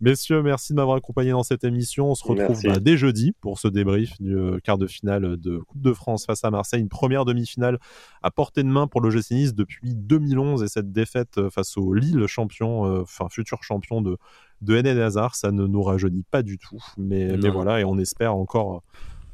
Messieurs, 0.00 0.42
merci 0.42 0.72
de 0.72 0.76
m'avoir 0.76 0.96
accompagné 0.96 1.30
dans 1.30 1.44
cette 1.44 1.64
émission. 1.64 2.10
On 2.10 2.14
se 2.14 2.24
retrouve 2.26 2.60
bah, 2.64 2.80
dès 2.80 2.96
jeudi 2.96 3.32
pour 3.40 3.58
ce 3.58 3.68
débrief 3.68 4.20
du 4.20 4.36
euh, 4.36 4.58
quart 4.62 4.78
de 4.78 4.86
finale 4.86 5.36
de 5.36 5.58
Coupe 5.58 5.80
de 5.80 5.92
France 5.92 6.26
face 6.26 6.44
à 6.44 6.50
Marseille, 6.50 6.80
une 6.80 6.88
première 6.88 7.24
demi-finale 7.24 7.78
à 8.22 8.30
portée 8.30 8.62
de 8.62 8.68
main 8.68 8.86
pour 8.86 9.00
le 9.00 9.16
Nice 9.30 9.54
depuis 9.54 9.94
2011 9.94 10.62
et 10.62 10.68
cette 10.68 10.92
défaite 10.92 11.48
face 11.48 11.78
au 11.78 11.94
Lille 11.94 12.26
champion, 12.26 13.00
enfin 13.00 13.28
futur 13.30 13.62
champion 13.62 14.02
de 14.02 14.18
de 14.62 15.00
Hazard, 15.00 15.34
ça 15.34 15.52
ne 15.52 15.66
nous 15.66 15.82
rajeunit 15.82 16.24
pas 16.30 16.42
du 16.42 16.58
tout. 16.58 16.82
Mais, 16.96 17.36
mais 17.36 17.50
voilà, 17.50 17.80
et 17.80 17.84
on 17.84 17.98
espère 17.98 18.34
encore 18.34 18.82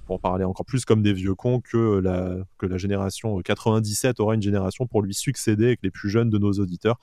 pour 0.07 0.21
parler 0.21 0.45
encore 0.45 0.67
plus 0.67 0.85
comme 0.85 1.03
des 1.03 1.13
vieux 1.13 1.35
cons, 1.35 1.61
que 1.61 1.99
la, 1.99 2.37
que 2.59 2.67
la 2.67 2.77
génération 2.77 3.39
97 3.41 4.21
aura 4.21 4.35
une 4.35 4.43
génération 4.43 4.87
pour 4.87 5.03
lui 5.03 5.15
succéder 5.15 5.71
et 5.71 5.77
que 5.77 5.83
les 5.85 5.91
plus 5.91 6.11
jeunes 6.11 6.31
de 6.31 6.39
nos 6.39 6.53
auditeurs 6.53 6.99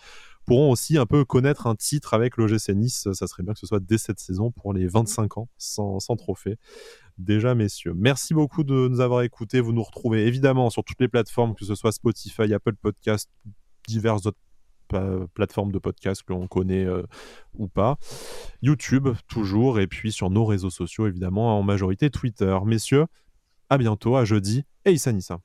pourront 0.46 0.72
aussi 0.72 0.98
un 0.98 1.06
peu 1.06 1.26
connaître 1.26 1.68
un 1.68 1.76
titre 1.76 2.14
avec 2.14 2.38
l'OGC 2.38 2.70
Nice. 2.70 3.08
Ça 3.14 3.28
serait 3.28 3.44
bien 3.44 3.54
que 3.54 3.60
ce 3.60 3.68
soit 3.68 3.80
dès 3.80 3.98
cette 3.98 4.20
saison 4.20 4.52
pour 4.52 4.74
les 4.74 4.88
25 4.88 5.38
ans 5.38 5.48
sans, 5.58 6.00
sans 6.00 6.16
trophée. 6.16 6.58
Déjà, 7.18 7.56
messieurs, 7.56 7.94
merci 7.96 8.34
beaucoup 8.34 8.64
de 8.64 8.88
nous 8.88 9.00
avoir 9.00 9.22
écoutés. 9.22 9.62
Vous 9.62 9.74
nous 9.74 9.84
retrouvez 9.84 10.26
évidemment 10.26 10.70
sur 10.70 10.84
toutes 10.84 11.02
les 11.02 11.08
plateformes, 11.08 11.54
que 11.56 11.66
ce 11.66 11.76
soit 11.76 11.92
Spotify, 11.92 12.54
Apple 12.54 12.76
Podcast, 12.76 13.30
diverses 13.88 14.26
autres 14.26 14.38
plateformes 15.34 15.72
de 15.72 15.80
podcast 15.80 16.24
que 16.24 16.34
l'on 16.34 16.48
connaît 16.48 16.86
euh, 16.86 17.04
ou 17.56 17.68
pas. 17.68 17.98
YouTube, 18.62 19.10
toujours, 19.28 19.80
et 19.80 19.88
puis 19.88 20.12
sur 20.12 20.30
nos 20.30 20.46
réseaux 20.46 20.70
sociaux, 20.70 21.08
évidemment, 21.08 21.58
en 21.58 21.64
majorité 21.64 22.10
Twitter. 22.10 22.58
Messieurs, 22.66 23.06
à 23.70 23.78
bientôt, 23.78 24.16
à 24.16 24.26
jeudi, 24.26 24.66
et 24.86 24.92
Issa 24.92 25.12
Nissa. 25.12 25.40